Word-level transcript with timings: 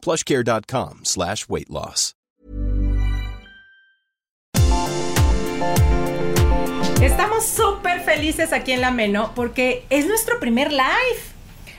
plushcare.com 0.00 1.00
slash 1.04 1.46
weight 1.48 1.70
loss. 1.70 2.14
Estamos 7.02 7.46
súper 7.46 8.00
felices 8.00 8.52
aquí 8.52 8.72
en 8.72 8.82
La 8.82 8.90
Meno 8.90 9.32
porque 9.34 9.86
es 9.88 10.06
nuestro 10.06 10.38
primer 10.38 10.70
live. 10.70 11.20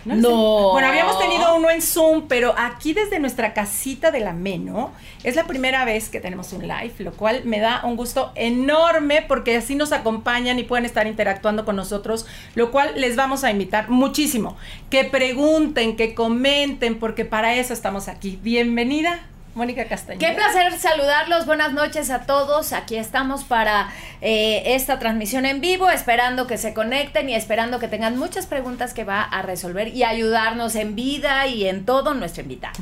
No. 0.06 0.72
Bueno, 0.72 0.88
habíamos 0.88 1.20
tenido 1.20 1.56
uno 1.56 1.70
en 1.70 1.82
Zoom, 1.82 2.28
pero 2.28 2.54
aquí 2.58 2.94
desde 2.94 3.20
nuestra 3.20 3.54
casita 3.54 4.12
de 4.12 4.20
La 4.20 4.34
Meno 4.34 4.92
es 5.24 5.36
la 5.36 5.46
primera 5.46 5.86
vez 5.86 6.10
que 6.10 6.20
tenemos 6.20 6.54
un 6.54 6.68
live, 6.68 6.94
lo 7.00 7.14
cual 7.14 7.42
me 7.46 7.60
da 7.60 7.82
un 7.86 7.96
gusto 7.96 8.32
enorme 8.36 9.24
porque 9.28 9.56
así 9.58 9.76
nos 9.76 9.92
acompañan 9.92 10.60
y 10.60 10.64
pueden 10.64 10.86
estar 10.86 11.08
interactuando 11.08 11.66
con 11.66 11.76
nosotros, 11.76 12.26
lo 12.56 12.72
cual 12.72 12.94
les 12.96 13.16
vamos 13.16 13.44
a 13.44 13.52
invitar 13.52 13.90
muchísimo. 13.90 14.58
Que 14.90 15.04
pregunten, 15.04 15.96
que 15.96 16.16
comenten, 16.16 17.00
porque 17.00 17.26
para 17.26 17.56
eso 17.56 17.74
estamos 17.74 18.08
aquí. 18.08 18.40
Bienvenida. 18.42 19.28
Mónica 19.54 19.86
Castañeda. 19.86 20.28
Qué 20.28 20.34
placer 20.34 20.78
saludarlos, 20.80 21.46
buenas 21.46 21.74
noches 21.74 22.10
a 22.10 22.22
todos. 22.22 22.72
Aquí 22.74 22.96
estamos 22.96 23.44
para 23.44 23.92
eh, 24.22 24.64
esta 24.68 24.98
transmisión 25.00 25.46
en 25.46 25.60
vivo, 25.60 25.90
esperando 25.90 26.48
que 26.48 26.58
se 26.58 26.74
conecten 26.74 27.30
y 27.30 27.36
esperando 27.36 27.80
que 27.80 27.88
tengan 27.88 28.18
muchas 28.18 28.46
preguntas 28.46 28.94
que 28.94 29.04
va 29.04 29.22
a 29.22 29.42
resolver 29.42 29.90
y 29.90 30.04
ayudarnos 30.04 30.76
en 30.76 30.96
vida 30.96 31.48
y 31.48 31.68
en 31.68 31.86
todo 31.86 32.14
nuestro 32.14 32.44
invitado. 32.44 32.80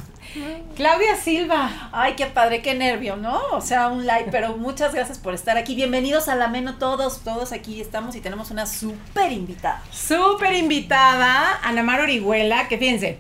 Claudia 0.76 1.16
Silva. 1.16 1.90
Ay, 1.92 2.14
qué 2.16 2.28
padre, 2.28 2.62
qué 2.62 2.76
nervio, 2.76 3.16
¿no? 3.16 3.42
O 3.52 3.62
sea, 3.62 3.88
un 3.88 4.06
like, 4.06 4.30
pero 4.32 4.58
muchas 4.58 4.94
gracias 4.94 5.18
por 5.18 5.34
estar 5.34 5.58
aquí. 5.58 5.74
Bienvenidos 5.74 6.28
a 6.28 6.36
la 6.36 6.48
Meno 6.48 6.76
todos, 6.76 7.24
todos 7.24 7.52
aquí 7.52 7.82
estamos 7.82 8.16
y 8.16 8.22
tenemos 8.22 8.52
una 8.52 8.68
súper 8.68 9.32
invitada. 9.32 9.82
Súper 9.92 10.54
invitada, 10.54 11.60
Ana 11.64 11.82
Mar 11.82 12.02
Orihuela, 12.02 12.68
que 12.68 12.78
fíjense, 12.78 13.18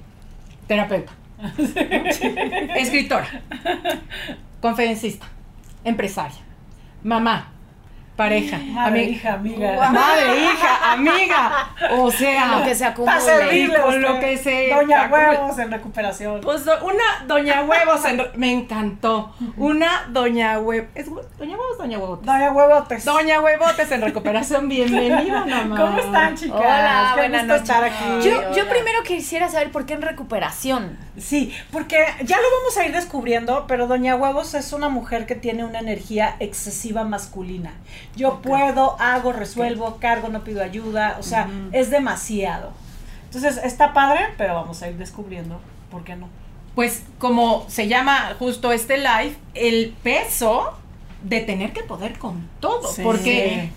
terapeuta, 0.67 1.11
escritora, 2.75 3.41
conferencista, 4.61 5.25
empresaria, 5.83 6.41
mamá, 7.03 7.51
pareja, 8.19 8.57
Madre, 8.73 9.03
hija, 9.03 9.33
amiga. 9.35 9.89
madre, 9.91 10.43
hija, 10.43 10.91
amiga, 10.91 11.69
o 11.91 12.11
sea, 12.11 12.57
Lo 12.59 12.65
que 12.65 12.75
se 12.75 12.83
acumula. 12.85 13.17
Con 13.81 14.01
lo 14.01 14.19
que 14.19 14.37
se 14.37 14.69
Doña 14.75 15.03
acumula. 15.03 15.29
Huevos 15.31 15.57
en 15.59 15.71
recuperación. 15.71 16.41
Pues 16.41 16.65
do- 16.65 16.83
una 16.85 17.03
doña 17.27 17.63
huevos, 17.63 18.03
en- 18.03 18.21
me 18.35 18.51
encantó, 18.51 19.33
una 19.55 20.05
doña 20.09 20.59
huevos, 20.59 20.89
¿es 20.95 21.07
hue- 21.09 21.23
doña 21.37 21.55
huevos, 21.57 21.77
doña 21.77 21.97
huevos? 21.97 22.25
Doña 22.25 22.51
Huevotes. 22.51 23.05
Doña 23.05 23.39
Huevotes 23.39 23.89
en 23.91 24.01
recuperación, 24.01 24.67
bienvenida, 24.67 25.45
mamá. 25.45 25.77
¿Cómo 25.79 25.97
están, 25.99 26.35
chicas? 26.35 26.57
Hola, 26.59 27.13
buenas 27.15 27.45
noches. 27.45 27.73
yo 28.53 28.67
primero 28.69 29.01
quisiera 29.03 29.47
saber 29.47 29.71
por 29.71 29.85
qué 29.85 29.93
en 29.93 30.01
recuperación. 30.01 30.97
Sí, 31.17 31.53
porque 31.71 31.97
ya 32.23 32.37
lo 32.37 32.43
vamos 32.59 32.77
a 32.77 32.85
ir 32.85 32.91
descubriendo, 32.93 33.65
pero 33.67 33.87
Doña 33.87 34.15
Huevos 34.15 34.53
es 34.55 34.73
una 34.73 34.89
mujer 34.89 35.25
que 35.25 35.35
tiene 35.35 35.63
una 35.63 35.79
energía 35.79 36.35
excesiva 36.39 37.03
masculina. 37.05 37.73
Yo 38.19 38.41
puedo, 38.41 38.95
hago, 38.99 39.31
resuelvo, 39.31 39.97
cargo, 39.99 40.27
no 40.29 40.43
pido 40.43 40.61
ayuda, 40.61 41.15
o 41.19 41.23
sea, 41.23 41.49
es 41.71 41.89
demasiado. 41.89 42.71
Entonces, 43.25 43.57
está 43.63 43.93
padre, 43.93 44.19
pero 44.37 44.55
vamos 44.55 44.81
a 44.81 44.89
ir 44.89 44.97
descubriendo 44.97 45.59
por 45.89 46.03
qué 46.03 46.15
no. 46.15 46.27
Pues 46.75 47.03
como 47.17 47.65
se 47.69 47.87
llama 47.87 48.35
justo 48.37 48.71
este 48.71 48.97
live, 48.97 49.35
el 49.53 49.95
peso 50.03 50.73
de 51.23 51.41
tener 51.41 51.71
que 51.73 51.83
poder 51.83 52.17
con 52.17 52.47
todo, 52.59 52.87
Sí. 52.91 53.01
porque 53.03 53.71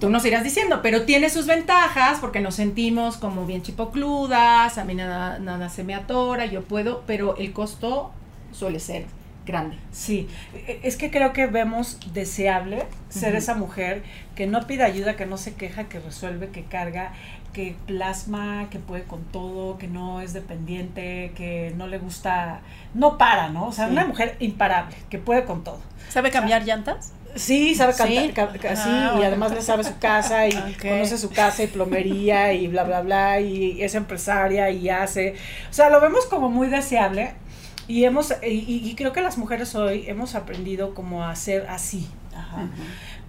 tú 0.00 0.10
nos 0.10 0.24
irás 0.24 0.44
diciendo, 0.44 0.80
pero 0.82 1.02
tiene 1.04 1.28
sus 1.30 1.46
ventajas 1.46 2.18
porque 2.20 2.40
nos 2.40 2.54
sentimos 2.54 3.16
como 3.16 3.46
bien 3.46 3.62
chipocludas, 3.62 4.78
a 4.78 4.84
mí 4.84 4.94
nada, 4.94 5.38
nada 5.38 5.68
se 5.68 5.84
me 5.84 5.94
atora, 5.94 6.46
yo 6.46 6.62
puedo, 6.64 7.02
pero 7.06 7.36
el 7.36 7.52
costo 7.52 8.10
suele 8.52 8.78
ser 8.80 9.06
grande. 9.48 9.76
Sí, 9.90 10.28
e- 10.54 10.78
es 10.84 10.96
que 10.96 11.10
creo 11.10 11.32
que 11.32 11.46
vemos 11.46 11.98
deseable 12.12 12.84
ser 13.08 13.34
esa 13.34 13.54
mujer 13.54 14.02
que 14.36 14.46
no 14.46 14.66
pide 14.68 14.84
ayuda, 14.84 15.16
que 15.16 15.26
no 15.26 15.36
se 15.38 15.54
queja, 15.54 15.84
que 15.88 15.98
resuelve, 15.98 16.50
que 16.50 16.62
carga, 16.64 17.12
que 17.52 17.74
plasma, 17.86 18.68
que 18.70 18.78
puede 18.78 19.02
con 19.04 19.24
todo, 19.24 19.78
que 19.78 19.88
no 19.88 20.20
es 20.20 20.32
dependiente, 20.34 21.32
que 21.34 21.72
no 21.76 21.86
le 21.88 21.98
gusta, 21.98 22.60
no 22.94 23.18
para, 23.18 23.48
¿no? 23.48 23.66
O 23.68 23.72
sea, 23.72 23.86
Sí. 23.86 23.92
una 23.92 24.06
mujer 24.06 24.36
imparable, 24.38 24.94
que 25.10 25.18
puede 25.18 25.44
con 25.44 25.64
todo. 25.64 25.80
¿Sabe 26.08 26.30
cambiar 26.30 26.62
llantas? 26.64 27.12
Sí, 27.34 27.74
sabe 27.74 27.92
Sí. 27.92 27.98
cantar, 27.98 28.32
ca- 28.52 28.58
ca- 28.58 28.76
sí, 28.76 28.88
Ah, 28.90 29.16
y 29.20 29.22
además 29.24 29.52
le 29.52 29.60
sabe 29.62 29.84
su 29.84 29.98
casa 29.98 30.46
y 30.46 30.52
conoce 30.80 31.18
su 31.18 31.30
casa 31.30 31.62
y 31.62 31.66
plomería 31.68 32.52
y 32.52 32.68
bla, 32.68 32.84
bla, 32.84 33.00
bla, 33.02 33.40
y 33.40 33.82
es 33.82 33.94
empresaria 33.94 34.70
y 34.70 34.88
hace, 34.88 35.34
o 35.70 35.72
sea, 35.72 35.90
lo 35.90 36.00
vemos 36.00 36.26
como 36.26 36.48
muy 36.48 36.68
deseable 36.68 37.32
y 37.88 38.04
hemos, 38.04 38.32
y, 38.42 38.46
y 38.88 38.94
creo 38.94 39.12
que 39.12 39.20
las 39.22 39.38
mujeres 39.38 39.74
hoy 39.74 40.04
hemos 40.06 40.34
aprendido 40.36 40.94
como 40.94 41.24
a 41.24 41.34
ser 41.34 41.66
así. 41.68 42.08
Ajá. 42.36 42.68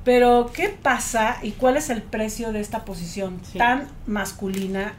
Pero, 0.04 0.52
¿qué 0.54 0.70
pasa 0.70 1.38
y 1.42 1.52
cuál 1.52 1.78
es 1.78 1.90
el 1.90 2.02
precio 2.02 2.52
de 2.54 2.62
esta 2.62 2.86
posición 2.86 3.40
Sí. 3.52 3.58
tan 3.58 3.88
masculina? 4.06 4.94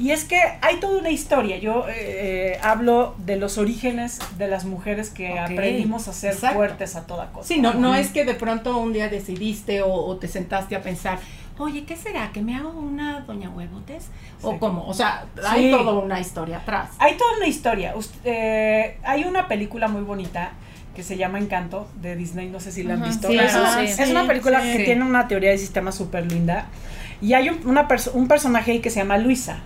Y 0.00 0.12
es 0.12 0.24
que 0.24 0.40
hay 0.62 0.80
toda 0.80 0.98
una 0.98 1.10
historia. 1.10 1.58
Yo 1.58 1.86
eh, 1.88 1.92
eh, 2.54 2.58
hablo 2.62 3.14
de 3.18 3.36
los 3.36 3.58
orígenes 3.58 4.18
de 4.38 4.48
las 4.48 4.64
mujeres 4.64 5.10
que 5.10 5.38
aprendimos 5.38 6.08
a 6.08 6.12
ser 6.14 6.32
Exacto. 6.32 6.56
fuertes 6.56 6.96
a 6.96 7.06
toda 7.06 7.30
cosa. 7.32 7.46
Sí, 7.46 7.60
no, 7.60 7.74
no 7.74 7.94
es 7.94 8.08
que 8.08 8.24
de 8.24 8.32
pronto 8.34 8.78
un 8.78 8.94
día 8.94 9.08
decidiste 9.10 9.82
o, 9.82 9.92
o 9.92 10.16
te 10.16 10.26
sentaste 10.26 10.74
a 10.74 10.80
pensar, 10.82 11.18
oye, 11.58 11.84
¿qué 11.84 11.96
será? 11.96 12.30
¿Que 12.32 12.40
me 12.40 12.56
hago 12.56 12.70
una 12.70 13.20
doña 13.20 13.50
huevotes? 13.50 14.06
¿O 14.40 14.52
Sí. 14.52 14.56
cómo? 14.58 14.86
O 14.86 14.94
sea, 14.94 15.26
hay 15.46 15.64
Sí. 15.64 15.70
toda 15.70 15.92
una 15.98 16.18
historia 16.18 16.56
atrás. 16.58 16.88
Hay 16.98 17.18
toda 17.18 17.36
una 17.36 17.46
historia. 17.46 17.94
Ust- 17.94 18.14
eh, 18.24 18.96
hay 19.04 19.24
una 19.24 19.48
película 19.48 19.86
muy 19.88 20.00
bonita 20.00 20.52
que 20.96 21.02
se 21.02 21.18
llama 21.18 21.38
Encanto 21.38 21.86
de 22.00 22.16
Disney, 22.16 22.48
no 22.48 22.58
sé 22.58 22.72
si 22.72 22.82
la 22.84 22.94
han 22.94 23.02
visto. 23.02 23.28
sí, 23.28 23.36
es, 23.38 23.54
una, 23.54 23.86
sí. 23.86 24.02
es 24.02 24.10
una 24.10 24.26
película 24.26 24.62
Sí. 24.62 24.78
que 24.78 24.84
tiene 24.84 25.04
una 25.04 25.28
teoría 25.28 25.50
de 25.50 25.58
sistema 25.58 25.92
súper 25.92 26.24
linda. 26.32 26.66
Y 27.20 27.34
hay 27.34 27.50
un, 27.50 27.60
una 27.66 27.86
perso- 27.86 28.12
un 28.14 28.28
personaje 28.28 28.72
ahí 28.72 28.78
que 28.80 28.88
se 28.88 29.00
llama 29.00 29.18
Luisa. 29.18 29.58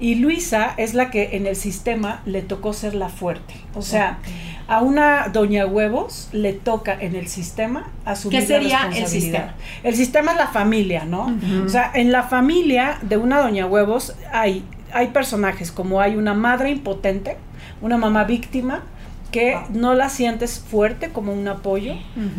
Y 0.00 0.16
Luisa 0.16 0.72
es 0.78 0.94
la 0.94 1.10
que 1.10 1.36
en 1.36 1.46
el 1.46 1.56
sistema 1.56 2.22
le 2.24 2.42
tocó 2.42 2.72
ser 2.72 2.94
la 2.94 3.10
fuerte. 3.10 3.54
O 3.74 3.82
sea, 3.82 4.18
a 4.66 4.80
una 4.82 5.28
doña 5.28 5.66
huevos 5.66 6.28
le 6.32 6.52
toca 6.52 6.96
en 6.98 7.14
el 7.14 7.26
sistema 7.26 7.90
asumir 8.04 8.40
¿Qué 8.40 8.46
sería 8.46 8.86
la 8.86 8.96
el 8.96 9.06
sistema? 9.06 9.54
El 9.82 9.94
sistema 9.94 10.32
es 10.32 10.38
la 10.38 10.46
familia, 10.46 11.04
¿no? 11.04 11.36
O 11.64 11.68
sea, 11.68 11.90
en 11.94 12.12
la 12.12 12.22
familia 12.22 12.98
de 13.02 13.18
una 13.18 13.40
doña 13.40 13.66
huevos 13.66 14.14
hay, 14.32 14.64
hay 14.92 15.08
personajes 15.08 15.70
como 15.70 16.00
hay 16.00 16.16
una 16.16 16.34
madre 16.34 16.70
impotente, 16.70 17.36
una 17.82 17.98
mamá 17.98 18.24
víctima, 18.24 18.84
que 19.30 19.58
no 19.70 19.94
la 19.94 20.08
sientes 20.08 20.58
fuerte 20.58 21.10
como 21.10 21.32
un 21.32 21.46
apoyo. 21.46 21.94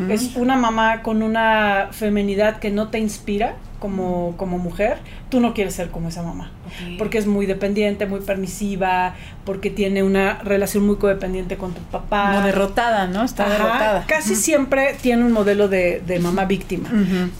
Es 0.09 0.35
una 0.35 0.55
mamá 0.55 1.03
con 1.03 1.23
una 1.23 1.89
femenidad 1.91 2.59
que 2.59 2.71
no 2.71 2.89
te 2.89 2.99
inspira. 2.99 3.55
Como, 3.81 4.35
como 4.37 4.59
mujer, 4.59 4.99
tú 5.29 5.39
no 5.39 5.55
quieres 5.55 5.73
ser 5.73 5.89
como 5.89 6.09
esa 6.09 6.21
mamá. 6.21 6.51
Porque 6.99 7.17
es 7.17 7.25
muy 7.25 7.47
dependiente, 7.47 8.05
muy 8.05 8.19
permisiva, 8.21 9.15
porque 9.43 9.71
tiene 9.71 10.03
una 10.03 10.35
relación 10.43 10.85
muy 10.85 10.97
codependiente 10.97 11.57
con 11.57 11.73
tu 11.73 11.81
papá. 11.81 12.31
Como 12.31 12.45
derrotada, 12.45 13.07
¿no? 13.07 13.23
Está 13.23 13.43
Ajá, 13.45 13.53
derrotada. 13.53 14.05
Casi 14.07 14.35
siempre 14.35 14.95
tiene 15.01 15.25
un 15.25 15.31
modelo 15.31 15.67
de, 15.67 15.99
de 16.05 16.19
mamá 16.19 16.45
víctima. 16.45 16.89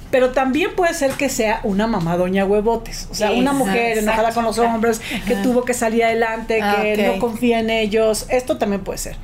Pero 0.09 0.31
también 0.31 0.71
puede 0.75 0.95
ser 0.95 1.11
que 1.11 1.29
sea 1.29 1.59
una 1.63 1.85
mamá 1.85 2.17
doña 2.17 2.43
huevotes. 2.43 3.07
O 3.11 3.13
sea, 3.13 3.29
Sí, 3.29 3.39
una 3.39 3.53
mujer 3.53 3.99
enojada 3.99 4.33
con 4.33 4.43
los 4.43 4.57
hombres, 4.57 4.99
que 5.27 5.35
tuvo 5.35 5.63
que 5.63 5.75
salir 5.75 6.03
adelante, 6.03 6.59
Ah, 6.61 6.79
que 6.81 7.07
no 7.07 7.19
confía 7.19 7.59
en 7.59 7.69
ellos. 7.69 8.25
Esto 8.29 8.57
también 8.57 8.81
puede 8.81 8.97
ser. 8.97 9.15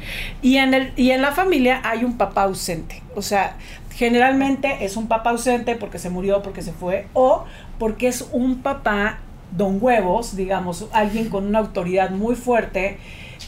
Y 0.44 0.58
en, 0.58 0.76
el, 0.76 0.94
y 0.96 1.10
en 1.12 1.24
la 1.24 1.32
familia 1.32 1.82
hay 1.84 2.04
un 2.04 2.16
papá 2.16 2.44
ausente. 2.44 3.02
O 3.16 3.24
sea, 3.24 3.56
generalmente 3.98 4.86
es 4.86 4.96
un 4.96 5.08
papá 5.08 5.32
ausente 5.32 5.76
porque 5.76 5.98
se 5.98 6.12
murió, 6.12 6.44
porque 6.44 6.62
se 6.62 6.72
fue, 6.72 7.08
o 7.14 7.46
porque 7.80 8.08
es 8.08 8.28
un 8.32 8.62
papá 8.62 9.18
don 9.56 9.80
huevos, 9.82 10.36
digamos, 10.36 10.86
alguien 10.92 11.30
con 11.30 11.48
una 11.48 11.60
autoridad 11.60 12.12
muy 12.12 12.36
fuerte 12.36 13.00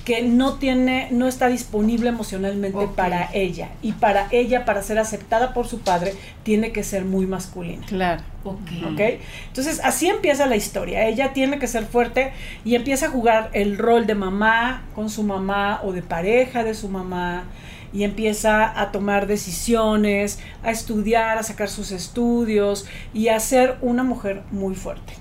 que 0.06 0.24
no 0.24 0.56
tiene, 0.56 1.10
no 1.12 1.28
está 1.28 1.50
disponible 1.50 2.10
emocionalmente 2.10 2.88
para 2.96 3.30
ella. 3.31 3.69
Y 3.84 3.92
para 3.92 4.28
ella, 4.31 4.66
para 4.66 4.81
ser 4.81 4.98
aceptada 4.98 5.54
por 5.54 5.68
su 5.68 5.81
padre, 5.81 6.16
tiene 6.42 6.72
que 6.72 6.84
ser 6.84 7.06
muy 7.06 7.28
masculina. 7.28 7.86
Claro. 7.86 8.24
Ok. 8.44 8.57
¿Ok? 8.92 9.02
Entonces, 9.48 9.80
así 9.84 10.07
empieza 10.07 10.48
la 10.48 10.56
historia. 10.56 11.07
Ella 11.07 11.34
tiene 11.34 11.60
que 11.60 11.68
ser 11.68 11.86
fuerte 11.86 12.31
y 12.66 12.74
empieza 12.74 13.07
a 13.07 13.10
jugar 13.10 13.52
el 13.54 13.78
rol 13.78 14.07
de 14.07 14.16
mamá 14.16 14.84
con 14.95 15.12
su 15.12 15.22
mamá 15.22 15.81
o 15.84 15.92
de 15.92 16.02
pareja 16.02 16.63
de 16.63 16.74
su 16.74 16.90
mamá 16.90 17.44
y 17.91 18.03
empieza 18.03 18.80
a 18.80 18.91
tomar 18.91 19.27
decisiones, 19.27 20.39
a 20.63 20.71
estudiar, 20.71 21.38
a 21.38 21.44
sacar 21.44 21.69
sus 21.69 21.91
estudios 21.91 22.86
y 23.13 23.30
a 23.30 23.39
ser 23.39 23.77
una 23.81 24.03
mujer 24.03 24.44
muy 24.51 24.75
fuerte. 24.75 25.13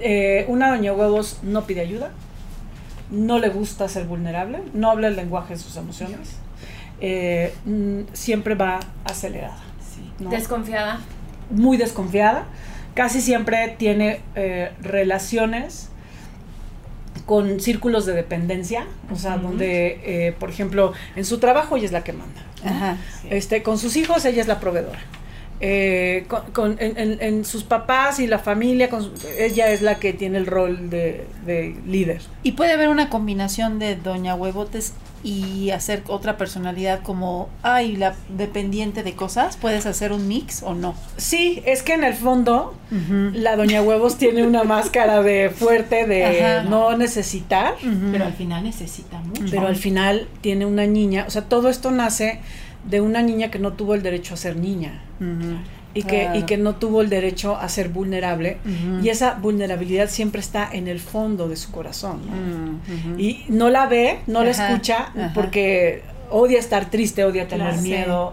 Eh, 0.00 0.44
una 0.48 0.70
doña 0.70 0.92
huevos 0.92 1.40
no 1.42 1.66
pide 1.66 1.82
ayuda, 1.82 2.12
no 3.10 3.38
le 3.38 3.48
gusta 3.48 3.88
ser 3.88 4.06
vulnerable, 4.06 4.62
no 4.74 4.90
habla 4.90 5.08
el 5.08 5.16
lenguaje 5.16 5.54
de 5.54 5.60
sus 5.60 5.76
emociones, 5.76 6.36
eh, 7.00 7.54
mm, 7.64 8.00
siempre 8.12 8.54
va 8.54 8.80
acelerada. 9.04 9.58
¿no? 10.18 10.30
Desconfiada. 10.30 11.00
muy 11.50 11.76
desconfiada. 11.76 12.44
Casi 12.94 13.20
siempre 13.20 13.74
tiene 13.78 14.22
eh, 14.34 14.72
relaciones 14.80 15.90
con 17.26 17.60
círculos 17.60 18.06
de 18.06 18.14
dependencia, 18.14 18.86
o 19.12 19.16
sea, 19.16 19.36
donde, 19.36 20.00
eh, 20.04 20.32
por 20.32 20.48
ejemplo, 20.48 20.92
en 21.16 21.24
su 21.24 21.38
trabajo 21.38 21.76
ella 21.76 21.86
es 21.86 21.92
la 21.92 22.04
que 22.04 22.12
manda. 22.12 22.42
¿no? 22.64 22.70
Ajá. 22.70 22.96
Este, 23.28 23.62
con 23.62 23.78
sus 23.78 23.96
hijos 23.96 24.24
ella 24.24 24.40
es 24.40 24.48
la 24.48 24.60
proveedora. 24.60 25.00
Eh, 25.60 26.24
con, 26.28 26.42
con- 26.52 26.76
en, 26.80 26.98
en- 26.98 27.18
en 27.22 27.44
sus 27.46 27.64
papás 27.64 28.20
y 28.20 28.26
la 28.26 28.38
familia, 28.38 28.90
con 28.90 29.02
su- 29.04 29.12
ella 29.38 29.70
es 29.70 29.80
la 29.80 29.94
que 29.98 30.12
tiene 30.12 30.36
el 30.38 30.46
rol 30.46 30.90
de, 30.90 31.26
de 31.46 31.74
líder. 31.86 32.20
Y 32.42 32.52
puede 32.52 32.72
haber 32.72 32.88
una 32.90 33.08
combinación 33.08 33.78
de 33.78 33.96
Doña 33.96 34.34
Huevotes 34.34 34.92
y 35.24 35.70
hacer 35.70 36.02
otra 36.08 36.36
personalidad 36.36 37.00
como, 37.02 37.48
ay, 37.62 37.96
la 37.96 38.14
dependiente 38.28 39.02
de 39.02 39.14
cosas. 39.14 39.56
¿Puedes 39.56 39.86
hacer 39.86 40.12
un 40.12 40.28
mix 40.28 40.62
o 40.62 40.74
no? 40.74 40.94
Sí, 41.16 41.62
es 41.64 41.82
que 41.82 41.94
en 41.94 42.04
el 42.04 42.14
fondo 42.14 42.74
la 43.32 43.56
doña 43.56 43.82
huevos 43.82 44.18
tiene 44.18 44.46
una 44.46 44.62
máscara 44.76 45.22
de 45.22 45.50
fuerte 45.50 46.06
de 46.06 46.24
Ajá. 46.58 46.62
no 46.68 46.96
necesitar. 46.96 47.74
Pero 48.12 48.26
al 48.26 48.34
final 48.34 48.62
necesita 48.62 49.18
mucho. 49.20 49.44
pero 49.50 49.66
al 49.66 49.76
final 49.76 50.28
tiene 50.42 50.66
una 50.66 50.86
niña, 50.86 51.24
o 51.26 51.30
sea, 51.30 51.42
todo 51.42 51.70
esto 51.70 51.90
nace 51.90 52.40
de 52.88 53.00
una 53.00 53.22
niña 53.22 53.50
que 53.50 53.58
no 53.58 53.72
tuvo 53.72 53.94
el 53.94 54.02
derecho 54.02 54.34
a 54.34 54.36
ser 54.36 54.56
niña 54.56 55.00
y 55.94 56.02
que, 56.02 56.22
Claro. 56.22 56.38
y 56.38 56.42
que 56.42 56.56
no 56.58 56.74
tuvo 56.76 57.00
el 57.00 57.08
derecho 57.08 57.56
a 57.56 57.68
ser 57.68 57.88
vulnerable 57.88 58.58
y 59.02 59.08
esa 59.08 59.34
vulnerabilidad 59.34 60.08
siempre 60.10 60.40
está 60.40 60.68
en 60.72 60.88
el 60.88 61.00
fondo 61.00 61.48
de 61.48 61.56
su 61.56 61.70
corazón 61.72 62.20
¿no? 62.26 63.18
y 63.18 63.44
no 63.48 63.70
la 63.70 63.86
ve, 63.86 64.20
no 64.26 64.44
la 64.44 64.50
escucha 64.50 65.08
ajá. 65.16 65.32
porque 65.34 66.02
odia 66.30 66.58
estar 66.58 66.90
triste, 66.90 67.24
odia 67.24 67.48
tener 67.48 67.68
Claro. 67.68 67.82
miedo. 67.82 68.32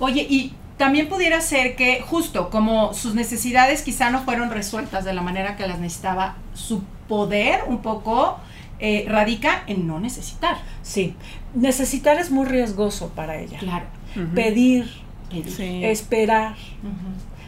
Oye, 0.00 0.26
y 0.28 0.52
también 0.78 1.08
pudiera 1.08 1.40
ser 1.42 1.76
que 1.76 2.00
justo 2.00 2.48
como 2.50 2.92
sus 2.94 3.14
necesidades 3.14 3.82
quizá 3.82 4.10
no 4.10 4.22
fueron 4.24 4.50
resueltas 4.50 5.04
de 5.04 5.12
la 5.12 5.20
manera 5.22 5.56
que 5.56 5.66
las 5.68 5.78
necesitaba, 5.78 6.36
su 6.54 6.82
poder 7.08 7.60
un 7.66 7.82
poco 7.82 8.38
eh, 8.82 9.04
radica 9.06 9.62
en 9.66 9.86
no 9.86 10.00
necesitar. 10.00 10.56
Sí, 10.82 11.14
necesitar 11.54 12.18
es 12.18 12.30
muy 12.30 12.46
riesgoso 12.46 13.08
para 13.14 13.38
ella. 13.38 13.58
Claro. 13.58 13.86
Pedir, 14.34 14.90
Pedir. 15.30 15.50
Sí. 15.50 15.84
esperar, 15.84 16.54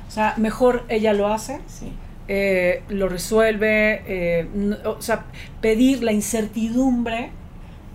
o 0.08 0.10
sea, 0.10 0.34
mejor 0.36 0.84
ella 0.88 1.12
lo 1.12 1.28
hace 1.32 1.60
Sí. 1.66 1.92
eh, 2.28 2.82
lo 2.88 3.08
resuelve, 3.08 4.02
eh, 4.06 4.48
n- 4.54 4.76
o 4.86 5.02
sea, 5.02 5.24
pedir 5.60 6.02
la 6.02 6.12
incertidumbre 6.12 7.30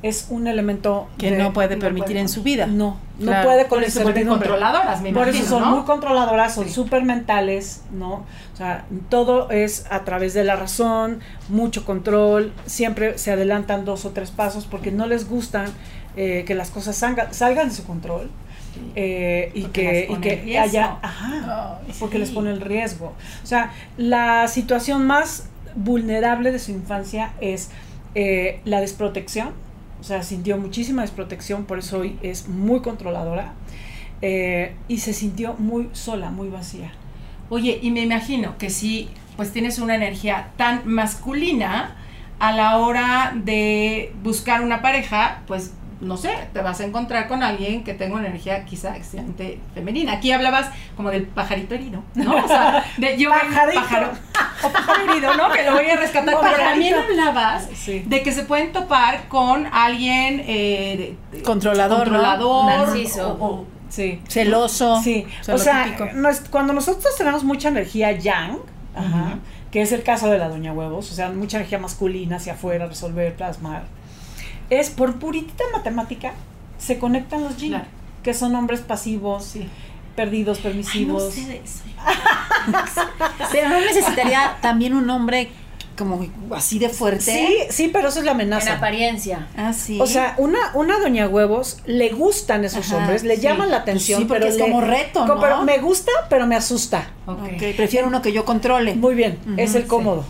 es 0.03 0.27
un 0.29 0.45
elemento 0.45 1.07
Que 1.17 1.31
no 1.31 1.53
puede 1.53 1.75
permitir 1.77 2.17
en 2.17 2.29
su 2.29 2.43
vida. 2.43 2.67
No, 2.67 2.99
no 3.17 3.25
Claro. 3.25 3.47
puede 3.47 3.61
con 3.67 3.79
Por 3.79 3.87
eso 3.87 4.03
controladoras, 4.03 5.01
me 5.01 5.11
Por 5.11 5.23
imagino, 5.23 5.43
eso 5.45 5.49
son 5.57 5.63
¿no? 5.63 5.75
muy 5.77 5.85
controladoras, 5.85 6.53
son 6.53 6.65
Sí. 6.65 6.71
súper 6.73 7.03
mentales, 7.03 7.83
¿no? 7.91 8.13
O 8.53 8.55
sea, 8.57 8.85
todo 9.09 9.49
es 9.49 9.85
a 9.89 10.03
través 10.03 10.35
de 10.35 10.43
la 10.43 10.55
razón, 10.55 11.19
mucho 11.49 11.83
control, 11.83 12.53
siempre 12.67 13.17
se 13.17 13.31
adelantan 13.31 13.85
dos 13.85 14.05
o 14.05 14.11
tres 14.11 14.29
pasos 14.29 14.65
porque 14.65 14.91
no 14.91 15.07
les 15.07 15.27
gustan 15.27 15.65
eh, 16.17 16.43
que 16.45 16.53
las 16.55 16.69
cosas 16.71 17.01
salga- 17.01 17.31
salgan 17.31 17.69
de 17.69 17.73
su 17.75 17.85
control. 17.85 18.29
eh, 18.95 19.51
y 19.55 19.63
que, 19.65 20.07
y 20.09 20.15
que 20.17 20.59
haya, 20.59 20.97
ajá, 21.01 21.79
Ay, 21.87 21.93
porque 21.99 22.19
les 22.19 22.29
pone 22.29 22.51
el 22.51 22.61
riesgo. 22.61 23.13
O 23.43 23.47
sea, 23.47 23.71
la 23.97 24.47
situación 24.47 25.07
más 25.07 25.47
vulnerable 25.75 26.51
de 26.51 26.59
su 26.59 26.71
infancia 26.71 27.31
es 27.41 27.69
eh, 28.15 28.59
la 28.65 28.79
desprotección. 28.81 29.49
O 29.99 30.03
sea, 30.03 30.21
sintió 30.21 30.57
muchísima 30.59 31.01
desprotección, 31.01 31.65
por 31.65 31.79
eso 31.79 31.99
hoy 31.99 32.19
es 32.21 32.47
muy 32.49 32.81
controladora. 32.81 33.53
eh, 34.21 34.75
y 34.87 34.97
se 34.99 35.13
sintió 35.13 35.53
muy 35.59 35.89
sola, 35.93 36.29
muy 36.31 36.49
vacía. 36.49 36.91
Oye, 37.49 37.79
y 37.81 37.91
me 37.91 38.01
imagino 38.01 38.57
que 38.57 38.69
si 38.69 39.09
pues 39.37 39.51
tienes 39.53 39.77
una 39.79 39.95
energía 39.95 40.49
tan 40.57 40.81
masculina 40.87 41.95
a 42.39 42.51
la 42.51 42.77
hora 42.77 43.33
de 43.35 44.11
buscar 44.23 44.61
una 44.61 44.81
pareja, 44.81 45.41
pues 45.47 45.73
no 45.99 46.15
sé, 46.17 46.31
te 46.53 46.61
vas 46.61 46.79
a 46.79 46.85
encontrar 46.85 47.27
con 47.27 47.41
alguien 47.43 47.83
que 47.83 47.93
tenga 47.93 48.15
una 48.15 48.27
energía 48.27 48.63
quizá 48.65 48.95
excelente 48.95 49.59
femenina. 49.73 50.13
Aquí 50.13 50.31
hablabas 50.31 50.69
como 50.95 51.09
del 51.09 51.23
pajarito 51.23 51.75
herido, 51.75 52.03
¿no? 52.15 52.35
O 52.43 52.47
sea, 52.47 52.85
de 52.97 53.17
yo 53.17 53.29
Pajarito. 53.29 53.81
pájaro 53.81 54.11
o 54.63 54.69
pájaro 54.69 55.11
herido, 55.11 55.35
¿no? 55.35 55.51
Que 55.51 55.63
lo 55.63 55.73
voy 55.73 55.85
a 55.89 55.95
rescatar. 55.95 56.25
Pero 56.25 56.39
pajarito. 56.39 56.69
también 56.69 56.95
hablabas 56.95 57.67
Sí. 57.73 58.03
de 58.05 58.21
que 58.21 58.31
se 58.31 58.43
pueden 58.43 58.71
topar 58.71 59.27
con 59.27 59.65
alguien 59.71 60.41
eh, 60.45 61.15
de- 61.31 61.37
de- 61.37 61.43
Controlador, 61.43 61.97
¿no? 61.99 62.03
controlador 62.03 62.65
Narciso. 62.65 63.37
o- 63.39 63.45
o- 63.45 63.65
Sí. 63.89 64.21
Celoso. 64.27 65.01
Sí, 65.01 65.25
sea, 65.41 65.55
o 65.55 65.57
sea, 65.57 65.95
no 66.13 66.29
cuando 66.51 66.73
nosotros 66.73 67.15
tenemos 67.17 67.45
mucha 67.45 67.69
energía 67.69 68.11
yang, 68.11 68.57
ajá, 68.93 69.39
que 69.71 69.81
es 69.81 69.93
el 69.93 70.03
caso 70.03 70.29
de 70.29 70.37
la 70.37 70.49
doña 70.49 70.73
huevos, 70.73 71.09
o 71.09 71.15
sea, 71.15 71.29
mucha 71.29 71.55
energía 71.57 71.79
masculina 71.79 72.35
hacia 72.35 72.53
afuera, 72.53 72.85
resolver, 72.87 73.33
plasmar, 73.35 73.83
es 74.69 74.89
por 74.89 75.15
puritita 75.19 75.63
matemática, 75.73 76.33
se 76.77 76.99
conectan 76.99 77.43
los 77.43 77.57
yin, 77.57 77.69
Claro. 77.71 77.85
que 78.23 78.33
son 78.33 78.55
hombres 78.55 78.81
pasivos, 78.81 79.43
Sí. 79.45 79.67
perdidos, 80.15 80.57
Ay, 80.57 80.63
no 80.63 80.69
permisivos. 80.69 81.33
sé 81.33 81.45
de 81.45 81.57
eso. 81.57 81.79
Pero 83.51 83.69
no 83.69 83.79
necesitaría 83.79 84.57
también 84.61 84.93
un 84.95 85.09
hombre 85.09 85.49
como 85.97 86.23
así 86.55 86.77
de 86.77 86.89
fuerte. 86.89 87.21
Sí, 87.21 87.57
sí, 87.71 87.89
pero 87.91 88.09
eso 88.09 88.19
es 88.19 88.25
la 88.25 88.33
En 88.33 88.37
amenaza. 88.41 88.73
apariencia. 88.75 89.47
Ah, 89.57 89.73
sí. 89.73 89.97
O 89.99 90.05
sea, 90.05 90.35
una, 90.37 90.59
una 90.75 90.99
doña 90.99 91.27
huevos 91.27 91.79
le 91.87 92.09
gustan 92.09 92.63
esos 92.65 92.85
Ajá, 92.87 92.97
hombres, 92.97 93.23
le 93.23 93.35
sí. 93.37 93.41
llaman 93.41 93.71
la 93.71 93.77
Pues 93.77 93.81
atención, 93.95 94.19
sí, 94.21 94.25
porque 94.27 94.41
pero 94.41 94.51
es 94.51 94.57
le- 94.59 94.61
como 94.61 94.81
reto, 94.81 95.25
¿no? 95.25 95.39
Pero 95.39 95.63
me 95.63 95.79
gusta, 95.79 96.11
pero 96.29 96.45
me 96.45 96.55
asusta. 96.55 97.09
Ok. 97.25 97.39
Ok, 97.55 97.63
prefiero 97.75 98.05
uno 98.07 98.21
que 98.21 98.31
yo 98.31 98.45
controle. 98.45 98.93
Muy 98.93 99.15
bien, 99.15 99.39
es 99.57 99.73
el 99.73 99.87
cómodo. 99.87 100.23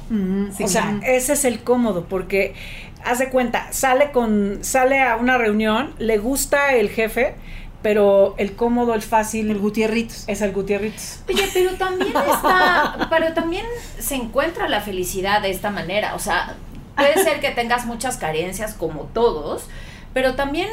O 0.63 0.67
sea, 0.69 1.01
ese 1.03 1.33
es 1.33 1.43
el 1.43 1.59
cómodo, 1.61 2.05
porque 2.07 2.55
haz 3.03 3.19
de 3.19 3.29
cuenta, 3.29 3.67
sale 3.71 4.11
con, 4.11 4.59
sale 4.63 5.01
a 5.01 5.15
una 5.17 5.37
reunión, 5.37 5.93
le 5.99 6.17
gusta 6.17 6.73
el 6.75 6.89
jefe, 6.89 7.35
pero 7.81 8.35
el 8.37 8.55
cómodo, 8.55 8.93
el 8.95 9.01
fácil, 9.01 9.49
el 9.51 9.59
Gutierritos. 9.59 10.23
es 10.27 10.41
el 10.41 10.51
Gutiérrez. 10.51 11.23
Oye, 11.29 11.47
pero 11.53 11.71
también 11.75 12.09
está, 12.15 13.07
pero 13.09 13.33
también 13.33 13.65
se 13.99 14.15
encuentra 14.15 14.67
la 14.67 14.81
felicidad 14.81 15.41
de 15.41 15.51
esta 15.51 15.69
manera. 15.69 16.15
O 16.15 16.19
sea, 16.19 16.55
puede 16.95 17.13
ser 17.23 17.39
que 17.39 17.51
tengas 17.51 17.85
muchas 17.85 18.17
carencias 18.17 18.73
como 18.73 19.03
todos, 19.13 19.67
pero 20.13 20.35
también 20.35 20.67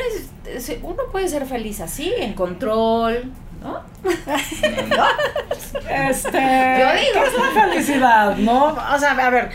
es, 0.47 0.69
es- 0.71 0.79
uno 0.83 1.03
puede 1.13 1.29
ser 1.29 1.45
feliz 1.47 1.81
así, 1.81 2.13
en 2.19 2.33
control, 2.33 3.31
¿no? 3.63 3.81
Este, 5.89 6.39
Yo 6.39 6.93
digo. 6.93 7.13
¿qué 7.15 7.27
es 7.27 7.39
la 7.55 7.63
felicidad, 7.63 8.37
no? 8.37 8.67
O 8.69 8.99
sea, 8.99 9.13
a 9.13 9.31
ver, 9.31 9.51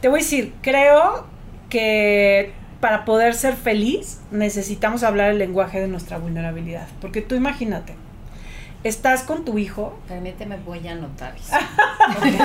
te 0.00 0.08
voy 0.08 0.20
a 0.20 0.22
decir, 0.22 0.54
creo 0.62 1.26
que 1.72 2.52
para 2.80 3.06
poder 3.06 3.32
ser 3.34 3.54
feliz 3.56 4.20
necesitamos 4.30 5.02
hablar 5.04 5.30
el 5.30 5.38
lenguaje 5.38 5.80
de 5.80 5.88
nuestra 5.88 6.18
vulnerabilidad, 6.18 6.86
porque 7.00 7.22
tú 7.22 7.34
imagínate, 7.34 7.94
estás 8.84 9.22
con 9.22 9.46
tu 9.46 9.56
hijo, 9.56 9.98
Permíteme, 10.06 10.58
voy 10.66 10.86
a 10.86 10.92
anotar. 10.92 11.32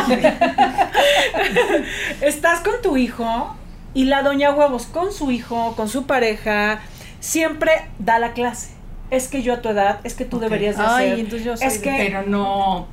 estás 2.21 2.61
con 2.61 2.81
tu 2.81 2.95
hijo 2.95 3.53
y 3.93 4.05
la 4.05 4.21
doña 4.21 4.51
huevos 4.53 4.85
con 4.85 5.11
su 5.11 5.31
hijo, 5.31 5.73
con 5.75 5.89
su 5.89 6.05
pareja, 6.05 6.79
siempre 7.19 7.71
da 7.99 8.19
la 8.19 8.33
clase. 8.33 8.69
Es 9.09 9.27
que 9.27 9.41
yo 9.41 9.53
a 9.55 9.61
tu 9.61 9.69
edad, 9.69 9.99
es 10.03 10.13
que 10.13 10.25
tú 10.25 10.39
deberías 10.39 10.77
de 10.77 10.83
Ay, 10.85 11.07
hacer. 11.07 11.19
entonces 11.19 11.43
yo 11.45 11.57
soy 11.57 11.67
es 11.67 11.73
de- 11.75 11.81
que 11.81 11.97
Pero 12.07 12.23
no 12.23 12.87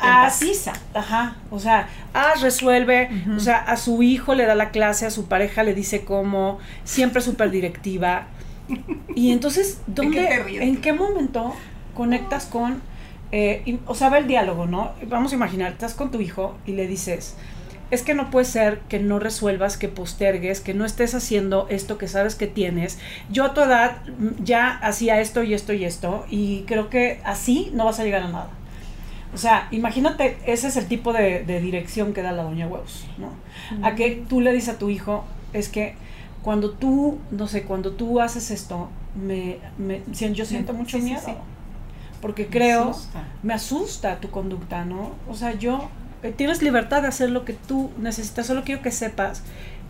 empatiza. 0.00 0.72
Ajá, 0.94 1.36
o 1.50 1.58
sea, 1.58 1.88
haz, 2.14 2.40
resuelve, 2.42 3.08
o 3.36 3.40
sea, 3.40 3.58
a 3.58 3.76
su 3.76 4.02
hijo 4.02 4.34
le 4.34 4.46
da 4.46 4.54
la 4.54 4.70
clase, 4.70 5.06
a 5.06 5.10
su 5.10 5.26
pareja 5.26 5.62
le 5.62 5.74
dice 5.74 6.04
cómo, 6.04 6.58
siempre 6.84 7.20
súper 7.22 7.50
directiva. 7.50 8.26
Y 9.14 9.32
entonces, 9.32 9.80
¿dónde, 9.86 10.26
qué 10.28 10.62
en 10.64 10.76
qué 10.80 10.92
momento 10.92 11.54
conectas 11.94 12.46
con, 12.46 12.82
eh, 13.32 13.62
y- 13.66 13.80
o 13.86 13.94
sea, 13.94 14.08
va 14.08 14.18
el 14.18 14.26
diálogo, 14.26 14.66
¿no? 14.66 14.92
Vamos 15.08 15.32
a 15.32 15.34
imaginar, 15.36 15.72
estás 15.72 15.94
con 15.94 16.10
tu 16.10 16.20
hijo 16.20 16.56
y 16.66 16.72
le 16.72 16.86
dices, 16.86 17.36
es 17.90 18.02
que 18.02 18.14
no 18.14 18.30
puede 18.30 18.46
ser 18.46 18.80
que 18.88 18.98
no 19.00 19.18
resuelvas, 19.18 19.76
que 19.76 19.88
postergues, 19.88 20.60
que 20.60 20.72
no 20.74 20.84
estés 20.86 21.14
haciendo 21.14 21.66
esto 21.68 21.98
que 21.98 22.08
sabes 22.08 22.34
que 22.36 22.46
tienes. 22.46 22.98
Yo 23.30 23.44
a 23.44 23.54
tu 23.54 23.60
edad 23.60 23.98
mm, 24.18 24.42
ya 24.44 24.70
hacía 24.78 25.20
esto 25.20 25.42
y 25.42 25.52
esto 25.54 25.72
y 25.74 25.84
esto, 25.84 26.24
y 26.30 26.62
creo 26.66 26.88
que 26.88 27.20
así 27.24 27.70
no 27.74 27.84
vas 27.84 28.00
a 28.00 28.04
llegar 28.04 28.22
a 28.22 28.28
nada. 28.28 28.50
O 29.34 29.38
sea, 29.38 29.68
imagínate, 29.70 30.36
ese 30.46 30.68
es 30.68 30.76
el 30.76 30.86
tipo 30.86 31.12
de, 31.12 31.44
de 31.44 31.60
dirección 31.60 32.12
que 32.12 32.22
da 32.22 32.32
la 32.32 32.42
doña 32.42 32.66
huevos, 32.66 33.06
¿no? 33.18 33.32
A 33.86 33.94
que 33.94 34.24
tú 34.28 34.40
le 34.40 34.52
dices 34.52 34.74
a 34.74 34.78
tu 34.78 34.90
hijo, 34.90 35.24
es 35.52 35.68
que 35.68 35.94
cuando 36.42 36.70
tú, 36.70 37.18
no 37.30 37.46
sé, 37.48 37.62
cuando 37.62 37.92
tú 37.92 38.20
haces 38.20 38.50
esto, 38.50 38.90
me, 39.14 39.58
me 39.78 40.02
yo 40.32 40.44
siento 40.44 40.72
mucho 40.74 40.98
sí, 40.98 41.04
miedo. 41.04 41.20
sí. 41.24 41.32
Porque 42.20 42.46
creo, 42.46 42.90
asusta. 42.90 43.24
me 43.42 43.54
asusta 43.54 44.20
tu 44.20 44.30
conducta, 44.30 44.84
¿no? 44.84 45.12
O 45.28 45.34
sea, 45.34 45.54
yo, 45.54 45.88
eh, 46.22 46.32
tienes 46.32 46.62
libertad 46.62 47.02
de 47.02 47.08
hacer 47.08 47.30
lo 47.30 47.44
que 47.44 47.52
tú 47.54 47.90
necesitas, 47.98 48.46
solo 48.46 48.62
quiero 48.64 48.82
que 48.82 48.90
sepas 48.92 49.42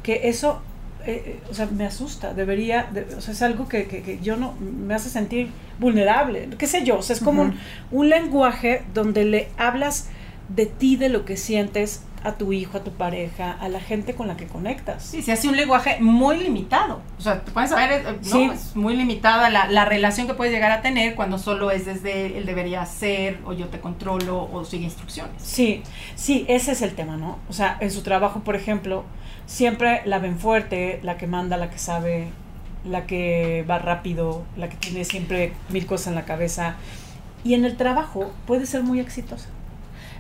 que 0.03 0.29
eso, 0.29 0.63
eh, 1.07 1.23
eh, 1.27 1.41
o 1.51 1.55
sea, 1.55 1.67
me 1.67 1.85
asusta, 1.87 2.35
debería, 2.35 2.89
de- 2.93 3.07
o 3.17 3.21
sea, 3.21 3.33
es 3.35 3.43
algo 3.43 3.69
que, 3.69 3.87
que- 3.87 4.03
que 4.03 4.19
yo 4.21 4.37
no, 4.37 4.55
me 4.61 4.95
hace 4.95 5.09
sentir 5.11 5.49
vulnerable, 5.79 6.49
qué 6.59 6.67
sé 6.67 6.85
yo, 6.85 6.99
o 6.99 7.03
sea, 7.03 7.15
es 7.17 7.23
como 7.23 7.43
un, 7.43 7.99
un 7.99 8.09
lenguaje 8.09 8.83
donde 8.95 9.25
le 9.25 9.49
hablas 9.59 10.09
de 10.49 10.67
ti, 10.67 10.97
de 10.97 11.09
lo 11.09 11.25
que 11.25 11.37
sientes 11.37 12.03
a 12.25 12.33
tu 12.33 12.53
hijo, 12.53 12.79
a 12.79 12.85
tu 12.85 12.93
pareja, 12.93 13.53
a 13.53 13.69
la 13.69 13.81
gente 13.81 14.15
con 14.15 14.29
la 14.29 14.37
que 14.37 14.47
conectas. 14.47 15.03
Sí, 15.05 15.23
se 15.23 15.33
hace 15.33 15.49
un 15.49 15.57
lenguaje 15.57 15.99
muy 16.01 16.39
limitado. 16.39 17.01
O 17.19 17.21
sea, 17.21 17.41
te 17.41 17.51
puedes 17.51 17.71
saber, 17.71 17.93
eh, 17.93 18.19
¿no? 18.23 18.23
Sí. 18.23 18.51
Es 18.53 18.77
muy 18.77 18.97
limitada 18.97 19.51
la, 19.51 19.69
la 19.69 19.85
relación 19.85 20.27
que 20.27 20.35
puedes 20.35 20.53
llegar 20.53 20.73
a 20.73 20.83
tener 20.83 21.15
cuando 21.15 21.39
solo 21.39 21.71
es 21.71 21.87
desde 21.87 22.39
el 22.39 22.47
debería 22.47 22.85
ser, 22.87 23.41
o 23.45 23.53
yo 23.53 23.69
te 23.69 23.81
controlo, 23.81 24.49
o 24.53 24.65
sigue 24.65 24.85
instrucciones. 24.85 25.43
Sí, 25.43 25.83
sí, 26.15 26.45
ese 26.49 26.73
es 26.73 26.83
el 26.83 26.95
tema, 26.95 27.17
¿no? 27.17 27.39
O 27.49 27.53
sea, 27.53 27.77
en 27.81 27.91
su 27.91 28.03
trabajo, 28.03 28.41
por 28.41 28.57
ejemplo, 28.57 29.05
siempre 29.47 30.03
la 30.05 30.19
ven 30.19 30.39
fuerte, 30.39 31.01
la 31.03 31.17
que 31.17 31.27
manda, 31.27 31.57
la 31.57 31.71
que 31.71 31.79
sabe, 31.79 32.29
la 32.85 33.07
que 33.07 33.65
va 33.69 33.79
rápido, 33.79 34.45
la 34.57 34.69
que 34.69 34.77
tiene 34.77 35.05
siempre 35.05 35.53
mil 35.69 35.87
cosas 35.87 36.09
en 36.09 36.15
la 36.15 36.25
cabeza. 36.25 36.77
Y 37.45 37.55
en 37.55 37.65
el 37.65 37.77
trabajo 37.77 38.33
puede 38.47 38.67
ser 38.67 38.83
muy 38.83 39.01
exitosa. 39.01 39.49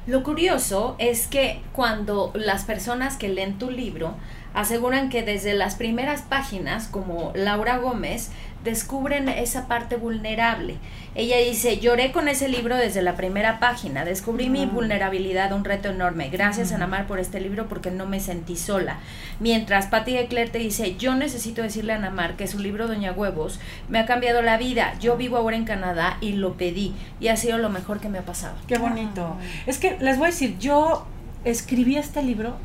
Lo 0.06 0.24
curioso 0.24 0.96
es 0.98 1.28
que 1.28 1.60
cuando 1.72 2.32
las 2.34 2.64
personas 2.64 3.16
que 3.16 3.28
leen 3.28 3.58
tu 3.58 3.70
libro 3.70 4.14
aseguran 4.52 5.10
que 5.10 5.22
desde 5.22 5.54
las 5.54 5.76
primeras 5.76 6.22
páginas, 6.22 6.88
como 6.88 7.32
Laura 7.36 7.78
Gómez, 7.78 8.30
descubren 8.64 9.28
esa 9.28 9.66
parte 9.66 9.96
vulnerable. 9.96 10.76
Ella 11.14 11.38
dice, 11.38 11.78
lloré 11.78 12.10
con 12.12 12.28
ese 12.28 12.48
libro 12.48 12.76
desde 12.76 13.02
la 13.02 13.16
primera 13.16 13.60
página, 13.60 14.04
descubrí 14.04 14.48
mi 14.48 14.64
vulnerabilidad, 14.64 15.52
un 15.52 15.64
reto 15.64 15.90
enorme. 15.90 16.30
Gracias 16.30 16.72
Ana 16.72 16.86
Mar 16.86 17.06
por 17.06 17.18
este 17.18 17.40
libro 17.40 17.68
porque 17.68 17.90
no 17.90 18.06
me 18.06 18.20
sentí 18.20 18.56
sola. 18.56 18.98
Mientras 19.40 19.88
Patti 19.88 20.16
Eclair 20.16 20.50
te 20.50 20.58
dice, 20.58 20.96
yo 20.96 21.14
necesito 21.14 21.60
decirle 21.62 21.92
a 21.92 21.96
Ana 21.96 22.10
Mar 22.10 22.36
que 22.36 22.46
su 22.46 22.58
libro 22.58 22.86
Doña 22.86 23.12
Huevos 23.12 23.60
me 23.88 23.98
ha 23.98 24.06
cambiado 24.06 24.40
la 24.40 24.56
vida. 24.56 24.94
Yo 25.00 25.16
vivo 25.16 25.36
ahora 25.36 25.56
en 25.56 25.64
Canadá 25.64 26.16
y 26.20 26.32
lo 26.32 26.54
pedí 26.54 26.94
y 27.20 27.28
ha 27.28 27.36
sido 27.36 27.58
lo 27.58 27.68
mejor 27.68 28.00
que 28.00 28.08
me 28.08 28.18
ha 28.18 28.24
pasado. 28.24 28.54
Qué 28.66 28.78
bonito. 28.78 29.36
Es 29.66 29.78
que 29.78 29.98
les 30.00 30.16
voy 30.16 30.28
a 30.28 30.30
decir, 30.30 30.56
yo 30.58 31.06
escribí 31.44 31.96
este 31.96 32.22
libro 32.22 32.56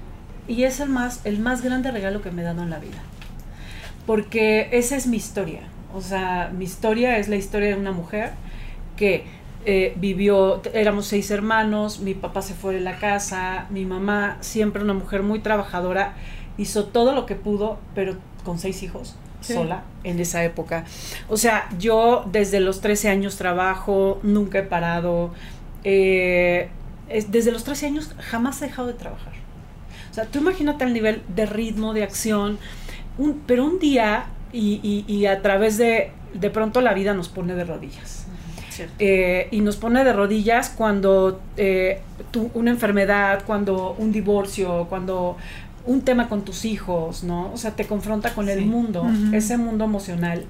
y 0.48 0.64
es 0.64 0.80
el 0.80 0.90
más, 0.90 1.22
el 1.26 1.40
más 1.40 1.62
grande 1.62 1.92
regalo 1.92 2.22
que 2.22 2.32
me 2.32 2.44
he 2.44 2.46
dado 2.46 2.64
en 2.64 2.70
la 2.70 2.80
vida. 2.80 3.00
Porque 4.06 4.70
esa 4.72 4.96
es 4.96 5.08
mi 5.08 5.18
historia. 5.18 5.62
O 5.94 6.02
sea, 6.02 6.52
mi 6.56 6.66
historia 6.66 7.18
es 7.18 7.28
la 7.28 7.36
historia 7.38 7.70
de 7.70 7.76
una 7.76 7.92
mujer 7.92 8.32
que 8.96 9.26
eh, 9.66 9.94
vivió, 9.98 10.62
éramos 10.74 11.08
seis 11.08 11.30
hermanos, 11.32 12.00
mi 12.00 12.14
papá 12.14 12.42
se 12.42 12.54
fue 12.54 12.74
de 12.76 12.80
la 12.82 12.98
casa, 13.00 13.66
mi 13.70 13.86
mamá, 13.86 14.38
siempre 14.42 14.82
una 14.84 14.94
mujer 14.94 15.24
muy 15.24 15.40
trabajadora, 15.40 16.14
hizo 16.58 16.86
todo 16.86 17.14
lo 17.14 17.26
que 17.26 17.36
pudo, 17.36 17.78
pero 17.96 18.16
con 18.44 18.60
seis 18.60 18.82
hijos, 18.84 19.16
sola, 19.42 19.84
en 20.04 20.20
esa 20.20 20.44
época. 20.44 20.86
O 21.30 21.38
sea, 21.38 21.68
yo 21.78 22.26
desde 22.32 22.60
los 22.60 22.82
13 22.82 23.10
años 23.10 23.38
trabajo, 23.38 24.20
nunca 24.24 24.60
he 24.60 24.64
parado. 24.64 25.32
eh, 25.84 26.70
es- 27.08 27.32
desde 27.32 27.52
los 27.52 27.64
13 27.64 27.86
años 27.88 28.14
jamás 28.20 28.62
he 28.62 28.66
dejado 28.66 28.88
de 28.90 28.94
trabajar. 28.96 29.34
O 30.12 30.14
sea, 30.14 30.26
tú 30.26 30.40
imagínate 30.40 30.84
el 30.84 30.92
nivel 30.94 31.22
de 31.34 31.46
ritmo, 31.46 31.94
de 31.94 32.04
acción, 32.04 32.58
un- 33.18 33.42
pero 33.48 33.64
un 33.66 33.80
día 33.80 34.26
y, 34.54 34.80
y- 35.08 35.12
y 35.14 35.26
a 35.26 35.42
través 35.42 35.78
de, 35.78 36.12
de 36.34 36.50
pronto 36.50 36.82
la 36.82 36.94
vida 36.94 37.14
nos 37.14 37.30
pone 37.30 37.54
de 37.56 37.64
rodillas. 37.64 38.26
Eh, 39.00 39.48
y 39.52 39.62
nos 39.62 39.76
pone 39.76 40.04
de 40.04 40.14
rodillas 40.14 40.70
cuando 40.70 41.42
eh, 41.58 42.02
tú- 42.32 42.52
una 42.54 42.70
enfermedad, 42.72 43.44
cuando 43.48 43.96
un 43.98 44.12
divorcio, 44.12 44.86
cuando 44.90 45.36
un 45.86 46.02
tema 46.02 46.28
con 46.30 46.44
tus 46.44 46.66
hijos, 46.66 47.24
¿no? 47.24 47.52
O 47.54 47.58
sea, 47.58 47.72
te 47.72 47.86
confronta 47.86 48.34
con 48.34 48.50
el 48.50 48.66
mundo, 48.66 49.04
ese 49.34 49.58
mundo 49.58 49.86
emocional 49.86 50.46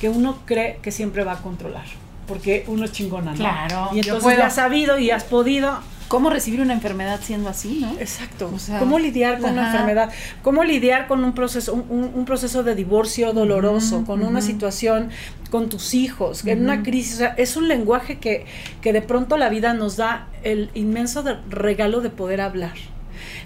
que 0.00 0.08
uno 0.08 0.38
cree 0.46 0.78
que 0.82 0.90
siempre 0.90 1.22
va 1.22 1.32
a 1.32 1.42
controlar, 1.42 1.84
porque 2.26 2.64
uno 2.66 2.84
es 2.86 2.92
chingona, 2.92 3.32
¿no? 3.32 3.36
Claro, 3.36 3.90
Y 3.92 3.98
entonces 4.00 4.24
has 4.46 4.54
sabido 4.54 4.98
y 4.98 5.10
has 5.10 5.24
podido 5.24 5.78
¿Cómo 6.10 6.28
recibir 6.28 6.60
una 6.60 6.72
enfermedad 6.74 7.20
siendo 7.22 7.48
así, 7.48 7.78
no? 7.80 7.92
Exacto. 8.00 8.50
O 8.52 8.58
sea, 8.58 8.80
¿Cómo 8.80 8.98
lidiar 8.98 9.38
con 9.38 9.52
una 9.52 9.66
enfermedad? 9.70 10.10
¿Cómo 10.42 10.64
lidiar 10.64 11.06
con 11.06 11.22
un 11.22 11.32
proceso, 11.34 11.72
un, 11.72 11.84
un- 11.88 12.10
un 12.14 12.24
proceso 12.24 12.62
de 12.64 12.74
divorcio 12.74 13.32
doloroso, 13.32 14.04
con 14.04 14.22
una 14.24 14.40
situación 14.42 15.10
con 15.50 15.68
tus 15.68 15.94
hijos, 15.94 16.44
en 16.46 16.62
una 16.62 16.82
crisis? 16.82 17.14
O 17.14 17.18
sea, 17.18 17.34
es 17.38 17.56
un 17.56 17.68
lenguaje 17.68 18.18
que, 18.18 18.44
que 18.82 18.92
de 18.92 19.02
pronto 19.02 19.36
la 19.36 19.48
vida 19.50 19.72
nos 19.72 19.96
da 19.96 20.26
el 20.42 20.70
inmenso 20.74 21.22
de- 21.22 21.36
regalo 21.48 22.00
de 22.00 22.10
poder 22.10 22.40
hablar. 22.40 22.74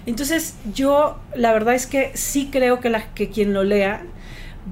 Entonces, 0.07 0.55
yo 0.73 1.19
la 1.35 1.53
verdad 1.53 1.75
es 1.75 1.85
que 1.85 2.11
sí 2.15 2.49
creo 2.51 2.79
que, 2.79 2.89
la, 2.89 3.13
que 3.13 3.29
quien 3.29 3.53
lo 3.53 3.63
lea 3.63 4.03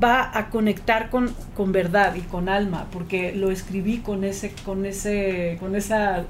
va 0.04 0.32
a 0.36 0.50
conectar 0.50 1.12
con, 1.12 1.36
con 1.54 1.72
verdad 1.72 2.16
y 2.16 2.22
con 2.22 2.50
alma, 2.50 2.88
porque 2.92 3.34
lo 3.36 3.52
escribí 3.52 4.00
con 4.00 4.24
ese, 4.24 4.52
con 4.66 4.86
ese, 4.88 5.58
con 5.60 5.76
esa 5.76 6.24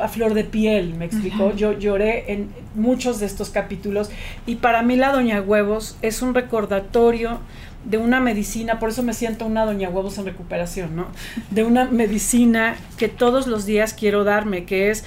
a 0.00 0.08
flor 0.08 0.34
de 0.34 0.44
piel, 0.44 0.94
me 0.94 1.04
explicó. 1.04 1.54
Yo 1.54 1.72
lloré 1.72 2.32
en 2.32 2.48
muchos 2.74 3.20
de 3.20 3.26
estos 3.26 3.50
capítulos 3.50 4.10
y 4.46 4.56
para 4.56 4.82
mí 4.82 4.96
la 4.96 5.12
Doña 5.12 5.40
Huevos 5.40 5.96
es 6.02 6.22
un 6.22 6.34
recordatorio 6.34 7.40
de 7.84 7.98
una 7.98 8.20
medicina, 8.20 8.78
por 8.78 8.90
eso 8.90 9.02
me 9.02 9.14
siento 9.14 9.46
una 9.46 9.64
Doña 9.64 9.88
Huevos 9.88 10.18
en 10.18 10.26
recuperación, 10.26 10.96
¿no? 10.96 11.06
De 11.50 11.64
una 11.64 11.86
medicina 11.86 12.76
que 12.96 13.08
todos 13.08 13.46
los 13.46 13.66
días 13.66 13.94
quiero 13.94 14.24
darme, 14.24 14.64
que 14.64 14.90
es 14.90 15.04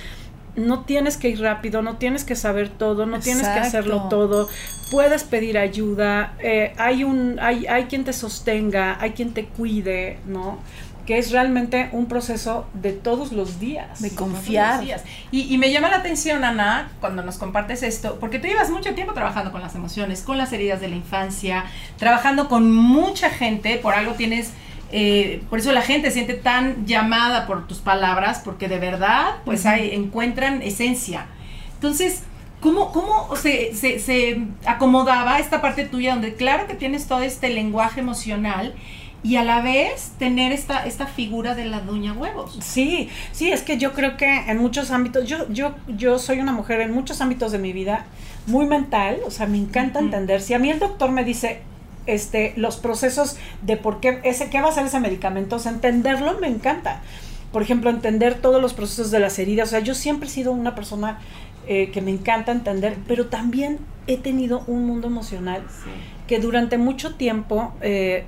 no 0.55 0.83
tienes 0.83 1.17
que 1.17 1.29
ir 1.29 1.41
rápido, 1.41 1.81
no 1.81 1.97
tienes 1.97 2.23
que 2.23 2.35
saber 2.35 2.69
todo, 2.69 3.05
no 3.05 3.19
tienes 3.19 3.47
que 3.47 3.59
hacerlo 3.59 4.07
todo, 4.09 4.49
puedes 4.91 5.23
pedir 5.23 5.57
ayuda, 5.57 6.33
eh, 6.39 6.73
hay 6.77 7.03
un, 7.03 7.39
hay, 7.39 7.65
hay 7.67 7.85
quien 7.85 8.03
te 8.03 8.13
sostenga, 8.13 8.97
hay 8.99 9.11
quien 9.11 9.33
te 9.33 9.45
cuide, 9.45 10.17
¿no? 10.27 10.59
Que 11.11 11.17
es 11.17 11.31
realmente 11.31 11.89
un 11.91 12.05
proceso 12.05 12.65
de 12.73 12.93
todos 12.93 13.33
los 13.33 13.59
días. 13.59 14.01
De 14.01 14.15
confiar. 14.15 14.77
los 14.77 14.85
días. 14.85 15.03
Y, 15.29 15.53
y 15.53 15.57
me 15.57 15.69
llama 15.69 15.89
la 15.89 15.97
atención, 15.97 16.45
Ana, 16.45 16.89
cuando 17.01 17.21
nos 17.21 17.37
compartes 17.37 17.83
esto, 17.83 18.17
porque 18.17 18.39
tú 18.39 18.47
llevas 18.47 18.69
mucho 18.69 18.95
tiempo 18.95 19.11
trabajando 19.11 19.51
con 19.51 19.59
las 19.59 19.75
emociones, 19.75 20.21
con 20.21 20.37
las 20.37 20.53
heridas 20.53 20.79
de 20.79 20.87
la 20.87 20.95
infancia, 20.95 21.65
trabajando 21.97 22.47
con 22.47 22.71
mucha 22.71 23.29
gente, 23.29 23.75
por 23.75 23.93
algo 23.93 24.13
tienes, 24.13 24.53
eh, 24.93 25.43
por 25.49 25.59
eso 25.59 25.73
la 25.73 25.81
gente 25.81 26.11
siente 26.11 26.33
tan 26.33 26.85
llamada 26.85 27.45
por 27.45 27.67
tus 27.67 27.79
palabras, 27.79 28.39
porque 28.41 28.69
de 28.69 28.79
verdad, 28.79 29.35
pues 29.43 29.65
hay, 29.65 29.93
encuentran 29.93 30.61
esencia. 30.61 31.25
Entonces, 31.73 32.23
¿cómo, 32.61 32.93
cómo 32.93 33.35
se, 33.35 33.75
se, 33.75 33.99
se 33.99 34.47
acomodaba 34.65 35.39
esta 35.39 35.61
parte 35.61 35.83
tuya 35.83 36.13
donde 36.13 36.35
claro 36.35 36.67
que 36.67 36.73
tienes 36.73 37.05
todo 37.07 37.21
este 37.21 37.49
lenguaje 37.49 37.99
emocional 37.99 38.75
y 39.23 39.35
a 39.35 39.43
la 39.43 39.61
vez 39.61 40.13
tener 40.17 40.51
esta, 40.51 40.85
esta 40.85 41.05
figura 41.05 41.53
de 41.53 41.65
la 41.65 41.81
doña 41.81 42.13
huevos? 42.13 42.57
Sí, 42.61 43.09
sí, 43.31 43.51
es 43.51 43.61
que 43.61 43.77
yo 43.77 43.93
creo 43.93 44.17
que 44.17 44.25
en 44.25 44.57
muchos 44.57 44.91
ámbitos, 44.91 45.27
yo, 45.27 45.47
yo, 45.49 45.75
yo 45.87 46.17
soy 46.17 46.39
una 46.39 46.51
mujer 46.51 46.81
en 46.81 46.91
muchos 46.91 47.21
ámbitos 47.21 47.51
de 47.51 47.59
mi 47.59 47.71
vida 47.73 48.05
muy 48.47 48.65
mental, 48.65 49.19
o 49.25 49.31
sea, 49.31 49.45
me 49.45 49.57
encanta 49.57 49.99
entender. 49.99 50.41
Si 50.41 50.53
a 50.53 50.59
mí 50.59 50.69
el 50.71 50.79
doctor 50.79 51.11
me 51.11 51.23
dice 51.23 51.61
este, 52.07 52.53
los 52.57 52.77
procesos 52.77 53.37
de 53.61 53.77
por 53.77 53.99
qué, 53.99 54.19
ese, 54.23 54.49
qué 54.49 54.61
va 54.61 54.69
a 54.69 54.71
ser 54.71 54.85
ese 54.85 54.99
medicamento, 54.99 55.57
o 55.57 55.59
sea, 55.59 55.71
entenderlo 55.71 56.39
me 56.39 56.47
encanta. 56.47 57.01
por 57.51 57.61
ejemplo, 57.61 57.89
entender 57.89 58.35
todos 58.35 58.61
los 58.61 58.73
procesos 58.73 59.11
de 59.11 59.19
las 59.19 59.37
heridas. 59.37 59.67
O 59.67 59.71
sea, 59.71 59.79
yo 59.81 59.93
siempre 59.93 60.29
he 60.29 60.31
sido 60.31 60.53
una 60.53 60.73
persona 60.73 61.19
eh, 61.67 61.91
que 61.91 62.01
me 62.01 62.11
encanta 62.11 62.51
entender, 62.53 62.97
pero 63.07 63.27
también 63.27 63.79
he 64.07 64.17
tenido 64.17 64.63
un 64.67 64.85
mundo 64.85 65.07
emocional 65.07 65.61
que 66.31 66.39
durante 66.39 66.77
mucho 66.77 67.15
tiempo 67.15 67.73
eh, 67.81 68.23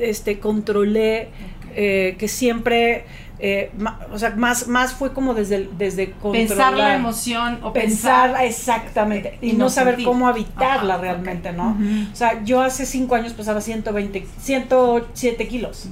este, 0.00 0.38
controlé, 0.38 1.28
eh, 1.74 2.14
que 2.18 2.28
siempre... 2.28 3.04
eh, 3.38 3.70
ma- 3.78 3.98
o 4.12 4.18
sea, 4.18 4.30
más, 4.36 4.66
más 4.68 4.92
fue 4.94 5.12
como 5.12 5.32
desde, 5.34 5.68
desde 5.78 6.06
Pensar 6.08 6.56
la 6.58 6.66
controlar. 6.66 6.94
emoción 7.00 7.58
o 7.62 7.72
pensar 7.72 8.28
pensar, 8.30 8.44
exactamente 8.46 9.38
y, 9.42 9.50
y 9.50 9.52
no, 9.52 9.64
no 9.64 9.70
saber 9.70 9.94
sentir. 9.94 10.06
cómo 10.06 10.26
habitarla 10.28 10.94
Ajá, 10.94 11.02
realmente, 11.02 11.52
¿no? 11.52 11.76
O 12.12 12.16
sea, 12.16 12.42
yo 12.44 12.60
hace 12.62 12.84
cinco 12.86 13.14
años 13.14 13.32
pesaba 13.34 13.60
120, 13.60 14.26
107 14.38 15.48
kilos. 15.48 15.88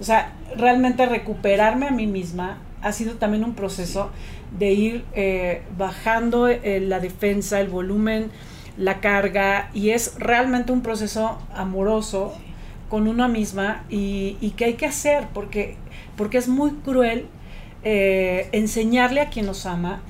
O 0.00 0.04
sea, 0.04 0.32
realmente 0.56 1.04
recuperarme 1.06 1.88
a 1.88 1.90
mí 1.90 2.06
misma 2.06 2.58
ha 2.82 2.92
sido 2.92 3.14
también 3.14 3.44
un 3.44 3.54
proceso 3.54 4.10
de 4.58 4.72
ir 4.72 5.04
eh, 5.14 5.62
bajando 5.76 6.48
eh, 6.48 6.80
la 6.80 7.00
defensa, 7.00 7.60
el 7.60 7.68
volumen, 7.68 8.30
la 8.78 9.00
carga 9.00 9.70
y 9.74 9.90
es 9.90 10.14
realmente 10.18 10.72
un 10.72 10.82
proceso 10.82 11.38
amoroso 11.54 12.34
con 12.88 13.06
una 13.08 13.28
misma 13.28 13.84
y, 13.90 14.36
y 14.40 14.50
que 14.50 14.64
hay 14.66 14.74
que 14.74 14.86
hacer 14.86 15.26
porque, 15.34 15.76
porque 16.16 16.38
es 16.38 16.48
muy 16.48 16.70
cruel 16.84 17.26
eh, 17.84 18.48
enseñarle 18.52 19.20
a 19.20 19.28
quien 19.30 19.46
nos 19.46 19.66
ama 19.66 20.00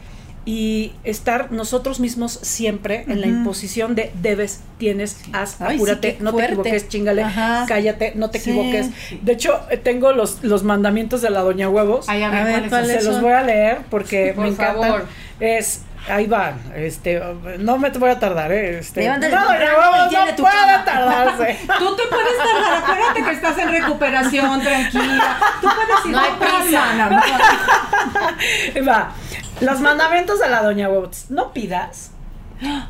y 0.44 0.92
estar 1.04 1.52
nosotros 1.52 2.00
mismos 2.00 2.32
siempre 2.40 3.04
en 3.08 3.20
la 3.20 3.26
imposición 3.26 3.94
de 3.94 4.10
debes, 4.22 4.60
tienes, 4.78 5.20
haz, 5.34 5.60
Ay, 5.60 5.74
apúrate, 5.76 6.16
no 6.20 6.32
te 6.32 6.44
equivoques, 6.46 6.88
chingale, 6.88 7.22
Ajá. 7.22 7.66
cállate, 7.68 8.12
no 8.14 8.30
te 8.30 8.38
Sí. 8.38 8.50
equivoques. 8.50 8.90
De 9.22 9.32
hecho, 9.32 9.60
eh, 9.70 9.76
tengo 9.76 10.12
los, 10.12 10.42
los 10.44 10.62
mandamientos 10.64 11.20
de 11.20 11.28
la 11.28 11.40
Doña 11.40 11.68
Huevos. 11.68 12.08
Ay, 12.08 12.22
a 12.22 12.30
ver, 12.30 12.40
A 12.40 12.44
ver, 12.44 12.52
¿cuáles 12.54 12.68
¿cuáles 12.70 12.92
son? 12.92 13.00
Se 13.02 13.08
los 13.08 13.20
voy 13.20 13.32
a 13.32 13.42
leer 13.42 13.78
porque 13.90 14.32
Por 14.34 14.44
me 14.44 14.50
encantan. 14.50 14.88
favor. 14.90 15.06
Es, 15.38 15.82
ahí 16.10 16.26
van, 16.26 16.60
este, 16.74 17.20
no 17.58 17.78
me 17.78 17.90
voy 17.90 18.10
a 18.10 18.18
tardar, 18.18 18.52
eh, 18.52 18.78
este. 18.78 19.02
Levántate 19.02 19.34
no, 19.34 20.08
tiene 20.08 20.30
no 20.30 20.36
tu 20.36 20.42
puede 20.42 20.54
cama. 20.56 20.84
tardarse. 20.84 21.58
Tú 21.78 21.96
te 21.96 22.02
puedes 22.04 22.38
tardar, 22.38 22.82
acuérdate 22.82 23.22
que 23.24 23.30
estás 23.30 23.58
en 23.58 23.68
recuperación, 23.70 24.60
tranquila. 24.60 25.38
Tú 25.60 25.68
puedes 25.68 26.06
ir 26.06 26.12
No 26.12 26.20
hay 26.20 26.30
prisa. 26.38 26.94
¿no? 26.94 28.86
Va. 28.88 29.10
Los 29.60 29.80
mandamientos 29.80 30.38
de 30.38 30.48
la 30.48 30.62
Doña 30.62 30.88
Huevos. 30.88 31.26
No 31.30 31.52
pidas. 31.52 32.12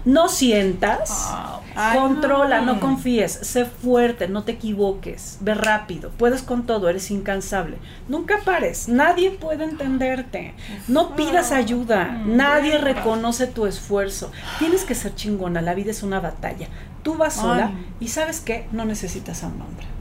No 0.04 0.28
sientas. 0.28 1.32
Ay, 1.74 1.98
controla, 1.98 2.60
no. 2.60 2.74
no. 2.74 2.80
confíes. 2.80 3.32
Sé 3.42 3.64
fuerte, 3.64 4.28
no 4.28 4.44
te 4.44 4.52
equivoques. 4.52 5.38
Ve 5.40 5.54
rápido. 5.54 6.10
Puedes 6.10 6.42
con 6.42 6.66
todo, 6.66 6.88
eres 6.88 7.10
incansable. 7.10 7.78
Nunca 8.08 8.38
pares. 8.44 8.88
Nadie 8.88 9.30
puede 9.30 9.64
entenderte. 9.64 10.54
No 10.86 11.14
pidas 11.14 11.52
ayuda. 11.52 12.22
Nadie 12.24 12.78
reconoce 12.78 13.46
tu 13.46 13.66
esfuerzo. 13.66 14.32
Tienes 14.58 14.84
que 14.84 14.94
ser 14.94 15.14
chingona. 15.14 15.60
La 15.60 15.74
vida 15.74 15.90
es 15.90 16.02
una 16.02 16.20
batalla. 16.20 16.68
Tú 17.02 17.14
vas 17.14 17.34
sola 17.34 17.66
Ay. 17.66 17.86
y 18.00 18.08
sabes 18.08 18.40
qué? 18.40 18.66
No 18.72 18.84
necesitas 18.84 19.44
a 19.44 19.48
un 19.48 19.60
hombre. 19.60 19.97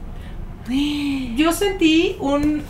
Yo 1.36 1.52
sentí 1.52 2.16
un, 2.20 2.62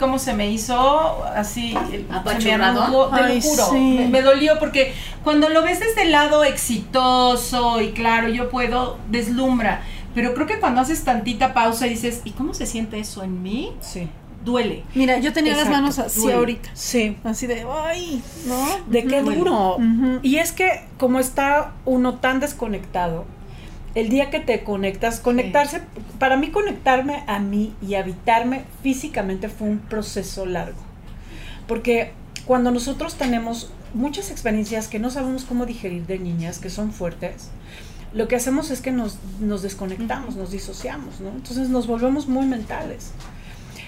¿cómo 0.00 0.18
se 0.18 0.32
me 0.34 0.50
hizo? 0.50 1.24
Así, 1.34 1.74
el- 1.92 2.02
se 2.06 2.08
me 2.08 2.16
¿Apachurrado? 2.16 2.82
arrugó, 2.82 3.06
te 3.08 3.20
Ay, 3.20 3.36
lo 3.36 3.40
juro, 3.42 3.64
sí. 3.70 3.78
me, 3.98 4.08
me 4.08 4.22
dolió 4.22 4.58
porque 4.58 4.92
cuando 5.22 5.48
lo 5.48 5.62
ves 5.62 5.80
desde 5.80 6.02
el 6.02 6.12
lado 6.12 6.42
exitoso 6.44 7.80
y 7.80 7.92
claro, 7.92 8.28
yo 8.28 8.50
puedo, 8.50 8.98
deslumbra, 9.10 9.82
pero 10.14 10.34
creo 10.34 10.46
que 10.46 10.58
cuando 10.60 10.80
haces 10.80 11.04
tantita 11.04 11.54
pausa 11.54 11.86
y 11.86 11.90
dices, 11.90 12.20
¿y 12.24 12.30
cómo 12.32 12.54
se 12.54 12.66
siente 12.66 12.98
eso 12.98 13.22
en 13.22 13.42
mí? 13.42 13.72
Sí. 13.80 14.08
Duele. 14.44 14.84
Mira, 14.94 15.18
yo 15.20 15.32
tenía 15.32 15.52
Exacto, 15.52 15.70
las 15.72 15.80
manos 15.80 15.98
así 15.98 16.20
duele. 16.20 16.36
ahorita. 16.38 16.68
Sí. 16.74 17.16
Así 17.24 17.46
de, 17.46 17.64
ay, 17.86 18.22
¿no? 18.46 18.66
De 18.88 19.04
qué 19.04 19.22
duro. 19.22 19.78
Y 20.22 20.36
es 20.36 20.52
que 20.52 20.82
como 20.98 21.18
está 21.18 21.72
uno 21.86 22.16
tan 22.16 22.40
desconectado, 22.40 23.24
el 23.94 24.08
día 24.08 24.30
que 24.30 24.40
te 24.40 24.64
conectas, 24.64 25.20
conectarse, 25.20 25.82
para 26.18 26.36
mí 26.36 26.50
conectarme 26.50 27.22
a 27.26 27.38
mí 27.38 27.74
y 27.80 27.94
habitarme 27.94 28.64
físicamente 28.82 29.48
fue 29.48 29.68
un 29.68 29.78
proceso 29.78 30.46
largo. 30.46 30.78
Porque 31.68 32.12
cuando 32.44 32.70
nosotros 32.70 33.14
tenemos 33.14 33.70
muchas 33.94 34.30
experiencias 34.30 34.88
que 34.88 34.98
no 34.98 35.10
sabemos 35.10 35.44
cómo 35.44 35.66
digerir 35.66 36.06
de 36.06 36.18
niñas, 36.18 36.58
que 36.58 36.70
son 36.70 36.92
fuertes, 36.92 37.50
lo 38.12 38.28
que 38.28 38.36
hacemos 38.36 38.70
es 38.70 38.80
que 38.80 38.90
nos, 38.90 39.18
nos 39.40 39.62
desconectamos, 39.62 40.36
nos 40.36 40.50
disociamos, 40.50 41.20
¿no? 41.20 41.30
Entonces 41.30 41.68
nos 41.68 41.86
volvemos 41.86 42.28
muy 42.28 42.46
mentales. 42.46 43.12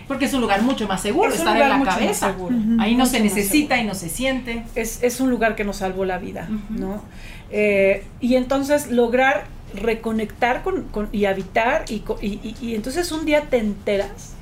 Porque 0.08 0.26
es 0.26 0.34
un 0.34 0.40
lugar 0.40 0.62
mucho 0.62 0.86
más 0.86 1.02
seguro, 1.02 1.32
Es 1.32 1.38
estar 1.38 1.56
en 1.60 1.68
la 1.68 1.82
cabeza. 1.82 2.34
Ahí 2.78 2.94
no 2.94 3.06
se 3.06 3.18
necesita 3.18 3.78
y 3.78 3.84
no 3.84 3.94
se 3.94 4.08
siente. 4.08 4.64
es, 4.76 5.02
es 5.02 5.20
un 5.20 5.30
lugar 5.30 5.56
que 5.56 5.64
nos 5.64 5.78
salvó 5.78 6.04
la 6.04 6.18
vida. 6.18 6.48
¿no? 6.70 7.02
Eh, 7.50 8.04
y 8.20 8.36
entonces 8.36 8.90
lograr 8.90 9.46
reconectar 9.76 10.62
con, 10.62 10.84
con- 10.84 11.08
y 11.12 11.24
habitar 11.26 11.84
y, 11.88 12.00
co- 12.00 12.18
y, 12.20 12.34
y- 12.42 12.56
y 12.60 12.74
entonces 12.74 13.12
un 13.12 13.24
día 13.24 13.42
te 13.42 13.58
enteras 13.58 14.34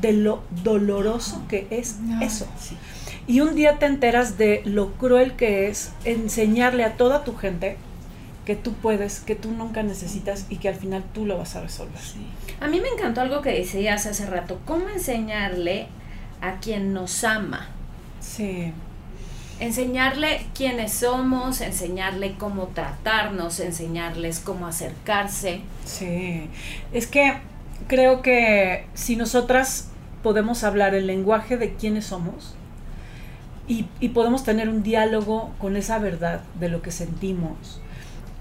de 0.00 0.12
lo 0.12 0.42
doloroso 0.62 1.42
que 1.48 1.66
es 1.70 1.96
eso. 2.22 2.46
Y 3.26 3.40
un 3.40 3.54
día 3.54 3.78
te 3.78 3.86
enteras 3.86 4.38
de 4.38 4.62
lo 4.64 4.92
cruel 4.94 5.32
que 5.34 5.68
es 5.68 5.92
enseñarle 6.04 6.84
a 6.84 6.96
toda 6.96 7.24
tu 7.24 7.36
gente 7.36 7.76
que 8.46 8.56
tú 8.56 8.72
puedes, 8.72 9.20
que 9.20 9.36
tú 9.36 9.50
nunca 9.52 9.82
necesitas 9.84 10.46
y 10.48 10.56
que 10.56 10.68
al 10.68 10.74
final 10.74 11.04
tú 11.14 11.26
lo 11.26 11.38
vas 11.38 11.54
a 11.54 11.60
resolver. 11.60 12.00
A 12.60 12.66
mí 12.68 12.80
me 12.80 12.88
encantó 12.88 13.20
algo 13.20 13.40
que 13.42 13.50
decías 13.50 14.06
hace 14.06 14.26
rato, 14.26 14.58
cómo 14.64 14.88
enseñarle 14.88 15.86
a 16.40 16.58
quien 16.58 16.92
nos 16.92 17.22
ama. 17.22 17.68
Sí. 18.20 18.72
Enseñarle 19.62 20.44
quiénes 20.56 20.92
somos, 20.92 21.60
enseñarle 21.60 22.34
cómo 22.36 22.66
tratarnos, 22.74 23.60
enseñarles 23.60 24.40
cómo 24.40 24.66
acercarse. 24.66 25.60
Sí, 25.84 26.48
es 26.92 27.06
que 27.06 27.34
creo 27.86 28.22
que 28.22 28.86
si 28.94 29.14
nosotras 29.14 29.88
podemos 30.24 30.64
hablar 30.64 30.96
el 30.96 31.06
lenguaje 31.06 31.56
de 31.58 31.74
quiénes 31.74 32.06
somos 32.06 32.56
y, 33.68 33.84
podemos 34.08 34.42
tener 34.42 34.68
un 34.68 34.82
diálogo 34.82 35.52
con 35.60 35.76
esa 35.76 36.00
verdad 36.00 36.40
de 36.58 36.68
lo 36.68 36.82
que 36.82 36.90
sentimos, 36.90 37.80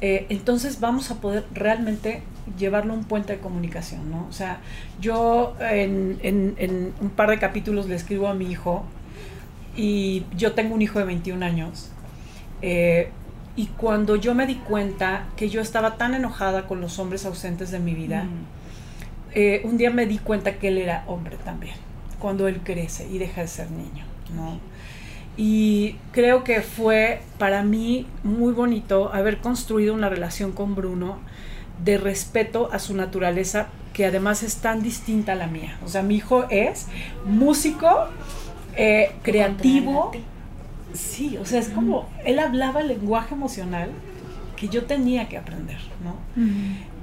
eh, 0.01 0.25
entonces 0.29 0.79
vamos 0.79 1.12
a 1.12 1.21
poder 1.21 1.45
realmente 1.53 2.23
llevarlo 2.57 2.93
a 2.93 2.95
un 2.95 3.03
puente 3.03 3.34
de 3.34 3.39
comunicación, 3.39 4.10
¿no? 4.10 4.25
O 4.27 4.31
sea, 4.31 4.60
yo 4.99 5.55
en 5.60 6.95
un 6.99 7.10
par 7.12 7.29
de 7.29 7.38
capítulos 7.38 7.88
le 7.88 7.93
escribo 7.93 8.27
a 8.27 8.34
mi 8.34 8.49
hijo 8.49 8.86
y 9.75 10.23
yo 10.36 10.53
tengo 10.53 10.75
un 10.75 10.81
hijo 10.81 10.99
de 10.99 11.05
21 11.05 11.45
años. 11.45 11.89
eh, 12.62 13.12
y 13.55 13.67
cuando 13.67 14.15
yo 14.15 14.34
me 14.34 14.47
di 14.47 14.55
cuenta 14.55 15.25
que 15.36 15.49
yo 15.49 15.60
estaba 15.62 15.97
tan 15.97 16.13
enojada 16.13 16.67
con 16.67 16.79
los 16.79 16.99
hombres 16.99 17.25
ausentes 17.25 17.69
de 17.69 17.79
mi 17.79 17.93
vida, 17.93 18.25
eh, 19.34 19.62
un 19.65 19.77
día 19.77 19.89
me 19.91 20.05
di 20.05 20.19
cuenta 20.19 20.55
que 20.57 20.69
él 20.69 20.77
era 20.77 21.03
hombre 21.07 21.38
también, 21.43 21.75
cuando 22.19 22.47
él 22.47 22.62
crece 22.63 23.07
y 23.10 23.17
deja 23.17 23.41
de 23.41 23.47
ser 23.47 23.69
niño, 23.71 24.05
¿no? 24.36 24.60
Y 25.38 25.95
creo 26.12 26.43
que 26.43 26.62
fue 26.62 27.21
para 27.38 27.63
mí 27.63 28.05
muy 28.23 28.53
bonito 28.53 29.13
haber 29.13 29.39
construido 29.39 29.93
una 29.93 30.10
relación 30.10 30.51
con 30.51 30.75
Bruno 30.75 31.19
de 31.84 31.97
respeto 31.97 32.69
a 32.71 32.79
su 32.79 32.95
naturaleza, 32.95 33.67
que 33.93 34.05
además 34.05 34.43
es 34.43 34.57
tan 34.57 34.81
distinta 34.84 35.34
a 35.34 35.36
la 35.36 35.47
mía. 35.47 35.77
O 35.86 35.89
sea, 35.89 36.03
mi 36.03 36.15
hijo 36.15 36.45
es 36.49 36.88
músico, 37.25 38.07
eh, 38.75 39.12
creativo. 39.23 40.12
Sí, 40.93 41.38
o 41.38 41.45
sea, 41.45 41.60
es 41.60 41.69
como, 41.69 42.10
él 42.25 42.39
hablaba 42.39 42.81
el 42.81 42.89
lenguaje 42.89 43.34
emocional 43.34 43.91
que 44.57 44.67
yo 44.67 44.86
tenía 44.86 45.29
que 45.29 45.38
aprender, 45.38 45.79
¿no? 46.03 46.15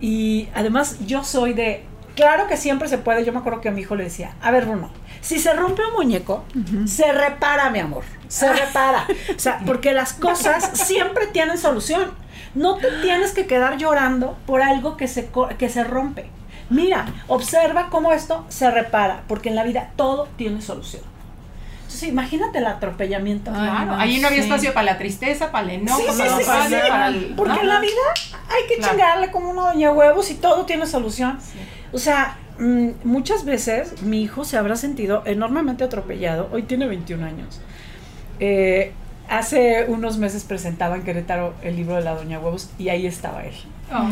Y 0.01 0.49
además 0.55 0.99
yo 1.07 1.25
soy 1.25 1.55
de, 1.55 1.85
claro 2.15 2.47
que 2.47 2.57
siempre 2.57 2.89
se 2.89 2.99
puede, 2.99 3.25
yo 3.25 3.33
me 3.33 3.39
acuerdo 3.39 3.61
que 3.61 3.69
a 3.69 3.73
mi 3.73 3.81
hijo 3.81 3.97
le 3.97 4.05
decía, 4.05 4.35
a 4.43 4.51
ver 4.51 4.67
Bruno, 4.67 4.91
si 5.21 5.39
se 5.39 5.53
rompe 5.55 5.83
un 5.85 5.95
muñeco, 5.95 6.45
se 6.87 7.11
repara, 7.13 7.71
mi 7.71 7.81
amor, 7.81 8.05
se 8.29 8.53
repara. 8.53 9.07
O 9.35 9.39
sea, 9.39 9.61
porque 9.67 9.93
las 9.93 10.13
cosas 10.13 10.71
siempre 10.75 11.27
tienen 11.29 11.59
solución. 11.59 12.13
No 12.55 12.77
te 12.77 12.89
tienes 13.03 13.33
que 13.33 13.47
quedar 13.47 13.77
llorando 13.77 14.37
por 14.47 14.63
algo 14.63 14.97
que 14.97 15.09
se, 15.09 15.29
que 15.59 15.69
se 15.69 15.85
rompe. 15.85 16.27
Mira, 16.71 17.07
observa 17.29 17.89
cómo 17.91 18.13
esto 18.13 18.45
se 18.49 18.71
repara, 18.71 19.23
porque 19.27 19.49
en 19.49 19.57
la 19.57 19.65
vida 19.65 19.91
todo 19.97 20.29
tiene 20.37 20.63
solución. 20.63 21.03
Entonces, 21.89 22.11
imagínate 22.11 22.59
el 22.59 22.67
atropellamiento. 22.67 23.51
Ay, 23.51 23.61
Claro, 23.71 23.87
no, 23.87 23.99
ahí 23.99 24.19
no 24.21 24.29
había 24.29 24.43
sí. 24.43 24.45
espacio 24.49 24.75
para 24.75 24.85
la 24.93 24.99
tristeza, 24.99 25.51
para 25.51 25.65
el 25.73 25.81
enojo, 25.81 26.01
Sí, 26.01 26.07
sí, 26.13 26.45
para, 26.47 26.69
sí. 26.69 26.75
para 26.87 27.09
el- 27.09 27.33
Porque 27.35 27.61
en 27.61 27.69
la 27.69 27.81
vida 27.81 27.93
hay 28.51 28.69
que 28.69 28.77
Claro. 28.77 28.93
chingarle 28.93 29.31
como 29.31 29.51
una 29.51 29.63
doña 29.73 29.91
huevos 29.93 30.31
y 30.31 30.35
todo 30.35 30.67
tiene 30.67 30.87
solución. 30.87 31.39
O 31.93 31.99
sea, 31.99 32.37
mm, 32.59 32.89
muchas 33.05 33.47
veces 33.47 34.03
mi 34.03 34.21
hijo 34.23 34.45
se 34.45 34.59
habrá 34.59 34.77
sentido 34.77 35.23
enormemente 35.25 35.83
atropellado. 35.83 36.51
Hoy 36.53 36.65
tiene 36.65 36.87
21 36.87 37.23
años. 37.25 37.59
Eh, 38.39 38.93
hace 39.31 39.87
unos 39.89 40.19
meses 40.19 40.45
presentaba 40.45 40.95
en 40.95 41.05
Querétaro 41.05 41.55
el 41.63 41.77
libro 41.77 41.95
de 41.97 42.03
la 42.03 42.15
doña 42.15 42.39
huevos 42.39 42.69
y 42.79 42.91
ahí 42.91 43.07
estaba 43.07 43.45
él. 43.45 43.55
Oh. 43.91 44.07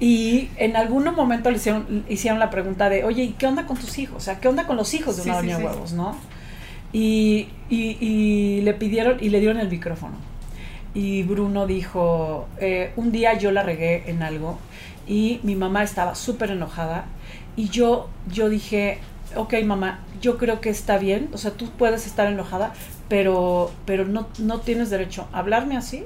Y 0.00 0.48
en 0.56 0.74
algún 0.76 1.04
momento 1.14 1.50
le 1.50 1.58
hicieron, 1.58 2.06
hicieron 2.08 2.38
la 2.38 2.48
pregunta 2.48 2.88
de, 2.88 3.04
oye, 3.04 3.24
¿y 3.24 3.32
qué 3.32 3.46
onda 3.46 3.66
con 3.66 3.76
tus 3.76 3.98
hijos? 3.98 4.16
O 4.16 4.20
sea, 4.20 4.40
¿qué 4.40 4.48
onda 4.48 4.66
con 4.66 4.76
los 4.78 4.94
hijos 4.94 5.16
de 5.16 5.22
una 5.24 5.34
sí, 5.34 5.46
doña 5.46 5.56
sí. 5.58 5.62
huevos, 5.64 5.92
no? 5.92 6.16
Y, 6.92 7.48
y- 7.68 7.96
y 8.00 8.60
le 8.62 8.74
pidieron 8.74 9.18
y 9.20 9.28
le 9.30 9.40
dieron 9.40 9.60
el 9.60 9.68
micrófono. 9.68 10.14
Y 10.94 11.22
Bruno 11.22 11.66
dijo, 11.66 12.48
eh, 12.58 12.92
un 12.96 13.12
día 13.12 13.38
yo 13.38 13.52
la 13.52 13.62
regué 13.62 14.10
en 14.10 14.22
algo 14.22 14.58
y 15.06 15.40
mi 15.44 15.54
mamá 15.54 15.82
estaba 15.84 16.14
súper 16.16 16.50
enojada 16.50 17.04
y 17.56 17.68
yo, 17.68 18.08
yo 18.32 18.48
dije, 18.48 18.98
ok 19.36 19.54
mamá, 19.64 20.00
yo 20.20 20.36
creo 20.36 20.60
que 20.60 20.70
está 20.70 20.98
bien, 20.98 21.28
o 21.32 21.38
sea, 21.38 21.52
tú 21.52 21.70
puedes 21.70 22.06
estar 22.06 22.26
enojada, 22.26 22.72
pero, 23.08 23.70
pero 23.86 24.04
no, 24.04 24.26
no 24.38 24.60
tienes 24.60 24.90
derecho 24.90 25.28
a 25.32 25.38
hablarme 25.40 25.76
así 25.76 26.04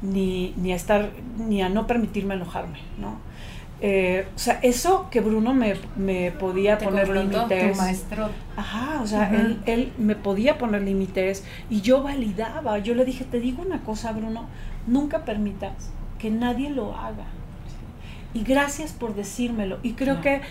ni, 0.00 0.54
ni 0.56 0.72
a 0.72 0.76
estar, 0.76 1.10
ni 1.38 1.60
a 1.62 1.68
no 1.68 1.86
permitirme 1.86 2.34
enojarme, 2.34 2.78
¿no? 2.98 3.16
Eh, 3.84 4.28
o 4.36 4.38
sea, 4.38 4.60
eso 4.62 5.08
que 5.10 5.20
Bruno 5.20 5.54
me, 5.54 5.74
me 5.96 6.30
podía 6.30 6.78
Te 6.78 6.84
poner 6.84 7.08
límites. 7.08 7.76
Maestro. 7.76 8.30
Ajá, 8.56 9.00
o 9.02 9.06
sea, 9.08 9.28
él, 9.34 9.60
él 9.66 9.92
me 9.98 10.14
podía 10.14 10.56
poner 10.56 10.82
límites 10.82 11.42
y 11.68 11.80
yo 11.80 12.00
validaba. 12.00 12.78
Yo 12.78 12.94
le 12.94 13.04
dije, 13.04 13.24
te 13.24 13.40
digo 13.40 13.60
una 13.60 13.80
cosa, 13.82 14.12
Bruno, 14.12 14.46
nunca 14.86 15.24
permitas 15.24 15.90
que 16.20 16.30
nadie 16.30 16.70
lo 16.70 16.96
haga. 16.96 17.24
Y 18.34 18.44
gracias 18.44 18.92
por 18.92 19.16
decírmelo. 19.16 19.80
Y 19.82 19.94
creo 19.94 20.20
que 20.20 20.42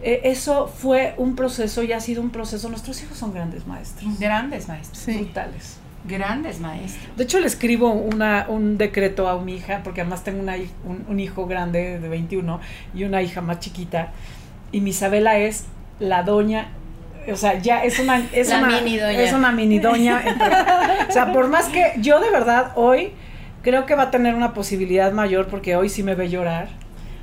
eh, 0.00 0.20
eso 0.22 0.68
fue 0.68 1.14
un 1.16 1.34
proceso 1.34 1.82
y 1.82 1.92
ha 1.92 1.98
sido 1.98 2.22
un 2.22 2.30
proceso. 2.30 2.68
Nuestros 2.68 3.02
hijos 3.02 3.18
son 3.18 3.34
grandes 3.34 3.66
maestros. 3.66 4.18
Grandes 4.20 4.68
maestros. 4.68 4.98
Sí. 4.98 5.16
Brutales. 5.16 5.78
Grandes 6.08 6.60
maestros. 6.60 7.16
De 7.16 7.24
hecho, 7.24 7.40
le 7.40 7.46
escribo 7.46 7.92
una, 7.92 8.46
un 8.48 8.78
decreto 8.78 9.28
a 9.28 9.40
mi 9.40 9.56
hija, 9.56 9.80
porque 9.82 10.00
además 10.00 10.24
tengo 10.24 10.40
una, 10.40 10.56
un, 10.84 11.04
un 11.08 11.20
hijo 11.20 11.46
grande 11.46 11.98
de 11.98 12.08
21 12.08 12.60
y 12.94 13.04
una 13.04 13.22
hija 13.22 13.40
más 13.40 13.60
chiquita. 13.60 14.12
Y 14.72 14.80
mi 14.80 14.90
Isabela 14.90 15.38
es 15.38 15.66
la 15.98 16.22
doña, 16.22 16.68
o 17.30 17.36
sea, 17.36 17.58
ya 17.60 17.82
es 17.82 17.98
una, 17.98 18.22
es 18.32 18.48
La 18.48 18.58
una, 18.58 18.80
mini 18.80 18.98
doña. 18.98 19.22
Es 19.22 19.32
una 19.32 19.52
mini 19.52 19.78
doña. 19.78 20.22
o 21.08 21.12
sea, 21.12 21.32
por 21.32 21.48
más 21.48 21.66
que 21.66 21.94
yo 21.98 22.20
de 22.20 22.30
verdad 22.30 22.72
hoy 22.76 23.12
creo 23.62 23.86
que 23.86 23.94
va 23.94 24.04
a 24.04 24.10
tener 24.10 24.34
una 24.34 24.54
posibilidad 24.54 25.12
mayor, 25.12 25.48
porque 25.48 25.76
hoy 25.76 25.88
sí 25.88 26.02
me 26.02 26.14
ve 26.14 26.28
llorar. 26.28 26.68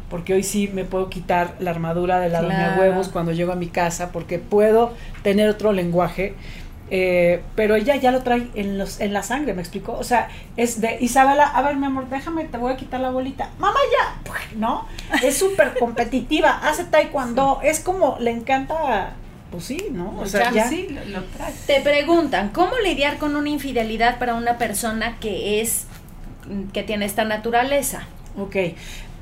Porque 0.10 0.36
hoy 0.36 0.44
sí 0.44 0.70
me 0.72 0.84
puedo 0.84 1.10
quitar 1.10 1.56
la 1.60 1.72
armadura 1.72 2.20
de 2.20 2.30
la 2.30 2.44
doña 2.44 2.76
huevos 2.78 3.10
cuando 3.10 3.32
llego 3.32 3.52
a 3.52 3.56
mi 3.56 3.68
casa, 3.68 4.12
porque 4.12 4.38
puedo 4.38 4.94
tener 5.24 5.50
otro 5.50 5.72
lenguaje. 5.72 6.36
Eh, 6.96 7.42
pero 7.56 7.76
ella 7.76 7.96
ya 7.96 8.12
lo 8.12 8.22
trae 8.22 8.50
en, 8.54 8.78
los, 8.78 9.00
en 9.00 9.14
la 9.14 9.24
sangre, 9.24 9.56
¿me 9.56 9.64
explicó? 9.64 9.94
O 9.94 10.04
sea, 10.04 10.30
es 10.58 10.80
de 10.80 11.00
Isabela, 11.02 11.46
a 11.46 11.64
ver, 11.64 11.76
mi 11.76 11.88
amor, 11.88 12.08
déjame, 12.08 12.44
te 12.44 12.60
voy 12.60 12.72
a 12.72 12.78
quitar 12.78 13.02
la 13.02 13.10
bolita. 13.10 13.50
Mamá, 13.58 13.80
ya, 13.92 14.32
¿no? 14.56 14.88
Es 15.24 15.40
súper 15.40 15.74
competitiva, 15.80 16.60
hace 16.64 16.84
taekwondo, 16.84 17.62
es 17.64 17.80
como, 17.80 18.18
le 18.20 18.30
encanta, 18.30 19.14
pues 19.50 19.64
sí, 19.64 19.88
¿no? 19.90 20.16
O 20.20 20.28
sea, 20.28 20.52
ya. 20.52 20.70
sí, 20.70 20.88
lo, 20.88 21.04
lo 21.06 21.24
trae. 21.24 21.52
Te 21.66 21.82
preguntan, 21.82 22.50
¿cómo 22.50 22.78
lidiar 22.78 23.18
con 23.18 23.36
una 23.36 23.50
infidelidad 23.50 24.20
para 24.20 24.36
una 24.36 24.60
persona 24.60 25.18
que 25.20 25.62
es 25.62 25.88
que 26.74 26.84
tiene 26.84 27.06
esta 27.06 27.26
naturaleza? 27.26 28.04
Ok, 28.38 28.56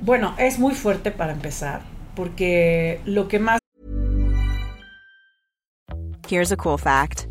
bueno, 0.01 0.35
es 0.37 0.59
muy 0.59 0.75
fuerte 0.75 1.11
para 1.11 1.31
empezar, 1.31 1.83
porque 2.17 2.99
lo 3.05 3.29
que 3.29 3.39
más 3.39 3.61
Here's 6.27 6.51
a 6.51 6.57
cool 6.57 6.77
fact 6.77 7.30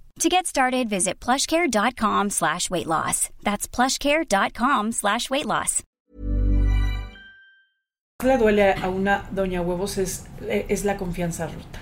To 0.21 0.29
get 0.29 0.45
started, 0.45 0.87
visit 0.87 1.19
plushcare.com 1.19 2.29
slash 2.29 2.69
weight 2.69 2.85
loss. 2.85 3.31
That's 3.41 3.67
plushcare.com 3.67 4.91
slash 4.91 5.31
weight 5.31 5.47
loss. 5.47 5.81
le 8.23 8.37
duele 8.37 8.75
a 8.75 8.87
una 8.89 9.25
doña 9.31 9.63
huevos 9.63 9.97
es, 9.97 10.25
es 10.47 10.85
la 10.85 10.97
confianza 10.97 11.47
rota. 11.47 11.79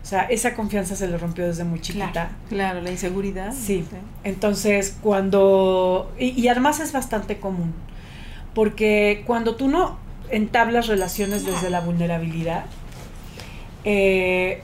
O 0.00 0.06
sea, 0.06 0.22
esa 0.30 0.54
confianza 0.54 0.94
se 0.94 1.08
le 1.08 1.18
rompió 1.18 1.48
desde 1.48 1.64
muy 1.64 1.80
chiquita. 1.80 2.30
Claro, 2.48 2.80
la 2.80 2.92
inseguridad. 2.92 3.52
Sí. 3.52 3.84
Entonces, 4.22 4.96
cuando... 5.02 6.14
Y, 6.16 6.40
y 6.40 6.46
además 6.46 6.78
es 6.78 6.92
bastante 6.92 7.40
común, 7.40 7.74
porque 8.54 9.24
cuando 9.26 9.56
tú 9.56 9.66
no 9.66 9.98
entablas 10.30 10.86
relaciones 10.86 11.44
desde 11.44 11.70
la 11.70 11.80
vulnerabilidad, 11.80 12.66
eh, 13.82 14.62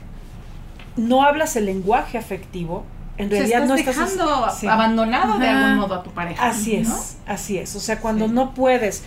no 0.97 1.23
hablas 1.23 1.55
el 1.55 1.65
lenguaje 1.65 2.17
afectivo, 2.17 2.83
en 3.17 3.29
realidad 3.29 3.63
estás 3.63 3.69
no 3.69 3.75
estás... 3.75 3.95
dejando 4.17 4.49
sí. 4.59 4.67
abandonado 4.67 5.39
de 5.39 5.47
algún 5.47 5.77
modo 5.79 5.95
a 5.95 6.03
tu 6.03 6.11
pareja. 6.11 6.47
Así 6.47 6.75
es, 6.75 7.17
así 7.25 7.57
es. 7.57 7.75
O 7.75 7.79
sea, 7.79 7.99
cuando 7.99 8.27
Sí. 8.27 8.31
no 8.33 8.53
puedes 8.53 9.03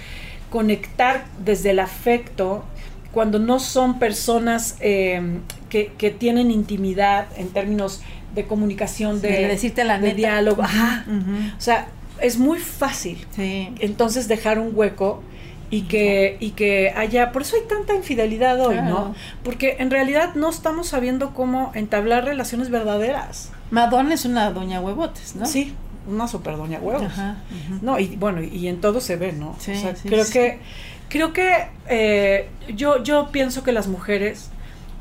conectar 0.51 1.25
desde 1.45 1.71
el 1.71 1.79
afecto, 1.79 2.65
cuando 3.13 3.39
no 3.39 3.59
son 3.59 3.99
personas 3.99 4.77
eh, 4.81 5.39
que, 5.69 5.93
que 5.99 6.11
tienen 6.11 6.51
intimidad 6.51 7.27
en 7.37 7.49
términos 7.49 8.01
de 8.35 8.45
comunicación, 8.47 9.21
de, 9.21 9.29
De 9.31 9.47
decirte 9.49 9.85
la 9.85 9.99
de 9.99 10.15
diálogo. 10.15 10.63
Ajá. 10.63 11.05
O 11.57 11.61
sea, 11.61 11.89
es 12.21 12.39
muy 12.39 12.59
fácil 12.59 13.27
Sí. 13.35 13.73
entonces 13.81 14.29
dejar 14.29 14.59
un 14.59 14.73
hueco 14.75 15.23
y 15.71 15.83
que, 15.83 16.37
y 16.41 16.51
que 16.53 16.93
haya, 16.97 17.31
por 17.33 17.43
eso 17.43 17.57
hay 17.57 17.63
tanta 17.69 17.95
infidelidad 17.95 18.59
hoy, 18.61 18.75
Claro. 18.75 18.89
¿no? 18.89 19.15
Porque 19.43 19.77
en 19.81 19.91
realidad 19.91 20.35
no 20.35 20.49
estamos 20.49 20.89
sabiendo 20.89 21.35
cómo 21.35 21.73
entablar 21.75 22.25
relaciones 22.25 22.71
verdaderas. 22.71 23.51
Madonna 23.71 24.15
es 24.15 24.25
una 24.25 24.51
doña 24.51 24.81
huevotes, 24.81 25.37
¿no? 25.37 25.45
Sí, 25.47 25.75
una 26.09 26.27
super 26.27 26.57
doña 26.57 26.79
huevos. 26.79 27.03
Ajá. 27.05 27.37
ujú. 27.51 27.79
No, 27.83 27.99
y 27.99 28.17
bueno, 28.17 28.43
y 28.43 28.67
en 28.69 28.81
todo 28.81 29.01
se 29.01 29.17
ve, 29.17 29.33
¿no? 29.33 29.57
Sí, 29.59 29.73
o 29.73 29.81
sea, 29.81 29.95
sí, 29.95 30.09
creo 30.09 30.25
sí. 30.25 30.33
que, 30.33 30.59
creo 31.11 31.33
que 31.35 31.67
eh, 31.89 32.49
yo, 32.75 33.03
yo 33.03 33.29
pienso 33.31 33.63
que 33.63 33.73
las 33.73 33.89
mujeres 33.89 34.49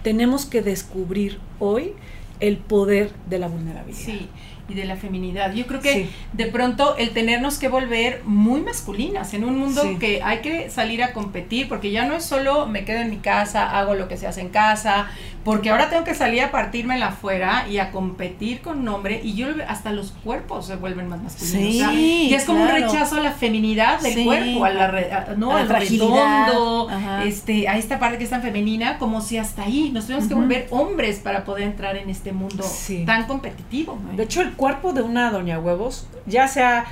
tenemos 0.04 0.46
que 0.46 0.62
descubrir 0.62 1.40
hoy 1.60 1.94
el 2.40 2.58
poder 2.58 3.12
de 3.30 3.40
la 3.40 3.48
vulnerabilidad. 3.48 4.00
Sí, 4.06 4.30
y 4.70 4.74
de 4.74 4.86
la 4.86 4.96
feminidad. 4.98 5.54
Yo 5.54 5.66
creo 5.66 5.80
que 5.80 5.94
Sí. 5.94 6.10
de 6.34 6.46
pronto 6.48 6.98
el 6.98 7.12
tenernos 7.12 7.58
que 7.58 7.68
volver 7.70 8.22
muy 8.26 8.62
masculinas 8.62 9.34
en 9.34 9.44
un 9.44 9.58
mundo 9.58 9.82
Sí. 9.82 9.96
que 10.00 10.22
hay 10.24 10.40
que 10.40 10.70
salir 10.70 11.04
a 11.04 11.14
competir, 11.14 11.70
porque 11.70 11.92
ya 11.92 12.06
no 12.06 12.16
es 12.16 12.26
solo 12.26 12.68
me 12.68 12.84
quedo 12.86 13.00
en 13.00 13.10
mi 13.10 13.18
casa, 13.18 13.78
hago 13.80 13.94
lo 13.96 14.08
que 14.08 14.18
se 14.18 14.28
hace 14.28 14.42
en 14.42 14.50
casa, 14.50 15.08
porque 15.46 15.70
ahora 15.70 15.90
tengo 15.90 16.04
que 16.04 16.14
salir 16.14 16.42
a 16.44 16.52
partirme 16.52 16.98
la 17.00 17.08
afuera 17.08 17.66
y 17.70 17.78
a 17.78 17.92
competir 17.92 18.60
con 18.62 18.80
un 18.80 18.88
hombre 18.90 19.22
y 19.24 19.36
yo 19.36 19.48
hasta 19.68 19.92
los 19.94 20.12
cuerpos 20.12 20.68
se 20.68 20.76
vuelven 20.76 21.08
más 21.08 21.22
masculinos. 21.24 21.62
Sí, 21.62 21.82
O 21.82 21.86
sea, 21.86 21.94
y 21.94 22.34
es 22.34 22.44
como 22.44 22.66
claro. 22.66 22.76
un 22.86 22.92
rechazo 22.92 23.16
a 23.18 23.20
la 23.22 23.32
feminidad 23.32 24.02
del 24.02 24.14
Sí. 24.14 24.26
cuerpo, 24.26 24.66
a 24.66 24.70
la, 24.72 24.88
re- 24.92 25.12
a- 25.14 25.34
no, 25.38 25.52
A 25.52 25.64
la 25.64 25.76
al 25.78 25.88
redondo, 25.88 26.90
Ajá. 26.90 27.24
este, 27.24 27.68
a 27.68 27.78
esta 27.78 28.00
parte 28.00 28.18
que 28.18 28.26
es 28.26 28.30
tan 28.30 28.42
femenina, 28.42 28.98
como 28.98 29.22
si 29.22 29.38
hasta 29.38 29.64
ahí 29.64 29.90
nos 29.94 30.08
tenemos 30.08 30.28
que 30.28 30.34
volver 30.34 30.68
hombres 30.72 31.20
para 31.20 31.46
poder 31.46 31.64
entrar 31.64 31.96
en 31.96 32.10
este 32.10 32.32
mundo 32.34 32.64
Sí. 32.64 33.04
tan 33.06 33.26
competitivo. 33.28 33.98
De 34.16 34.24
hecho, 34.24 34.42
el 34.42 34.52
cuerpo 34.58 34.92
de 34.94 35.02
una 35.04 35.32
doña 35.32 35.60
huevos, 35.60 36.08
ya 36.26 36.48
sea 36.50 36.86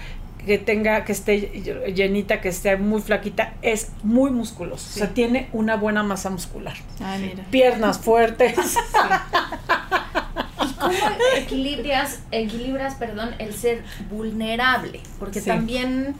que 0.45 0.57
tenga, 0.59 1.03
que 1.05 1.11
esté 1.11 1.39
llenita, 1.95 2.39
que 2.39 2.49
esté 2.49 2.77
muy 2.77 3.01
flaquita, 3.01 3.55
es 3.63 3.89
muy 4.03 4.29
musculoso. 4.31 4.87
O 4.89 4.93
sea, 4.99 5.09
tiene 5.09 5.49
una 5.53 5.75
buena 5.75 6.03
masa 6.03 6.29
muscular. 6.29 6.75
Ah, 7.01 7.17
mira. 7.19 7.43
Piernas 7.49 7.97
fuertes. 7.99 8.55
¿Cómo 10.79 10.93
equilibras, 11.35 12.19
equilibras, 12.31 12.95
perdón, 12.95 13.31
el 13.39 13.53
ser 13.53 13.83
vulnerable? 14.09 14.99
Porque 15.19 15.39
Sí. 15.41 15.47
también 15.47 16.15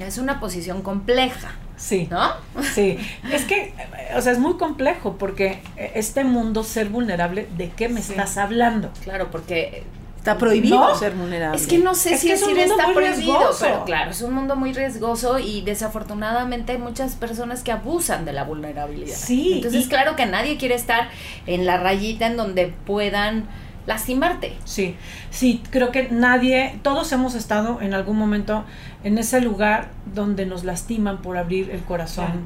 es 0.00 0.18
una 0.18 0.40
posición 0.40 0.82
compleja, 0.82 1.52
sí. 1.78 2.06
¿no? 2.10 2.32
Sí, 2.74 2.98
es 3.32 3.44
que, 3.44 3.72
o 4.14 4.20
sea, 4.20 4.32
es 4.32 4.38
muy 4.38 4.56
complejo 4.58 5.16
porque 5.16 5.60
este 5.94 6.24
mundo 6.24 6.62
ser 6.64 6.90
vulnerable, 6.90 7.48
¿de 7.56 7.70
qué 7.70 7.88
me 7.88 8.02
Sí. 8.02 8.12
estás 8.12 8.36
hablando? 8.36 8.90
Claro, 9.04 9.30
porque 9.30 9.84
Está 10.18 10.36
prohibido 10.36 10.76
No, 10.80 10.94
ser 10.98 11.12
vulnerable. 11.14 11.56
Es 11.56 11.66
que 11.68 11.78
no 11.78 11.94
sé 11.94 12.14
Es 12.14 12.20
si 12.20 12.32
es 12.32 12.42
un 12.42 12.48
decir 12.52 12.66
mundo 12.68 12.74
está 12.74 12.86
muy 12.92 12.94
prohibido, 12.96 13.38
riesgoso. 13.38 13.58
pero 13.64 13.84
claro, 13.84 14.10
es 14.10 14.20
un 14.20 14.34
mundo 14.34 14.56
muy 14.56 14.72
riesgoso 14.74 15.38
y 15.38 15.62
desafortunadamente 15.62 16.72
hay 16.72 16.78
muchas 16.78 17.14
personas 17.14 17.62
que 17.62 17.72
abusan 17.72 18.24
de 18.24 18.32
la 18.32 18.42
vulnerabilidad. 18.44 19.16
Sí, 19.16 19.54
Entonces, 19.54 19.86
y- 19.86 19.88
claro 19.88 20.16
que 20.16 20.26
nadie 20.26 20.56
quiere 20.58 20.74
estar 20.74 21.08
en 21.46 21.64
la 21.66 21.78
rayita 21.78 22.26
en 22.26 22.36
donde 22.36 22.66
puedan 22.84 23.46
lastimarte. 23.88 24.52
Sí, 24.64 24.94
sí, 25.30 25.62
creo 25.70 25.90
que 25.90 26.08
nadie, 26.10 26.78
todos 26.82 27.10
hemos 27.12 27.34
estado 27.34 27.80
en 27.80 27.94
algún 27.94 28.16
momento 28.18 28.64
en 29.02 29.18
ese 29.18 29.40
lugar 29.40 29.88
donde 30.14 30.46
nos 30.46 30.62
lastiman 30.62 31.18
por 31.22 31.36
abrir 31.38 31.70
el 31.70 31.80
corazón 31.80 32.26
Claro. 32.26 32.40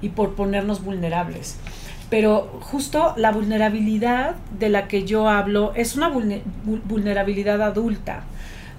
y 0.00 0.08
por 0.08 0.34
ponernos 0.34 0.82
vulnerables. 0.82 1.58
Pero 2.08 2.58
justo 2.62 3.12
la 3.16 3.30
vulnerabilidad 3.30 4.36
de 4.58 4.68
la 4.70 4.88
que 4.88 5.04
yo 5.04 5.28
hablo 5.28 5.72
es 5.74 5.96
una 5.96 6.08
vulne- 6.08 6.42
vul- 6.66 6.80
vulnerabilidad 6.84 7.60
adulta, 7.62 8.22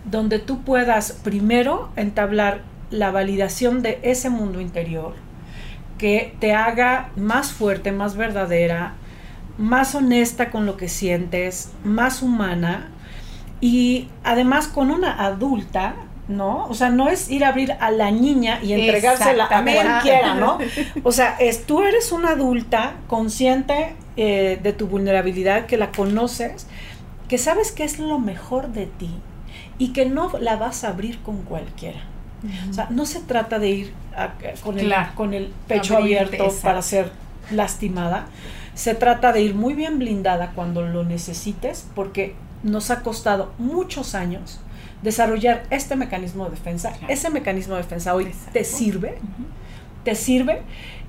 donde 0.05 0.39
tú 0.39 0.61
puedas 0.63 1.11
primero 1.23 1.89
entablar 1.97 2.61
la 2.89 3.11
validación 3.11 3.81
de 3.83 3.99
ese 4.01 4.29
mundo 4.29 4.59
interior, 4.61 5.13
que 5.97 6.33
te 6.39 6.53
haga 6.53 7.09
más 7.15 7.51
fuerte, 7.51 7.91
más 7.91 8.15
verdadera, 8.15 8.93
más 9.57 9.95
honesta 9.95 10.49
con 10.51 10.65
lo 10.65 10.77
que 10.77 10.87
sientes, 10.89 11.71
más 11.83 12.21
humana 12.21 12.89
y 13.61 14.07
además 14.23 14.67
con 14.67 14.91
una 14.91 15.25
adulta, 15.25 15.95
¿no? 16.27 16.65
O 16.67 16.73
sea, 16.73 16.89
no 16.89 17.09
es 17.09 17.29
ir 17.29 17.43
a 17.45 17.49
abrir 17.49 17.71
a 17.79 17.89
la 17.89 18.11
niña 18.11 18.59
y 18.61 18.73
entregársela 18.73 19.45
a 19.45 19.63
cualquiera, 19.63 20.35
¿no? 20.35 20.59
O 21.03 21.11
sea, 21.11 21.35
es, 21.39 21.65
tú 21.65 21.81
eres 21.81 22.11
una 22.11 22.31
adulta 22.31 22.95
consciente 23.07 23.95
eh, 24.15 24.59
de 24.61 24.73
tu 24.73 24.87
vulnerabilidad, 24.87 25.65
que 25.65 25.77
la 25.77 25.91
conoces, 25.91 26.67
que 27.27 27.37
sabes 27.37 27.71
que 27.71 27.83
es 27.83 27.97
lo 27.99 28.19
mejor 28.19 28.69
de 28.69 28.85
ti 28.85 29.09
y 29.79 29.93
que 29.93 30.05
no 30.05 30.31
la 30.39 30.55
vas 30.57 30.83
a 30.83 30.89
abrir 30.89 31.19
con 31.19 31.41
cualquiera. 31.43 31.99
O 32.69 32.73
sea, 32.73 32.87
no 32.91 33.05
se 33.07 33.19
trata 33.21 33.57
de 33.57 33.69
ir 33.69 33.93
a- 34.15 34.33
con, 34.63 34.77
el, 34.77 34.85
Claro. 34.85 35.09
con 35.15 35.33
el 35.33 35.51
pecho 35.67 35.97
Abrirte, 35.97 36.19
abierto 36.25 36.43
exacto. 36.45 36.61
para 36.67 36.81
ser 36.83 37.11
lastimada. 37.51 38.27
Se 38.77 38.93
trata 38.93 39.33
de 39.33 39.41
ir 39.41 39.55
muy 39.55 39.73
bien 39.73 39.97
blindada 39.97 40.51
cuando 40.53 40.83
lo 40.83 41.03
necesites, 41.03 41.87
porque 41.95 42.35
nos 42.61 42.91
ha 42.91 43.01
costado 43.01 43.51
muchos 43.57 44.13
años 44.13 44.59
desarrollar 45.01 45.63
este 45.71 45.95
mecanismo 45.95 46.45
de 46.45 46.51
defensa. 46.51 46.91
Claro. 46.91 47.11
Ese 47.11 47.31
mecanismo 47.31 47.73
de 47.73 47.81
defensa 47.81 48.13
hoy 48.13 48.25
Exacto. 48.25 48.51
te 48.53 48.63
sirve, 48.63 49.17
te 50.03 50.13
sirve. 50.13 50.61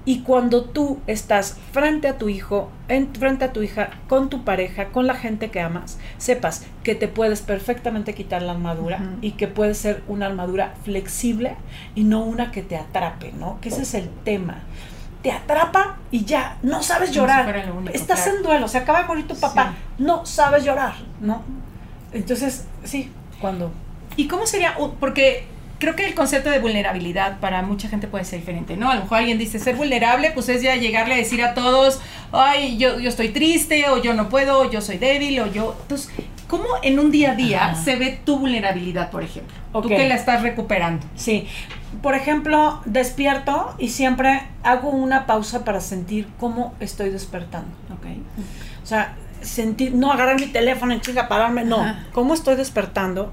Y 0.07 0.21
cuando 0.21 0.65
tú 0.65 1.01
estás 1.07 1.59
frente 1.73 2.09
a 2.09 2.17
tu 2.17 2.31
hijo, 2.31 2.71
en, 2.89 3.15
frente 3.15 3.45
a 3.45 3.53
tu 3.53 3.61
hija, 3.61 3.91
con 4.09 4.31
tu 4.31 4.43
pareja, 4.43 4.87
con 4.87 5.07
la 5.07 5.13
gente 5.13 5.51
que 5.51 5.61
amas, 5.61 5.99
sepas 6.17 6.65
que 6.83 6.95
te 6.95 7.07
puedes 7.07 7.43
perfectamente 7.43 8.15
quitar 8.15 8.41
la 8.41 8.53
armadura 8.53 9.03
y 9.21 9.33
que 9.33 9.47
puede 9.47 9.75
ser 9.75 10.03
una 10.09 10.25
armadura 10.25 10.73
flexible 10.85 11.57
y 11.95 12.05
no 12.05 12.25
una 12.25 12.51
que 12.51 12.63
te 12.63 12.79
atrape, 12.79 13.33
¿no? 13.33 13.61
Que 13.61 13.69
ese 13.69 13.83
es 13.83 13.93
el 13.93 14.09
tema. 14.25 14.63
Te 15.23 15.33
atrapa 15.33 15.97
y 16.11 16.25
ya, 16.25 16.59
no 16.63 16.83
sabes 16.83 17.11
si 17.11 17.17
llorar. 17.17 17.47
único, 17.77 17.93
Estás 17.93 18.23
claro. 18.23 18.37
en 18.37 18.43
duelo, 18.45 18.69
se 18.69 18.79
acaba 18.79 19.01
de 19.03 19.07
morir 19.07 19.27
tu 19.27 19.37
papá, 19.37 19.75
no 19.99 20.25
sabes 20.25 20.65
llorar, 20.65 20.95
¿no? 21.21 21.43
Entonces, 22.13 22.67
sí, 22.85 23.11
cuando 23.41 23.73
¿Y 24.19 24.27
cómo 24.27 24.47
sería? 24.47 24.75
Porque 24.99 25.47
creo 25.79 25.95
que 25.95 26.05
el 26.05 26.15
concepto 26.15 26.51
de 26.51 26.59
vulnerabilidad 26.59 27.39
para 27.39 27.63
mucha 27.63 27.89
gente 27.89 28.09
puede 28.09 28.25
ser 28.25 28.41
diferente, 28.41 28.77
¿no? 28.77 28.91
A 28.91 28.97
lo 28.97 29.03
mejor 29.03 29.19
alguien 29.19 29.39
dice 29.39 29.61
ser 29.61 29.77
vulnerable, 29.77 30.33
pues 30.33 30.49
es 30.49 30.61
ya 30.61 30.75
llegarle 30.75 31.15
a 31.15 31.19
decir 31.19 31.41
a 31.43 31.55
todos, 31.55 32.01
ay, 32.33 32.79
yo, 32.79 32.99
yo 32.99 33.09
estoy 33.09 33.29
triste, 33.29 33.89
o 33.89 34.03
yo 34.03 34.15
no 34.15 34.29
puedo, 34.29 34.59
o 34.59 34.71
yo 34.71 34.81
soy 34.81 34.99
débil, 34.99 35.39
o 35.39 35.47
yo. 35.47 35.77
Entonces, 35.83 36.11
¿cómo 36.49 36.65
en 36.83 36.99
un 36.99 37.11
día 37.11 37.33
a 37.33 37.35
día 37.35 37.65
Ajá. 37.67 37.83
se 37.83 37.97
ve 37.97 38.19
tu 38.25 38.39
vulnerabilidad, 38.39 39.11
por 39.11 39.23
ejemplo? 39.23 39.55
Ok. 39.73 39.83
Tú 39.85 39.89
que 39.91 40.09
la 40.09 40.15
estás 40.17 40.43
recuperando. 40.43 41.07
Sí, 41.15 41.47
por 42.03 42.15
ejemplo, 42.15 42.81
despierto 42.85 43.75
y 43.79 43.89
siempre 43.89 44.43
hago 44.63 44.91
una 44.91 45.27
pausa 45.27 45.65
para 45.65 45.81
sentir 45.81 46.27
cómo 46.41 46.75
estoy 46.81 47.11
despertando. 47.11 47.69
Ok. 47.93 48.07
O 48.83 48.87
sea, 48.87 49.15
sentir, 49.43 49.95
no 49.95 50.11
agarrar 50.13 50.41
mi 50.41 50.47
teléfono 50.47 50.93
en 50.93 51.01
chica, 51.01 51.29
pararme, 51.29 51.65
no. 51.65 51.81
Ajá. 51.83 52.07
¿Cómo 52.13 52.35
estoy 52.35 52.57
despertando? 52.57 53.33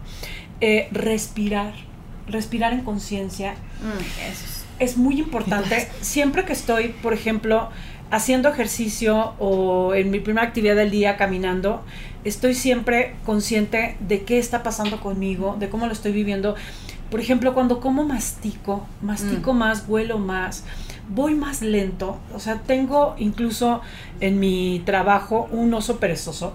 Eh, 0.61 0.87
respirar, 0.91 1.73
respirar 2.27 2.73
en 2.73 2.81
conciencia. 2.81 3.53
Mm, 3.81 4.79
Es 4.79 4.97
muy 4.97 5.19
importante. 5.19 5.87
Siempre 6.01 6.43
que 6.43 6.53
estoy, 6.53 6.89
por 7.01 7.13
ejemplo, 7.13 7.69
haciendo 8.11 8.49
ejercicio 8.49 9.33
o 9.39 9.93
en 9.93 10.11
mi 10.11 10.19
primera 10.19 10.45
actividad 10.47 10.75
del 10.75 10.91
día 10.91 11.17
caminando, 11.17 11.83
estoy 12.25 12.55
siempre 12.55 13.15
consciente 13.23 13.95
de 13.99 14.23
qué 14.23 14.39
está 14.39 14.63
pasando 14.63 14.99
conmigo, 14.99 15.55
de 15.59 15.69
cómo 15.69 15.85
lo 15.85 15.93
estoy 15.93 16.11
viviendo. 16.11 16.55
Por 17.09 17.19
ejemplo, 17.21 17.53
cuando 17.53 17.79
como 17.79 18.03
mastico, 18.03 18.85
mastico 19.01 19.53
más, 19.53 19.85
huelo 19.87 20.17
más, 20.17 20.65
voy 21.07 21.35
más 21.35 21.61
lento. 21.61 22.19
O 22.33 22.39
sea, 22.39 22.61
tengo 22.61 23.15
incluso 23.17 23.81
en 24.19 24.39
mi 24.39 24.81
trabajo 24.85 25.47
un 25.51 25.73
oso 25.73 25.99
perezoso. 25.99 26.53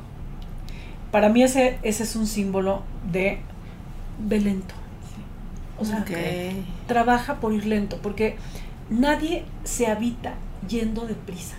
Para 1.12 1.28
mí 1.28 1.42
ese, 1.42 1.78
ese 1.82 2.02
es 2.02 2.16
un 2.16 2.26
símbolo 2.26 2.82
de, 3.10 3.38
de 4.28 4.40
lento. 4.40 4.74
O 5.78 5.84
sea, 5.84 6.04
trabaja 6.86 7.36
por 7.36 7.54
ir 7.54 7.64
lento, 7.64 7.98
porque 8.02 8.36
nadie 8.90 9.44
se 9.64 9.86
habita 9.86 10.34
yendo 10.68 11.06
deprisa. 11.06 11.54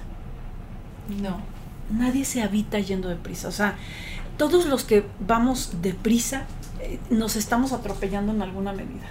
No. 1.22 1.51
Nadie 1.92 2.26
se 2.26 2.42
habita 2.42 2.80
yendo 2.80 3.10
deprisa. 3.10 3.48
O 3.48 3.52
sea, 3.52 3.76
todos 4.38 4.66
los 4.66 4.84
que 4.84 5.06
vamos 5.20 5.82
deprisa 5.82 6.46
eh, 6.80 7.00
nos 7.10 7.36
estamos 7.36 7.74
atropellando 7.74 8.32
en 8.34 8.42
alguna 8.42 8.74
medida. 8.74 9.08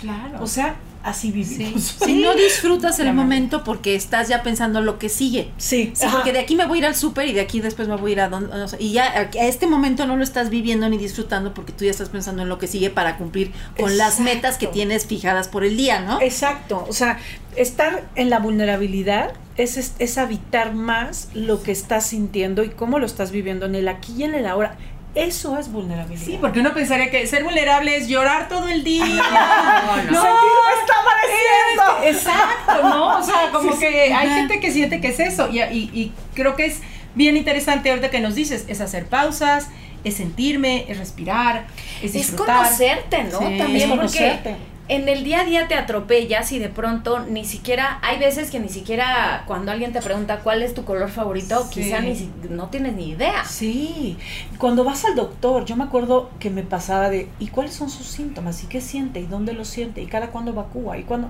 Claro. 0.00 0.42
O 0.42 0.46
sea, 0.46 0.76
así 1.02 1.30
vivimos. 1.30 1.96
Si 2.04 2.14
no 2.14 2.34
disfrutas 2.34 2.98
el 2.98 3.12
momento 3.12 3.64
porque 3.64 3.94
estás 3.94 4.28
ya 4.28 4.42
pensando 4.42 4.78
en 4.80 4.86
lo 4.86 4.98
que 4.98 5.08
sigue. 5.08 5.50
Sí, 5.56 5.92
Sí, 5.94 6.06
porque 6.12 6.32
de 6.32 6.40
aquí 6.40 6.56
me 6.56 6.66
voy 6.66 6.78
a 6.78 6.80
ir 6.80 6.86
al 6.86 6.94
súper 6.94 7.28
y 7.28 7.32
de 7.32 7.40
aquí 7.40 7.60
después 7.60 7.88
me 7.88 7.96
voy 7.96 8.10
a 8.10 8.12
ir 8.12 8.20
a 8.20 8.28
donde. 8.28 8.50
y 8.78 8.92
ya 8.92 9.04
a 9.04 9.46
este 9.46 9.66
momento 9.66 10.06
no 10.06 10.16
lo 10.16 10.24
estás 10.24 10.50
viviendo 10.50 10.88
ni 10.88 10.98
disfrutando 10.98 11.54
porque 11.54 11.72
tú 11.72 11.84
ya 11.84 11.90
estás 11.90 12.08
pensando 12.08 12.42
en 12.42 12.48
lo 12.48 12.58
que 12.58 12.66
sigue 12.66 12.90
para 12.90 13.16
cumplir 13.16 13.52
con 13.78 13.96
las 13.96 14.20
metas 14.20 14.58
que 14.58 14.66
tienes 14.66 15.06
fijadas 15.06 15.48
por 15.48 15.64
el 15.64 15.76
día, 15.76 16.00
¿no? 16.00 16.20
Exacto, 16.20 16.84
o 16.88 16.92
sea, 16.92 17.18
estar 17.56 18.04
en 18.14 18.30
la 18.30 18.38
vulnerabilidad 18.38 19.32
es, 19.56 19.76
es, 19.76 19.94
es 19.98 20.18
habitar 20.18 20.74
más 20.74 21.28
lo 21.34 21.62
que 21.62 21.72
estás 21.72 22.06
sintiendo 22.06 22.62
y 22.62 22.70
cómo 22.70 22.98
lo 22.98 23.06
estás 23.06 23.30
viviendo 23.30 23.66
en 23.66 23.74
el 23.74 23.88
aquí 23.88 24.14
y 24.18 24.24
en 24.24 24.34
el 24.34 24.46
ahora. 24.46 24.76
Eso 25.18 25.58
es 25.58 25.70
vulnerabilidad. 25.72 26.24
Sí, 26.24 26.38
porque 26.40 26.60
uno 26.60 26.72
pensaría 26.72 27.10
que 27.10 27.26
ser 27.26 27.42
vulnerable 27.44 27.96
es 27.96 28.08
llorar 28.08 28.48
todo 28.48 28.68
el 28.68 28.84
día. 28.84 29.04
No, 29.04 29.96
no. 29.96 30.22
Me 30.22 30.74
está 30.80 30.94
amaneciendo. 31.00 32.04
Exacto, 32.04 32.88
¿no? 32.88 33.18
O 33.18 33.22
sea, 33.22 33.50
como 33.52 33.78
que 33.78 34.12
hay 34.12 34.28
gente 34.30 34.60
que 34.60 34.70
siente 34.70 35.00
que 35.00 35.08
es 35.08 35.20
eso. 35.20 35.48
Y, 35.50 35.60
y- 35.60 35.90
y 35.92 36.12
creo 36.34 36.54
que 36.56 36.66
es 36.66 36.80
bien 37.14 37.36
interesante 37.36 37.90
ahorita 37.90 38.10
que 38.10 38.20
nos 38.20 38.34
dices, 38.34 38.64
es 38.68 38.80
hacer 38.80 39.06
pausas, 39.06 39.68
es 40.04 40.14
sentirme, 40.16 40.84
es 40.88 40.98
respirar, 40.98 41.66
es 41.98 42.06
Es 42.06 42.12
disfrutar. 42.12 42.56
conocerte, 42.64 43.24
¿no? 43.24 43.38
Sí, 43.38 43.58
También 43.58 43.76
es 43.76 43.82
porque 43.82 43.96
conocerte. 43.96 44.56
En 44.88 45.08
el 45.08 45.22
día 45.22 45.42
a 45.42 45.44
día 45.44 45.68
te 45.68 45.74
atropellas 45.74 46.50
y 46.52 46.58
de 46.58 46.68
pronto 46.70 47.20
ni 47.20 47.44
siquiera, 47.44 47.98
hay 48.02 48.18
veces 48.18 48.50
que 48.50 48.58
ni 48.58 48.68
siquiera 48.70 49.44
cuando 49.46 49.70
alguien 49.70 49.92
te 49.92 50.00
pregunta 50.00 50.40
cuál 50.40 50.62
es 50.62 50.72
tu 50.74 50.84
color 50.84 51.10
favorito, 51.10 51.62
Sí. 51.70 51.82
quizá 51.82 52.00
ni 52.00 52.16
si- 52.16 52.30
no 52.48 52.68
tienes 52.68 52.94
ni 52.94 53.10
idea. 53.10 53.44
Sí, 53.44 54.16
cuando 54.58 54.84
vas 54.84 55.04
al 55.04 55.14
doctor, 55.14 55.64
yo 55.66 55.76
me 55.76 55.84
acuerdo 55.84 56.30
que 56.38 56.48
me 56.50 56.62
pasaba 56.62 57.10
de, 57.10 57.28
¿y 57.38 57.48
cuáles 57.48 57.74
son 57.74 57.90
sus 57.90 58.06
síntomas? 58.06 58.64
¿Y 58.64 58.66
qué 58.66 58.80
siente? 58.80 59.20
¿Y 59.20 59.26
dónde 59.26 59.52
lo 59.52 59.64
siente? 59.64 60.00
¿Y 60.00 60.06
cada 60.06 60.28
cuándo 60.28 60.52
evacúa? 60.52 60.96
¿Y 60.98 61.02
cuándo? 61.02 61.28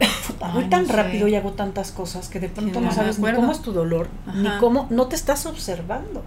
Voy 0.54 0.64
tan 0.70 0.82
no 0.82 0.88
sé. 0.88 0.94
rápido 0.96 1.28
y 1.28 1.34
hago 1.34 1.52
tantas 1.52 1.92
cosas 1.92 2.28
que 2.30 2.40
de 2.40 2.48
pronto 2.48 2.80
no 2.80 2.90
sabes 2.92 3.18
ni 3.18 3.30
cómo 3.32 3.52
es 3.52 3.60
tu 3.60 3.72
dolor, 3.72 4.08
ni 4.34 4.48
cómo, 4.58 4.86
no 4.90 5.06
te 5.08 5.16
estás 5.16 5.44
observando. 5.44 6.22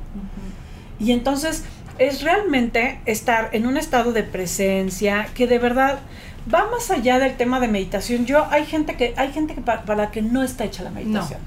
Y 1.00 1.12
entonces 1.12 1.64
es 1.98 2.22
realmente 2.22 3.00
estar 3.06 3.50
en 3.54 3.66
un 3.66 3.78
estado 3.78 4.14
de 4.14 4.24
presencia 4.24 5.28
que 5.34 5.48
de 5.48 5.58
verdad 5.60 6.00
va 6.52 6.68
más 6.72 6.90
allá 6.92 7.20
del 7.20 7.36
tema 7.36 7.60
de 7.60 7.68
meditación. 7.68 8.26
Yo 8.26 8.46
hay 8.50 8.66
gente 8.66 8.96
que 8.96 9.14
hay 9.18 9.32
gente 9.32 9.54
que 9.56 9.62
pa- 9.62 9.82
para, 9.84 10.06
la 10.06 10.12
que 10.12 10.22
no 10.22 10.42
está 10.44 10.64
hecha 10.64 10.84
la 10.84 10.90
meditación. 10.92 11.40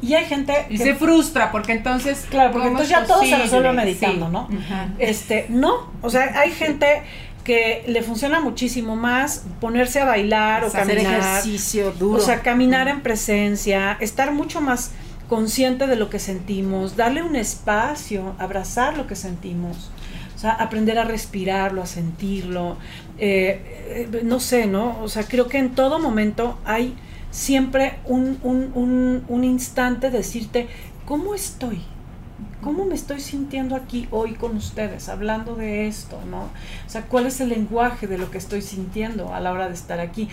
Y 0.00 0.14
hay 0.14 0.26
gente 0.26 0.66
Y 0.70 0.78
que 0.78 0.84
se 0.84 0.94
frustra 0.94 1.50
porque 1.50 1.72
entonces... 1.72 2.26
Claro, 2.30 2.52
porque 2.52 2.68
¿cómo 2.68 2.78
entonces 2.80 2.96
es 2.96 3.08
ya 3.08 3.12
todo 3.14 3.24
se 3.24 3.36
resuelve 3.36 3.72
meditando, 3.72 4.26
Sí. 4.26 4.32
¿no? 4.32 4.48
Este, 4.98 5.46
no, 5.48 5.90
o 6.02 6.10
sea, 6.10 6.38
hay 6.40 6.52
gente 6.52 7.02
que 7.42 7.82
le 7.88 8.02
funciona 8.02 8.40
muchísimo 8.40 8.94
más 8.94 9.44
ponerse 9.60 10.00
a 10.00 10.04
bailar 10.04 10.62
o 10.62 10.66
hacer 10.68 10.86
caminar. 10.86 11.18
ejercicio 11.18 11.90
duro. 11.92 12.18
O 12.18 12.24
sea, 12.24 12.42
caminar 12.42 12.86
en 12.88 13.00
presencia, 13.00 13.96
estar 14.00 14.32
mucho 14.32 14.60
más 14.60 14.92
consciente 15.28 15.86
de 15.86 15.96
lo 15.96 16.10
que 16.10 16.18
sentimos, 16.20 16.94
darle 16.96 17.22
un 17.22 17.34
espacio, 17.36 18.34
abrazar 18.38 18.96
lo 18.96 19.06
que 19.06 19.16
sentimos. 19.16 19.90
O 20.38 20.40
sea, 20.40 20.52
aprender 20.52 20.98
a 21.00 21.04
respirarlo, 21.04 21.82
a 21.82 21.86
sentirlo. 21.86 22.78
eh, 23.18 24.06
eh, 24.12 24.22
no 24.22 24.38
sé, 24.38 24.66
¿no? 24.66 25.02
O 25.02 25.08
sea, 25.08 25.24
creo 25.24 25.48
que 25.48 25.58
en 25.58 25.74
todo 25.74 25.98
momento 25.98 26.58
hay 26.64 26.94
siempre 27.32 27.98
un, 28.06 28.38
un, 28.44 28.70
un, 28.74 29.24
un 29.28 29.44
instante 29.44 30.10
de 30.10 30.18
decirte, 30.18 30.68
¿cómo 31.06 31.34
estoy? 31.34 31.82
¿Cómo 32.62 32.84
me 32.84 32.94
estoy 32.94 33.20
sintiendo 33.20 33.74
aquí 33.74 34.06
hoy 34.12 34.34
con 34.34 34.56
ustedes, 34.56 35.08
hablando 35.08 35.56
de 35.56 35.88
esto, 35.88 36.20
¿no? 36.30 36.42
O 36.42 36.88
sea, 36.90 37.02
¿cuál 37.06 37.26
es 37.26 37.40
el 37.40 37.48
lenguaje 37.48 38.06
de 38.06 38.18
lo 38.18 38.30
que 38.30 38.38
estoy 38.38 38.62
sintiendo 38.62 39.34
a 39.34 39.40
la 39.40 39.52
hora 39.52 39.66
de 39.68 39.74
estar 39.74 39.98
aquí? 40.00 40.28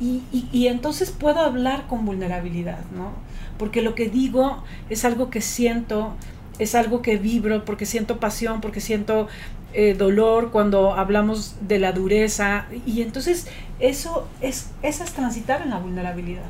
Y, 0.00 0.22
y, 0.32 0.48
y 0.52 0.68
entonces 0.68 1.10
puedo 1.10 1.40
hablar 1.40 1.88
con 1.88 2.04
vulnerabilidad, 2.06 2.84
¿no? 2.96 3.10
Porque 3.58 3.82
lo 3.82 3.96
que 3.96 4.08
digo 4.08 4.62
es 4.88 5.04
algo 5.04 5.30
que 5.30 5.40
siento, 5.40 6.14
es 6.58 6.74
algo 6.74 7.02
que 7.02 7.16
vibro, 7.16 7.64
porque 7.64 7.86
siento 7.86 8.18
pasión, 8.18 8.60
porque 8.60 8.80
siento 8.80 9.28
eh, 9.74 9.94
dolor 9.94 10.50
cuando 10.50 10.94
hablamos 10.94 11.56
de 11.60 11.78
la 11.78 11.92
dureza. 11.92 12.66
Y 12.86 13.02
entonces 13.02 13.46
eso 13.80 14.26
es, 14.40 14.70
eso 14.82 15.04
es 15.04 15.12
transitar 15.12 15.62
en 15.62 15.70
la 15.70 15.78
vulnerabilidad. 15.78 16.46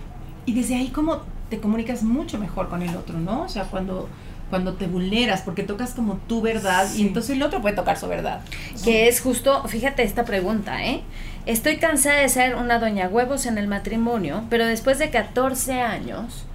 Y 0.47 0.55
desde 0.55 0.77
ahí 0.77 0.89
como 0.89 1.23
te 1.51 1.59
comunicas 1.61 2.03
mucho 2.03 2.39
mejor 2.39 2.69
con 2.69 2.83
el 2.83 2.95
otro, 2.97 3.19
¿no? 3.19 3.43
O 3.43 3.49
sea, 3.49 3.65
cuando 3.65 4.09
cuando 4.51 4.73
te 4.73 4.87
vulneras, 4.87 5.43
porque 5.43 5.63
tocas 5.63 5.93
como 5.93 6.15
tu 6.27 6.41
verdad 6.41 6.87
Sí. 6.91 7.03
y 7.03 7.07
entonces 7.07 7.37
el 7.37 7.43
otro 7.43 7.61
puede 7.61 7.77
tocar 7.77 7.99
su 7.99 8.09
verdad. 8.09 8.41
Que 8.83 9.07
es 9.09 9.21
justo, 9.21 9.63
fíjate 9.69 10.03
esta 10.05 10.25
pregunta, 10.25 10.83
¿eh? 10.87 11.03
Estoy 11.45 11.77
cansada 11.77 12.21
de 12.23 12.31
ser 12.31 12.55
una 12.57 12.79
doña 12.79 13.09
huevos 13.09 13.45
en 13.45 13.59
el 13.59 13.69
matrimonio, 13.69 14.45
pero 14.49 14.65
después 14.65 14.99
de 14.99 15.11
14 15.11 15.83
años, 15.83 16.47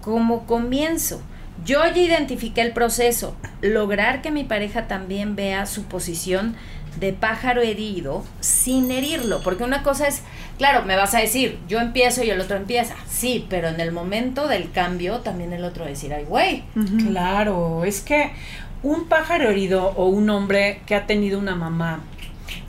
¿cómo 0.00 0.46
comienzo? 0.46 1.20
Yo 1.64 1.84
ya 1.84 2.00
identifiqué 2.00 2.62
el 2.62 2.72
proceso, 2.72 3.36
lograr 3.60 4.22
que 4.22 4.30
mi 4.30 4.44
pareja 4.44 4.88
también 4.88 5.36
vea 5.36 5.66
su 5.66 5.84
posición 5.84 6.56
de 6.98 7.12
pájaro 7.12 7.62
herido 7.62 8.24
sin 8.40 8.90
herirlo, 8.90 9.42
porque 9.42 9.62
una 9.62 9.82
cosa 9.82 10.08
es, 10.08 10.22
claro, 10.58 10.84
me 10.84 10.96
vas 10.96 11.14
a 11.14 11.20
decir, 11.20 11.58
yo 11.68 11.78
empiezo 11.78 12.24
y 12.24 12.30
el 12.30 12.40
otro 12.40 12.56
empieza, 12.56 12.94
sí, 13.08 13.46
pero 13.48 13.68
en 13.68 13.80
el 13.80 13.92
momento 13.92 14.48
del 14.48 14.70
cambio 14.72 15.18
también 15.20 15.52
el 15.52 15.64
otro 15.64 15.82
va 15.82 15.88
a 15.88 15.90
decir, 15.90 16.12
ay, 16.12 16.24
güey, 16.24 16.64
Claro, 17.08 17.84
es 17.84 18.00
que 18.00 18.32
un 18.82 19.06
pájaro 19.06 19.50
herido 19.50 19.88
o 19.96 20.06
un 20.06 20.30
hombre 20.30 20.80
que 20.86 20.94
ha 20.94 21.06
tenido 21.06 21.38
una 21.38 21.54
mamá 21.54 22.00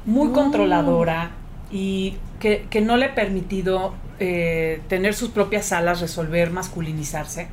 muy 0.05 0.31
controladora 0.31 1.31
y 1.71 2.17
que, 2.39 2.67
que 2.69 2.81
no 2.81 2.97
le 2.97 3.05
ha 3.05 3.15
permitido 3.15 3.93
eh, 4.19 4.81
tener 4.87 5.13
sus 5.13 5.29
propias 5.29 5.71
alas, 5.71 6.01
resolver, 6.01 6.51
masculinizarse, 6.51 7.47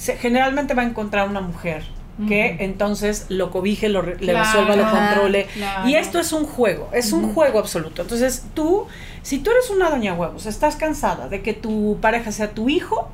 se- 0.00 0.16
generalmente 0.16 0.72
va 0.74 0.82
a 0.82 0.86
encontrar 0.86 1.28
una 1.28 1.40
mujer 1.42 1.82
que 2.28 2.56
entonces 2.60 3.24
lo 3.30 3.50
cobije, 3.50 3.88
lo, 3.88 4.02
re- 4.02 4.16
le 4.20 4.32
resuelva, 4.44 4.76
lo 4.76 4.82
controle. 4.90 5.46
claro. 5.54 5.88
Y 5.88 5.94
esto 5.94 6.18
es 6.18 6.32
un 6.34 6.44
juego, 6.44 6.90
es 6.92 7.12
un 7.14 7.32
juego 7.34 7.58
absoluto. 7.58 8.02
Entonces 8.02 8.44
tú, 8.52 8.86
si 9.22 9.38
tú 9.38 9.50
eres 9.50 9.70
una 9.70 9.88
doña 9.88 10.12
huevos, 10.12 10.44
estás 10.44 10.76
cansada 10.76 11.28
de 11.28 11.40
que 11.42 11.54
tu 11.54 11.96
pareja 12.02 12.30
sea 12.30 12.50
tu 12.50 12.68
hijo, 12.68 13.08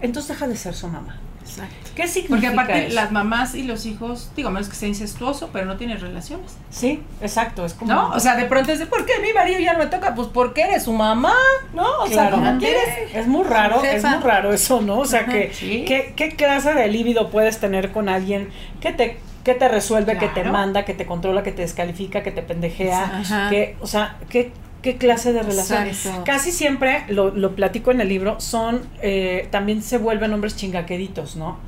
entonces 0.00 0.30
deja 0.30 0.48
de 0.48 0.56
ser 0.56 0.74
su 0.74 0.88
mamá. 0.88 1.20
Exacto. 1.48 1.74
¿Qué 1.94 2.02
Porque 2.02 2.08
significa 2.08 2.52
aparte 2.52 2.86
eso? 2.86 2.94
las 2.94 3.10
mamás 3.10 3.54
y 3.54 3.62
los 3.64 3.84
hijos, 3.86 4.30
digo, 4.36 4.48
a 4.48 4.52
menos 4.52 4.68
que 4.68 4.76
sea 4.76 4.88
incestuoso, 4.88 5.50
pero 5.52 5.64
no 5.66 5.76
tienen 5.76 5.98
relaciones. 6.00 6.56
Sí, 6.70 7.02
exacto, 7.20 7.64
es 7.64 7.74
como... 7.74 7.92
¿No? 7.92 8.10
O 8.10 8.20
sea, 8.20 8.36
de 8.36 8.44
pronto 8.44 8.70
es 8.72 8.78
de, 8.78 8.86
¿por 8.86 9.04
qué 9.04 9.14
mi 9.20 9.32
marido 9.32 9.58
ya 9.60 9.72
no 9.72 9.80
me 9.80 9.86
toca? 9.86 10.14
Pues 10.14 10.28
porque 10.28 10.62
eres 10.62 10.84
su 10.84 10.92
mamá, 10.92 11.34
¿no? 11.74 11.86
O 12.02 12.06
sea, 12.06 12.28
Claro. 12.28 12.36
como 12.36 12.58
quieres. 12.58 12.84
Es 13.14 13.26
muy 13.26 13.44
raro, 13.44 13.82
es 13.82 14.04
muy 14.04 14.18
raro 14.18 14.52
eso, 14.52 14.80
¿no? 14.80 14.98
O 14.98 15.04
sea, 15.06 15.26
que, 15.26 15.52
sí. 15.52 15.84
¿qué, 15.86 16.12
qué 16.14 16.30
clase 16.36 16.72
de 16.74 16.86
líbido 16.88 17.30
puedes 17.30 17.58
tener 17.58 17.90
con 17.90 18.08
alguien 18.08 18.50
que 18.80 18.92
te, 18.92 19.18
que 19.42 19.54
te 19.54 19.66
resuelve, 19.68 20.18
que 20.18 20.28
te 20.28 20.44
manda, 20.44 20.84
que 20.84 20.94
te 20.94 21.06
controla, 21.06 21.42
que 21.42 21.52
te 21.52 21.62
descalifica, 21.62 22.22
que 22.22 22.30
te 22.30 22.42
pendejea? 22.42 23.20
Ajá. 23.20 23.50
Que, 23.50 23.76
o 23.80 23.86
sea, 23.86 24.16
¿qué, 24.28 24.52
qué 24.82 24.96
clase 24.96 25.32
de 25.32 25.42
relación? 25.42 25.86
Exacto. 25.86 26.24
Casi 26.24 26.52
siempre, 26.52 27.04
lo, 27.08 27.30
lo 27.30 27.54
platico 27.54 27.90
en 27.90 28.00
el 28.00 28.08
libro, 28.08 28.40
son, 28.40 28.82
eh, 29.02 29.48
también 29.50 29.82
se 29.82 29.98
vuelven 29.98 30.32
hombres 30.32 30.56
chingaqueditos, 30.56 31.36
¿no? 31.36 31.58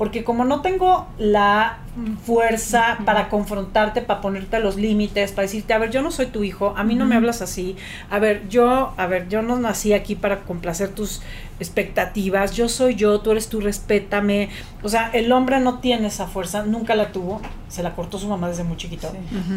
Porque 0.00 0.24
como 0.24 0.46
no 0.46 0.62
tengo 0.62 1.08
la 1.18 1.80
fuerza 2.24 3.00
para 3.04 3.28
confrontarte, 3.28 4.00
para 4.00 4.22
ponerte 4.22 4.58
los 4.58 4.76
límites, 4.76 5.32
para 5.32 5.42
decirte, 5.42 5.74
a 5.74 5.78
ver, 5.78 5.90
yo 5.90 6.00
no 6.00 6.10
soy 6.10 6.24
tu 6.24 6.42
hijo, 6.42 6.72
a 6.74 6.84
mí 6.84 6.94
no 6.94 7.04
me 7.04 7.16
hablas 7.16 7.42
así, 7.42 7.76
a 8.08 8.18
ver, 8.18 8.48
yo, 8.48 8.94
a 8.96 9.06
ver, 9.06 9.28
yo 9.28 9.42
no 9.42 9.58
nací 9.58 9.92
aquí 9.92 10.14
para 10.14 10.40
complacer 10.44 10.88
tus 10.88 11.20
expectativas, 11.58 12.52
yo 12.56 12.70
soy 12.70 12.94
yo, 12.94 13.20
tú 13.20 13.32
eres 13.32 13.50
tú, 13.50 13.60
respétame. 13.60 14.48
O 14.82 14.88
sea, 14.88 15.10
el 15.12 15.30
hombre 15.32 15.60
no 15.60 15.80
tiene 15.80 16.06
esa 16.06 16.26
fuerza, 16.26 16.62
nunca 16.62 16.94
la 16.94 17.12
tuvo, 17.12 17.42
se 17.68 17.82
la 17.82 17.94
cortó 17.94 18.18
su 18.18 18.26
mamá 18.26 18.48
desde 18.48 18.64
muy 18.64 18.78
chiquito. 18.78 19.12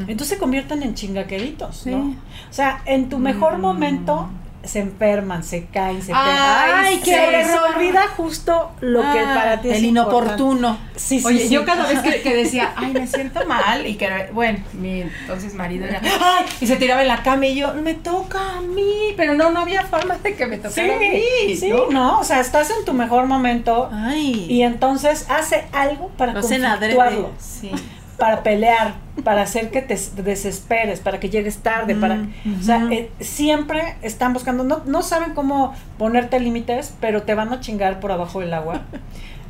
Entonces 0.10 0.28
se 0.28 0.38
convierten 0.38 0.84
en 0.84 0.94
chingaqueritos, 0.94 1.86
¿no? 1.86 2.18
O 2.50 2.54
sea, 2.54 2.82
en 2.86 3.08
tu 3.08 3.18
mejor 3.18 3.60
momento 3.60 4.30
se 4.64 4.80
enferman, 4.80 5.44
se 5.44 5.66
caen, 5.66 6.02
se 6.02 6.08
pegan. 6.08 6.26
Ay, 6.26 7.02
qué 7.04 7.12
se 7.16 7.32
les 7.32 7.50
olvida 7.76 8.08
justo 8.16 8.72
lo 8.80 9.02
que 9.02 9.20
Ah, 9.20 9.34
para 9.36 9.62
ti 9.62 9.70
es 9.70 9.78
el 9.80 9.86
importante. 9.86 10.22
inoportuno. 10.34 10.78
Sí, 10.96 11.20
sí, 11.20 11.26
Oye, 11.26 11.40
sí. 11.48 11.50
yo 11.50 11.66
cada 11.66 11.86
vez 11.88 12.00
que, 12.00 12.22
que 12.22 12.34
decía, 12.44 12.72
ay, 12.78 12.94
me 12.94 13.06
siento 13.08 13.46
mal, 13.46 13.86
y 13.86 13.96
que, 13.96 14.30
bueno, 14.32 14.60
mi 14.74 15.02
entonces 15.02 15.54
marido 15.54 15.86
era, 15.86 16.00
ay, 16.04 16.46
y 16.62 16.68
se 16.68 16.78
tiraba 16.78 17.02
en 17.02 17.10
la 17.10 17.24
cama 17.24 17.46
y 17.48 17.56
yo, 17.56 17.74
me 17.74 17.94
toca 17.94 18.58
a 18.58 18.62
mí, 18.62 19.14
pero 19.18 19.34
no, 19.34 19.52
no 19.52 19.60
había 19.60 19.84
forma 19.84 20.18
de 20.18 20.34
que 20.36 20.46
me 20.46 20.56
Sí, 20.58 20.62
tocara 20.64 20.96
a 20.96 21.00
mí. 21.00 21.56
sí, 21.58 21.70
¿no? 21.70 21.88
¿no? 21.90 22.20
O 22.20 22.24
sea, 22.24 22.40
estás 22.40 22.70
en 22.70 22.86
tu 22.86 22.94
mejor 22.94 23.26
momento 23.26 23.90
Ay. 23.92 24.46
y 24.50 24.62
entonces 24.62 25.26
hace 25.30 25.66
algo 25.74 26.08
para 26.18 26.32
adrede. 26.32 26.42
conflictuarlo, 26.72 27.32
Sí. 27.38 27.72
para 28.18 28.44
pelear, 28.44 28.94
para 29.24 29.44
hacer 29.44 29.70
que 29.70 29.82
te 29.82 29.96
desesperes, 30.24 31.00
para 31.00 31.20
que 31.20 31.30
llegues 31.30 31.58
tarde, 31.60 31.96
para, 31.96 32.26
o 32.60 32.64
sea, 32.64 32.88
eh, 32.92 33.12
siempre 33.20 33.96
están 34.02 34.34
buscando, 34.34 34.64
no, 34.64 34.82
no 34.86 35.02
saben 35.04 35.34
cómo 35.34 35.74
ponerte 35.98 36.40
límites, 36.40 36.94
pero 37.00 37.22
te 37.24 37.36
van 37.36 37.54
a 37.54 37.60
chingar 37.60 38.00
por 38.00 38.12
abajo 38.12 38.40
del 38.40 38.54
agua. 38.54 38.82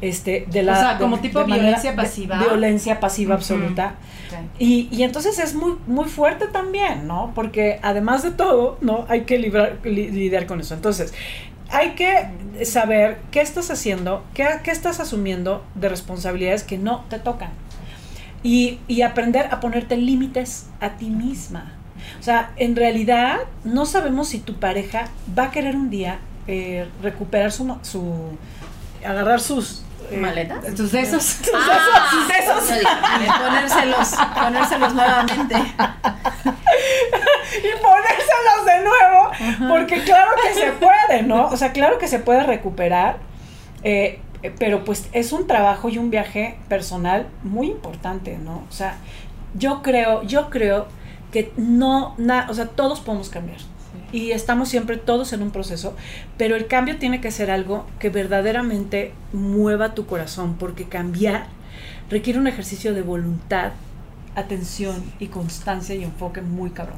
Este, 0.01 0.45
de 0.51 0.63
la, 0.63 0.73
O 0.73 0.75
sea, 0.75 0.97
como 0.97 1.15
de- 1.15 1.21
tipo 1.21 1.39
de 1.39 1.45
manera- 1.45 1.63
violencia 1.63 1.91
de- 1.91 1.95
pasiva. 1.95 2.37
violencia 2.37 2.99
pasiva 2.99 3.35
absoluta. 3.35 3.93
Y, 4.59 4.89
y 4.91 5.03
entonces 5.03 5.39
es 5.39 5.55
muy, 5.55 5.75
muy 5.87 6.09
fuerte 6.09 6.47
también, 6.47 7.07
¿no? 7.07 7.31
Porque 7.33 7.79
además 7.81 8.21
de 8.21 8.31
todo, 8.31 8.77
¿no? 8.81 9.05
Hay 9.07 9.21
que 9.21 9.39
librar- 9.39 9.77
li- 9.85 10.11
lidiar 10.11 10.45
con 10.45 10.59
eso. 10.59 10.73
Entonces, 10.73 11.13
hay 11.69 11.91
que 11.91 12.27
saber 12.65 13.19
qué 13.31 13.39
estás 13.39 13.71
haciendo, 13.71 14.25
qué, 14.33 14.45
qué 14.65 14.71
estás 14.71 14.99
asumiendo 14.99 15.63
de 15.75 15.87
responsabilidades 15.87 16.63
que 16.63 16.77
no 16.77 17.05
te 17.09 17.17
tocan. 17.17 17.51
Y, 18.43 18.79
y 18.87 19.01
aprender 19.03 19.47
a 19.51 19.59
ponerte 19.59 19.95
límites 19.97 20.67
a 20.81 20.89
ti 20.91 21.05
misma. 21.09 21.71
O 22.19 22.23
sea, 22.23 22.51
en 22.57 22.75
realidad 22.75 23.39
no 23.63 23.85
sabemos 23.85 24.27
si 24.29 24.39
tu 24.39 24.55
pareja 24.59 25.07
va 25.37 25.45
a 25.45 25.51
querer 25.51 25.75
un 25.75 25.89
día 25.89 26.19
eh, 26.47 26.87
recuperar 27.01 27.51
su, 27.53 27.77
su... 27.83 28.37
agarrar 29.05 29.39
sus... 29.39 29.83
eh, 30.11 30.17
¿Maletas? 30.17 30.75
Tus 30.75 30.91
besos. 30.91 31.37
Ah, 31.53 32.07
sus 32.11 32.27
besos. 32.27 32.77
Y 32.79 33.25
ponérselos, 33.41 34.11
ponérselos 34.37 34.93
nuevamente. 34.93 35.55
y 37.57 37.71
ponérselos 37.81 38.65
de 38.65 38.83
nuevo, 38.83 39.31
porque 39.69 40.03
claro 40.03 40.31
que 40.45 40.53
se 40.53 40.71
puede, 40.73 41.23
¿no? 41.23 41.47
O 41.47 41.57
sea, 41.57 41.71
claro 41.71 41.97
que 41.97 42.07
se 42.07 42.19
puede 42.19 42.43
recuperar, 42.43 43.17
eh, 43.83 44.19
pero 44.51 44.83
pues 44.83 45.07
es 45.13 45.31
un 45.33 45.47
trabajo 45.47 45.89
y 45.89 45.97
un 45.97 46.09
viaje 46.09 46.57
personal 46.69 47.27
muy 47.43 47.67
importante, 47.67 48.37
¿no? 48.37 48.63
O 48.69 48.71
sea, 48.71 48.97
yo 49.57 49.81
creo, 49.81 50.23
yo 50.23 50.49
creo 50.49 50.87
que 51.31 51.51
no, 51.57 52.15
na- 52.17 52.47
o 52.49 52.53
sea, 52.53 52.67
todos 52.67 52.99
podemos 53.01 53.29
cambiar. 53.29 53.59
Y 54.11 54.31
estamos 54.31 54.69
siempre 54.69 54.97
todos 54.97 55.33
en 55.33 55.41
un 55.41 55.51
proceso, 55.51 55.95
pero 56.37 56.55
el 56.55 56.67
cambio 56.67 56.97
tiene 56.97 57.19
que 57.21 57.31
ser 57.31 57.49
algo 57.49 57.85
que 57.99 58.09
verdaderamente 58.09 59.11
mueva 59.33 59.95
tu 59.95 60.05
corazón, 60.05 60.55
porque 60.59 60.85
cambiar 60.85 61.47
requiere 62.09 62.37
un 62.39 62.47
ejercicio 62.47 62.93
de 62.93 63.01
voluntad, 63.01 63.71
atención 64.35 65.03
y 65.19 65.27
constancia 65.27 65.95
y 65.95 66.03
enfoque 66.03 66.41
muy 66.41 66.69
cabrón. 66.71 66.97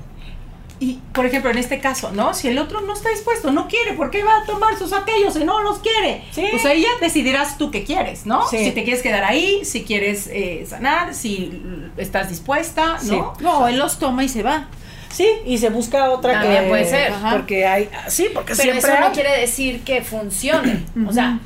Y, 0.80 1.00
por 1.14 1.26
ejemplo, 1.26 1.50
en 1.52 1.58
este 1.58 1.80
caso, 1.80 2.12
¿no? 2.12 2.34
Si 2.34 2.50
el 2.50 2.58
otro 2.60 2.82
no 2.82 2.94
está 2.94 3.10
dispuesto, 3.10 3.50
no 3.52 3.68
quiere, 3.70 3.94
¿por 3.94 4.12
qué 4.12 4.24
va 4.24 4.40
a 4.40 4.46
tomar 4.46 4.78
sus 4.78 4.92
aquellos 4.92 5.34
si 5.34 5.46
no 5.46 5.62
los 5.62 5.80
quiere? 5.80 6.24
Sí. 6.32 6.46
Pues 6.52 6.66
ahí 6.66 6.82
ya 6.82 6.90
decidirás 7.00 7.58
tú 7.58 7.72
qué 7.72 7.86
quieres, 7.86 8.26
¿no? 8.26 8.46
Sí. 8.50 8.58
Si 8.58 8.72
te 8.72 8.84
quieres 8.84 9.02
quedar 9.02 9.24
ahí, 9.24 9.64
si 9.64 9.84
quieres 9.86 10.28
eh, 10.28 10.66
sanar, 10.68 11.14
si 11.14 11.62
estás 11.96 12.28
dispuesta, 12.30 12.98
Sí. 13.00 13.12
¿no? 13.12 13.34
No, 13.40 13.68
él 13.70 13.78
los 13.78 14.00
toma 14.00 14.26
y 14.26 14.30
se 14.30 14.44
va. 14.44 14.68
Sí, 15.10 15.26
y 15.46 15.60
se 15.60 15.70
busca 15.70 16.10
otra 16.10 16.42
También 16.42 16.64
que 16.64 16.70
puede 16.70 16.86
ser. 16.90 17.14
Ajá. 17.14 17.32
Porque 17.32 17.66
hay, 17.66 17.90
sí, 18.10 18.28
porque 18.34 18.54
Pero 18.54 18.74
siempre 18.74 18.92
eso 18.92 19.00
no 19.00 19.06
hay. 19.08 19.14
quiere 19.14 19.40
decir 19.40 19.82
que 19.86 20.02
funcione. 20.02 20.84
O 21.08 21.14
sea, 21.14 21.40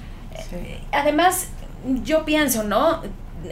eh, 0.54 0.80
además, 0.92 1.50
yo 2.04 2.26
pienso, 2.26 2.64
¿no? 2.64 3.04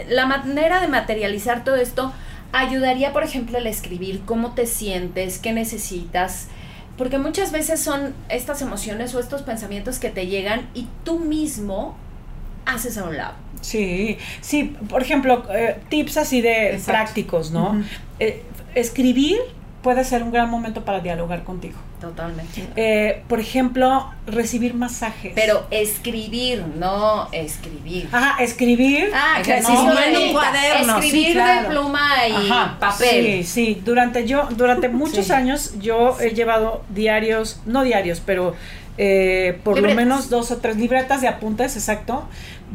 La 0.09 0.25
manera 0.25 0.81
de 0.81 0.87
materializar 0.87 1.63
todo 1.63 1.75
esto 1.75 2.11
ayudaría, 2.51 3.13
por 3.13 3.23
ejemplo, 3.23 3.57
el 3.57 3.67
escribir 3.67 4.21
cómo 4.25 4.53
te 4.53 4.65
sientes, 4.65 5.37
qué 5.39 5.53
necesitas. 5.53 6.47
Porque 6.97 7.19
muchas 7.19 7.51
veces 7.51 7.79
son 7.79 8.13
estas 8.29 8.61
emociones 8.61 9.13
o 9.13 9.19
estos 9.19 9.43
pensamientos 9.43 9.99
que 9.99 10.09
te 10.09 10.25
llegan 10.27 10.67
y 10.73 10.87
tú 11.03 11.19
mismo 11.19 11.95
haces 12.65 12.97
a 12.97 13.03
un 13.03 13.17
lado. 13.17 13.35
Sí, 13.61 14.17
sí, 14.41 14.75
por 14.89 15.01
ejemplo, 15.01 15.43
eh, 15.53 15.79
tips 15.89 16.17
así 16.17 16.41
de 16.41 16.71
Exacto. 16.71 16.91
prácticos, 16.91 17.51
¿no? 17.51 17.83
Eh, 18.19 18.43
escribir 18.75 19.37
puede 19.81 20.03
ser 20.03 20.23
un 20.23 20.31
gran 20.31 20.49
momento 20.49 20.83
para 20.83 20.99
dialogar 20.99 21.43
contigo. 21.43 21.77
Totalmente. 22.01 22.67
Eh, 22.75 23.23
por 23.27 23.39
ejemplo, 23.39 24.11
recibir 24.27 24.73
masajes. 24.75 25.31
Pero 25.33 25.65
escribir, 25.71 26.63
no 26.75 27.27
escribir. 27.31 28.07
Ajá, 28.11 28.43
escribir. 28.43 29.09
Ah, 29.13 29.39
no, 29.39 29.95
de 29.95 30.11
no, 30.11 30.21
un 30.21 30.31
cuaderno, 30.33 31.01
sí, 31.01 31.07
Escribir 31.07 31.33
claro. 31.33 31.61
de 31.61 31.75
pluma 31.75 32.27
y 32.27 32.51
Ajá, 32.51 32.77
papel. 32.79 33.25
Sí, 33.25 33.43
sí. 33.43 33.81
Durante 33.83 34.27
yo, 34.27 34.47
durante 34.51 34.89
muchos 35.03 35.27
Sí. 35.27 35.31
años 35.33 35.73
yo 35.79 36.17
he 36.19 36.31
llevado 36.31 36.83
diarios, 36.89 37.61
no 37.65 37.83
diarios, 37.83 38.21
pero 38.23 38.53
eh, 38.99 39.59
por 39.63 39.75
Libretas. 39.75 39.95
lo 39.95 40.03
menos 40.05 40.29
dos 40.29 40.51
o 40.51 40.57
tres 40.57 40.75
libretas 40.77 41.21
de 41.21 41.27
apuntes, 41.27 41.75
exacto, 41.75 42.27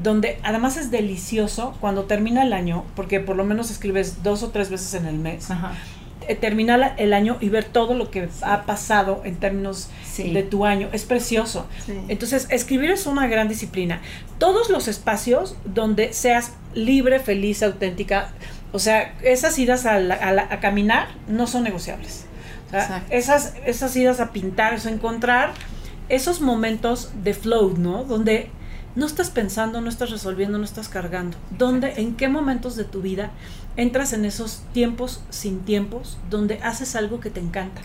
donde 0.02 0.38
además 0.44 0.76
es 0.76 0.90
delicioso 0.92 1.76
cuando 1.80 2.04
termina 2.04 2.42
el 2.44 2.52
año, 2.52 2.84
porque 2.94 3.18
por 3.20 3.36
lo 3.36 3.44
menos 3.44 3.70
escribes 3.70 4.22
dos 4.22 4.42
o 4.44 4.50
tres 4.50 4.70
veces 4.70 4.94
en 4.94 5.06
el 5.06 5.16
mes. 5.16 5.50
Ajá. 5.50 5.72
Eh, 6.28 6.34
terminar 6.34 6.94
el 6.98 7.12
año 7.12 7.36
y 7.40 7.48
ver 7.48 7.64
todo 7.64 7.94
lo 7.94 8.10
que 8.10 8.28
ha 8.42 8.62
pasado 8.62 9.22
en 9.24 9.36
términos 9.36 9.88
Sí. 10.04 10.32
de 10.32 10.42
tu 10.42 10.64
año 10.66 10.88
es 10.92 11.04
precioso. 11.04 11.66
Sí. 11.86 11.94
Entonces, 12.08 12.46
escribir 12.50 12.90
es 12.90 13.06
una 13.06 13.26
gran 13.26 13.48
disciplina. 13.48 14.00
Todos 14.38 14.68
los 14.70 14.88
espacios 14.88 15.56
donde 15.64 16.12
seas 16.12 16.52
libre, 16.74 17.18
feliz, 17.20 17.62
auténtica, 17.62 18.30
o 18.72 18.78
sea, 18.78 19.14
esas 19.22 19.58
idas 19.58 19.86
a, 19.86 19.98
la- 19.98 20.14
a 20.14 20.32
la- 20.32 20.48
a 20.50 20.60
caminar 20.60 21.08
no 21.28 21.46
son 21.46 21.62
negociables. 21.64 22.24
O 22.68 22.70
sea, 22.70 22.82
Exacto. 22.82 23.06
esas, 23.14 23.54
esas 23.66 23.94
idas 23.96 24.20
a 24.20 24.32
pintar, 24.32 24.72
es 24.74 24.86
encontrar 24.86 25.52
esos 26.08 26.40
momentos 26.40 27.10
de 27.22 27.34
flow, 27.34 27.74
¿no? 27.78 28.04
Donde 28.04 28.50
no 28.94 29.06
estás 29.06 29.30
pensando, 29.30 29.80
no 29.80 29.88
estás 29.88 30.10
resolviendo, 30.10 30.58
no 30.58 30.64
estás 30.64 30.88
cargando. 30.90 31.36
¿Dónde, 31.56 31.94
en 31.96 32.14
qué 32.16 32.28
momentos 32.28 32.76
de 32.76 32.84
tu 32.84 33.00
vida 33.00 33.30
entras 33.76 34.12
en 34.12 34.24
esos 34.24 34.62
tiempos 34.72 35.22
sin 35.30 35.60
tiempos 35.60 36.18
donde 36.30 36.58
haces 36.62 36.96
algo 36.96 37.20
que 37.20 37.30
te 37.30 37.40
encanta? 37.40 37.82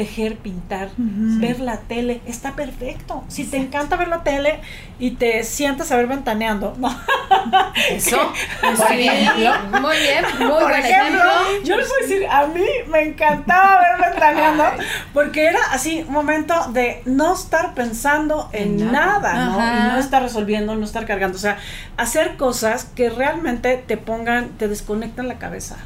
Tejer, 0.00 0.38
pintar, 0.38 0.88
ver 0.96 1.60
la 1.60 1.80
tele, 1.80 2.22
está 2.24 2.52
perfecto. 2.52 3.22
Si 3.28 3.44
te 3.44 3.58
encanta 3.58 3.96
ver 3.96 4.08
la 4.08 4.22
tele 4.22 4.60
y 4.98 5.10
te 5.10 5.44
sientas 5.44 5.92
a 5.92 5.96
ver 5.96 6.06
ventaneando, 6.06 6.74
¿no? 6.78 6.88
Eso. 7.90 8.16
Por 8.62 8.88
Muy 8.88 8.96
bien, 8.96 9.30
muy 9.82 9.96
bien, 9.98 10.24
muy 10.38 10.48
Por 10.48 10.62
buen 10.62 10.74
ejemplo, 10.86 11.20
ejemplo. 11.22 11.64
yo 11.64 11.76
les 11.76 11.86
voy 11.86 11.96
a 11.98 12.02
decir, 12.02 12.26
a 12.30 12.46
mí 12.46 12.64
me 12.88 13.02
encantaba 13.02 13.78
ver 13.82 14.10
ventaneando 14.10 14.64
porque 15.12 15.44
era 15.44 15.60
así 15.70 16.02
un 16.08 16.14
momento 16.14 16.54
de 16.72 17.02
no 17.04 17.34
estar 17.34 17.74
pensando 17.74 18.48
en 18.54 18.80
En 18.80 18.92
nada, 18.92 19.34
nada. 19.34 19.44
¿no? 19.44 19.60
Ajá. 19.60 19.76
Y 19.76 19.92
no 19.92 19.98
estar 19.98 20.22
resolviendo, 20.22 20.74
no 20.76 20.84
estar 20.86 21.04
cargando, 21.04 21.36
o 21.36 21.40
sea, 21.40 21.58
hacer 21.98 22.38
cosas 22.38 22.86
que 22.86 23.10
realmente 23.10 23.76
te 23.76 23.98
pongan, 23.98 24.48
te 24.56 24.66
desconectan 24.66 25.28
la 25.28 25.34
cabeza 25.38 25.76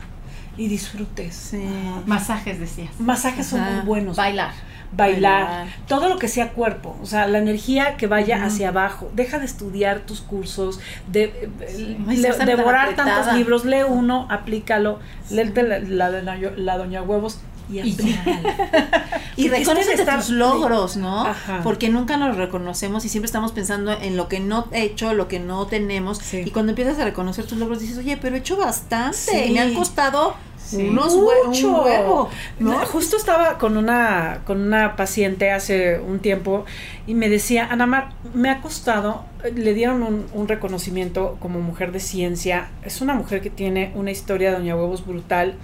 y 0.57 0.69
disfrutes. 0.69 1.35
Sí. 1.35 1.65
Masajes 2.07 2.61
decías. 2.61 2.91
Masajes 2.99 3.47
son 3.47 3.61
Ajá. 3.61 3.71
muy 3.73 3.81
buenos. 3.87 4.17
Bailar. 4.17 4.53
Bailar, 4.97 5.45
Bailar. 5.49 5.67
todo 5.89 6.09
lo 6.09 6.19
que 6.21 6.29
sea 6.29 6.51
cuerpo, 6.53 6.97
o 7.03 7.07
sea, 7.07 7.27
la 7.27 7.39
energía 7.39 7.97
que 7.97 8.07
vaya 8.07 8.45
hacia 8.45 8.69
abajo. 8.69 9.11
Deja 9.13 9.41
de 9.41 9.45
estudiar 9.45 10.01
tus 10.01 10.21
cursos, 10.21 10.79
de 11.09 11.25
eh, 11.61 11.99
le- 12.07 12.45
devorar 12.47 12.95
tantos 12.95 13.35
libros, 13.35 13.65
lee 13.65 13.83
uno, 13.89 14.29
aplícalo, 14.31 15.01
léete 15.31 15.65
la, 15.65 15.81
la, 15.81 16.11
de 16.13 16.23
la- 16.23 16.37
la 16.37 16.79
Doña 16.79 17.03
Huevos 17.03 17.41
y 17.71 17.81
Y. 17.81 17.97
Y 19.37 19.49
reconocete 19.49 20.03
están- 20.03 20.21
tus 20.21 20.31
logros, 20.31 20.97
¿no? 20.97 21.27
Ajá. 21.27 21.61
Porque 21.65 21.89
nunca 21.89 22.17
nos 22.17 22.37
reconocemos 22.37 23.05
y 23.05 23.09
siempre 23.09 23.27
estamos 23.27 23.51
pensando 23.53 23.91
en 23.93 24.17
lo 24.17 24.29
que 24.29 24.39
no 24.39 24.69
he 24.71 24.83
hecho, 24.83 25.13
lo 25.13 25.27
que 25.27 25.41
no 25.41 25.67
tenemos. 25.67 26.19
Sí. 26.19 26.43
Y 26.47 26.51
cuando 26.51 26.71
empiezas 26.71 26.99
a 27.01 27.05
reconocer 27.05 27.45
tus 27.45 27.59
logros 27.59 27.81
dices, 27.81 27.99
oye, 27.99 28.17
pero 28.17 28.37
he 28.37 28.39
hecho 28.39 28.57
bastante. 28.57 29.17
Sí. 29.17 29.37
Y 29.49 29.51
me 29.53 29.61
han 29.61 29.75
costado 29.75 30.35
Sí. 30.65 30.89
unos 30.89 31.15
Mucho. 31.15 31.69
un 31.69 31.75
huevo, 31.85 32.31
¿no? 32.59 32.79
Justo 32.87 33.19
estaba 33.19 33.59
con 33.59 33.77
una, 33.77 34.41
con 34.47 34.61
una 34.63 34.97
paciente 34.97 35.51
hace 35.51 35.99
un 36.01 36.21
tiempo 36.21 36.65
y 37.07 37.13
me 37.13 37.29
decía, 37.29 37.69
Ana 37.71 37.85
Mar, 37.87 38.13
me 38.33 38.49
ha 38.49 38.63
costado, 38.63 39.27
le 39.55 39.75
dieron 39.75 40.03
un, 40.03 40.25
un 40.33 40.49
reconocimiento 40.49 41.37
como 41.39 41.61
mujer 41.61 41.93
de 41.93 42.01
ciencia, 42.01 42.69
es 42.83 43.03
una 43.03 43.13
mujer 43.13 43.43
que 43.43 43.51
tiene 43.51 43.93
una 43.95 44.11
historia 44.11 44.53
de 44.53 44.57
Doña 44.59 44.75
Huevos 44.75 45.05
brutal. 45.05 45.57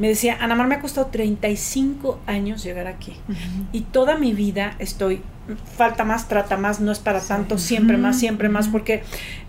Me 0.00 0.08
decía, 0.08 0.38
Ana 0.40 0.54
Mar, 0.54 0.66
me 0.66 0.76
ha 0.76 0.80
costado 0.80 1.08
35 1.08 2.20
años 2.26 2.64
llegar 2.64 2.86
aquí. 2.86 3.16
Y 3.70 3.82
toda 3.82 4.16
mi 4.16 4.32
vida 4.32 4.74
estoy, 4.78 5.20
falta 5.76 6.04
más, 6.04 6.26
trata 6.26 6.56
más, 6.56 6.80
no 6.80 6.90
es 6.90 6.98
para 6.98 7.20
tanto, 7.20 7.58
siempre 7.58 7.98
más, 7.98 8.18
siempre 8.18 8.48
más, 8.48 8.68
porque 8.68 9.02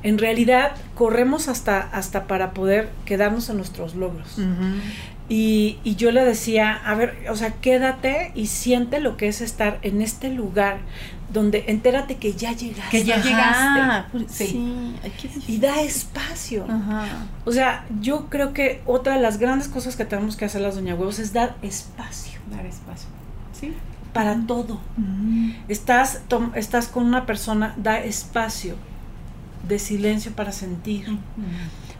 en 0.04 0.18
realidad 0.18 0.74
corremos 0.94 1.48
hasta, 1.48 1.80
hasta 1.80 2.28
para 2.28 2.52
poder 2.52 2.90
quedarnos 3.06 3.50
en 3.50 3.58
nuestros 3.58 3.96
logros. 3.96 4.38
Y, 5.30 5.80
y 5.86 5.96
yo 5.96 6.12
le 6.12 6.26
decía, 6.26 6.74
a 6.74 6.96
ver, 6.96 7.16
o 7.30 7.38
sea, 7.38 7.54
quédate 7.54 8.34
y 8.36 8.48
siente 8.48 9.00
lo 9.00 9.16
que 9.16 9.30
es 9.30 9.40
estar 9.40 9.80
en 9.84 10.02
este 10.02 10.30
lugar 10.30 10.80
donde 11.32 11.64
entérate 11.68 12.16
que 12.18 12.34
ya 12.34 12.52
llegaste. 12.54 12.90
Que 13.00 13.04
ya 13.06 13.16
Ajá, 13.18 13.24
llegaste. 13.28 14.10
pues, 14.12 14.32
Sí. 14.32 14.96
Y 15.48 15.58
da 15.60 15.82
espacio. 15.82 16.66
Ajá. 16.70 17.06
O 17.46 17.52
sea, 17.52 17.86
yo 18.02 18.28
creo 18.30 18.54
que 18.54 18.82
otra 18.86 19.16
de 19.16 19.22
las 19.22 19.38
grandes 19.38 19.68
cosas 19.68 19.96
que 19.96 20.06
tenemos 20.06 20.36
que 20.36 20.46
hacer 20.46 20.62
las 20.62 20.76
doña 20.76 20.96
huevos 20.96 21.20
es 21.20 21.32
dar 21.34 21.56
espacio 21.62 22.40
Dar 22.52 22.66
espacio. 22.66 23.08
Sí. 23.60 23.74
para 24.14 24.36
todo. 24.46 24.80
Estás, 25.68 26.22
tom- 26.28 26.52
estás 26.56 26.88
con 26.88 27.06
una 27.06 27.26
persona, 27.26 27.74
da 27.78 28.00
espacio 28.00 28.76
de 29.68 29.80
silencio 29.80 30.32
para 30.34 30.52
sentir. 30.52 31.06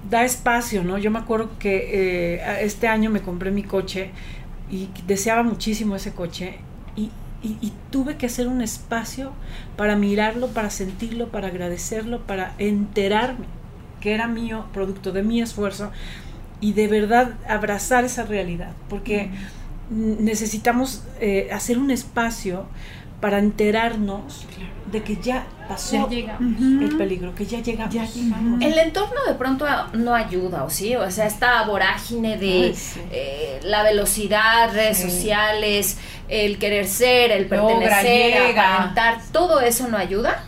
Da 0.10 0.24
espacio, 0.26 0.84
¿no? 0.84 0.98
Yo 0.98 1.12
me 1.12 1.20
acuerdo 1.20 1.52
que 1.60 2.36
eh, 2.36 2.42
este 2.66 2.88
año 2.88 3.10
me 3.12 3.22
compré 3.22 3.52
mi 3.52 3.64
coche 3.64 4.10
y 4.70 4.90
deseaba 5.08 5.44
muchísimo 5.44 5.96
ese 5.96 6.12
coche 6.12 6.58
y, 6.96 7.12
y- 7.44 7.58
y 7.62 7.74
tuve 7.90 8.18
que 8.18 8.26
hacer 8.28 8.48
un 8.48 8.62
espacio 8.62 9.32
para 9.78 9.96
mirarlo, 9.96 10.48
para 10.50 10.70
sentirlo, 10.70 11.30
para 11.30 11.48
agradecerlo, 11.48 12.20
para 12.22 12.54
enterarme 12.58 13.46
que 14.00 14.14
era 14.14 14.28
mío, 14.28 14.66
producto 14.74 15.12
de 15.12 15.22
mi 15.24 15.42
esfuerzo 15.42 15.92
y 16.60 16.74
de 16.74 16.88
verdad 16.88 17.34
abrazar 17.48 18.04
esa 18.04 18.24
realidad, 18.24 18.72
porque 18.90 19.30
necesitamos 20.20 21.04
eh, 21.20 21.50
hacer 21.52 21.78
un 21.78 21.92
espacio 21.92 22.66
para 23.20 23.38
enterarnos 23.40 24.46
de 24.92 25.04
que 25.04 25.16
ya 25.18 25.46
pasó 25.68 25.94
Ya 25.94 26.10
llegamos. 26.10 26.62
el 26.62 26.98
peligro, 26.98 27.36
que 27.36 27.46
ya 27.46 27.62
llegamos. 27.62 27.94
Ya 27.94 28.04
llegamos. 28.06 28.62
El 28.64 28.78
entorno 28.80 29.24
de 29.28 29.36
pronto 29.36 29.66
no 29.94 30.14
ayuda, 30.16 30.64
¿o 30.64 30.70
sí? 30.70 30.96
O 30.96 31.10
sea, 31.12 31.28
esta 31.28 31.64
vorágine 31.66 32.38
de 32.38 32.52
Ay, 32.66 32.76
sí. 32.76 33.00
eh, 33.12 33.60
la 33.64 33.84
velocidad, 33.84 34.74
redes 34.74 34.98
Sí. 34.98 35.04
sociales, 35.10 35.98
el 36.32 36.58
querer 36.58 36.88
ser, 36.88 37.32
el 37.32 37.46
pertenecer, 37.48 38.58
aparentar, 38.58 39.20
¿todo 39.32 39.60
eso 39.60 39.88
no 39.88 39.98
ayuda? 39.98 40.44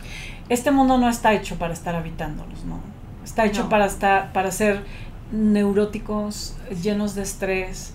Este 0.49 0.71
mundo 0.71 0.97
no 0.97 1.09
está 1.09 1.33
hecho 1.33 1.57
para 1.57 1.73
estar 1.73 1.93
habitándolos, 1.95 2.63
¿no? 2.65 2.79
Está 3.23 3.45
hecho 3.45 3.63
No. 3.63 3.69
para 3.69 3.85
estar, 3.85 4.31
para 4.33 4.51
ser 4.51 4.81
neuróticos, 5.31 6.55
llenos 6.81 7.15
de 7.15 7.23
estrés, 7.23 7.93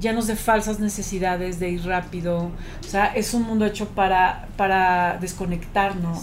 llenos 0.00 0.26
de 0.26 0.36
falsas 0.36 0.78
necesidades 0.80 1.58
de 1.58 1.70
ir 1.70 1.84
rápido. 1.86 2.50
O 2.80 2.84
sea, 2.88 3.06
es 3.06 3.34
un 3.34 3.42
mundo 3.42 3.66
hecho 3.66 3.88
para, 3.88 4.46
para 4.56 5.18
desconectarnos, 5.20 6.20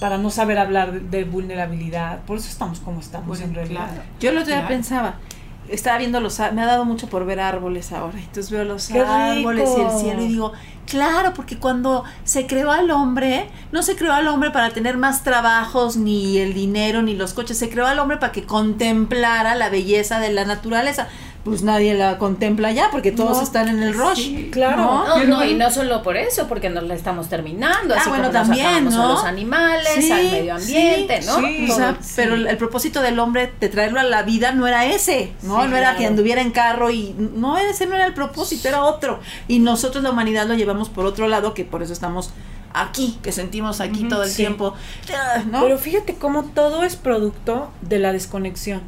para 0.00 0.18
no 0.18 0.30
saber 0.30 0.58
hablar 0.58 0.92
de, 0.92 1.00
de 1.00 1.24
vulnerabilidad. 1.24 2.20
Por 2.26 2.38
eso 2.38 2.48
estamos 2.48 2.80
como 2.80 3.00
estamos 3.00 3.26
Bueno, 3.28 3.44
en 3.44 3.54
realidad. 3.54 3.86
claro. 3.88 4.02
Yo 4.20 4.30
el 4.30 4.36
otro 4.38 4.48
día 4.48 4.56
Claro. 4.60 4.68
pensaba, 4.74 5.14
estaba 5.68 5.98
viendo 5.98 6.20
los, 6.20 6.38
me 6.38 6.62
ha 6.62 6.66
dado 6.66 6.84
mucho 6.84 7.08
por 7.08 7.24
ver 7.24 7.40
árboles 7.40 7.92
ahora, 7.92 8.18
entonces 8.18 8.50
veo 8.50 8.64
los 8.64 8.88
¡Qué 8.88 9.00
árboles 9.00 9.70
y 9.76 9.80
el 9.80 9.90
cielo 9.90 10.22
y 10.22 10.28
digo, 10.28 10.52
claro, 10.86 11.32
porque 11.34 11.58
cuando 11.58 12.04
se 12.24 12.46
creó 12.46 12.70
al 12.70 12.90
hombre, 12.90 13.48
no 13.72 13.82
se 13.82 13.96
creó 13.96 14.12
al 14.12 14.28
hombre 14.28 14.50
para 14.50 14.70
tener 14.70 14.96
más 14.96 15.22
trabajos, 15.22 15.96
ni 15.96 16.38
el 16.38 16.54
dinero, 16.54 17.02
ni 17.02 17.14
los 17.14 17.34
coches, 17.34 17.58
se 17.58 17.70
creó 17.70 17.86
al 17.86 17.98
hombre 17.98 18.18
para 18.18 18.32
que 18.32 18.44
contemplara 18.44 19.54
la 19.54 19.70
belleza 19.70 20.20
de 20.20 20.32
la 20.32 20.44
naturaleza. 20.44 21.08
Pues 21.44 21.62
nadie 21.62 21.92
la 21.92 22.16
contempla 22.16 22.72
ya, 22.72 22.90
porque 22.90 23.12
todos 23.12 23.36
No, 23.36 23.42
están 23.42 23.68
en 23.68 23.82
el 23.82 23.92
rush. 23.92 24.16
sí, 24.16 24.48
claro. 24.50 24.76
¿no? 24.82 25.06
No, 25.18 25.24
no, 25.24 25.44
y 25.44 25.52
no 25.54 25.70
solo 25.70 26.02
por 26.02 26.16
eso, 26.16 26.48
porque 26.48 26.70
nos 26.70 26.84
la 26.84 26.94
estamos 26.94 27.28
terminando, 27.28 27.94
Ah, 27.94 27.98
así 28.00 28.08
bueno, 28.08 28.24
como 28.28 28.38
nos 28.38 28.46
también, 28.48 28.66
acabamos 28.66 28.94
¿no? 28.94 29.04
a 29.04 29.08
los 29.12 29.24
animales, 29.24 29.88
Sí, 29.94 30.10
al 30.10 30.22
medio 30.24 30.54
ambiente, 30.54 31.20
sí, 31.20 31.28
¿no? 31.28 31.36
sí. 31.36 31.68
O 31.70 31.74
sea, 31.76 31.98
pero 32.16 32.34
el, 32.34 32.46
el 32.46 32.56
propósito 32.56 33.02
del 33.02 33.18
hombre 33.18 33.52
de 33.60 33.68
traerlo 33.68 34.00
a 34.00 34.04
la 34.04 34.22
vida 34.22 34.52
no 34.52 34.66
era 34.66 34.86
ese, 34.86 35.32
¿no? 35.42 35.62
Sí, 35.62 35.68
no 35.68 35.76
era 35.76 35.96
que 35.96 36.06
anduviera 36.06 36.40
en 36.40 36.50
carro 36.50 36.90
y 36.90 37.14
no 37.18 37.58
ese 37.58 37.86
no 37.86 37.94
era 37.94 38.06
el 38.06 38.14
propósito, 38.14 38.66
era 38.68 38.82
otro. 38.82 39.20
Y 39.46 39.58
nosotros 39.58 40.02
la 40.02 40.12
humanidad 40.12 40.46
lo 40.46 40.54
llevamos 40.54 40.88
por 40.88 41.04
otro 41.04 41.28
lado, 41.28 41.52
que 41.52 41.66
por 41.66 41.82
eso 41.82 41.92
estamos 41.92 42.30
aquí, 42.74 43.18
que 43.22 43.32
sentimos 43.32 43.80
aquí 43.80 44.04
todo 44.08 44.24
el 44.24 44.28
sí. 44.28 44.36
tiempo, 44.36 44.74
¿no? 45.50 45.62
Pero 45.62 45.78
fíjate 45.78 46.14
cómo 46.16 46.44
todo 46.44 46.82
es 46.82 46.96
producto 46.96 47.70
de 47.80 48.00
la 48.00 48.12
desconexión. 48.12 48.82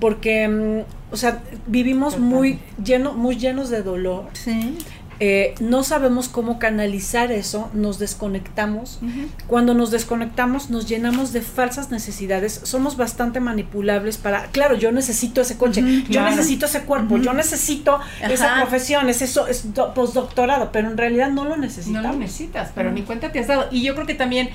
Porque, 0.00 0.48
mm, 0.48 1.12
o 1.12 1.16
sea, 1.16 1.42
vivimos 1.66 2.18
muy, 2.18 2.60
lleno, 2.82 3.12
muy 3.12 3.36
llenos 3.36 3.68
de 3.68 3.82
dolor. 3.82 4.26
Sí. 4.32 4.78
Eh, 5.18 5.54
no 5.60 5.82
sabemos 5.82 6.28
cómo 6.28 6.58
canalizar 6.58 7.32
eso, 7.32 7.70
nos 7.72 7.98
desconectamos. 7.98 9.00
Cuando 9.46 9.72
nos 9.72 9.90
desconectamos 9.90 10.68
nos 10.68 10.86
llenamos 10.86 11.32
de 11.32 11.40
falsas 11.42 11.90
necesidades, 11.90 12.60
somos 12.64 12.96
bastante 12.96 13.40
manipulables 13.40 14.18
para, 14.18 14.46
claro, 14.46 14.76
yo 14.76 14.92
necesito 14.92 15.40
ese 15.40 15.56
coche, 15.56 15.82
yo 16.08 16.20
claro. 16.20 16.36
necesito 16.36 16.66
ese 16.66 16.82
cuerpo, 16.82 17.16
yo 17.16 17.32
necesito 17.32 17.98
esa 18.28 18.56
profesión, 18.56 19.08
ese 19.08 19.26
so- 19.26 19.46
es 19.46 19.72
do- 19.72 19.94
postdoctorado, 19.94 20.70
pero 20.72 20.88
en 20.90 20.96
realidad 20.98 21.30
no 21.30 21.44
lo 21.44 21.56
No 21.56 21.62
necesitamos. 21.62 22.12
lo 22.12 22.18
necesitas, 22.18 22.72
pero 22.74 22.92
ni 22.92 23.02
cuenta 23.02 23.32
te 23.32 23.38
has 23.38 23.46
dado. 23.46 23.68
Y 23.70 23.82
yo 23.82 23.94
creo 23.94 24.06
que 24.06 24.14
también 24.14 24.50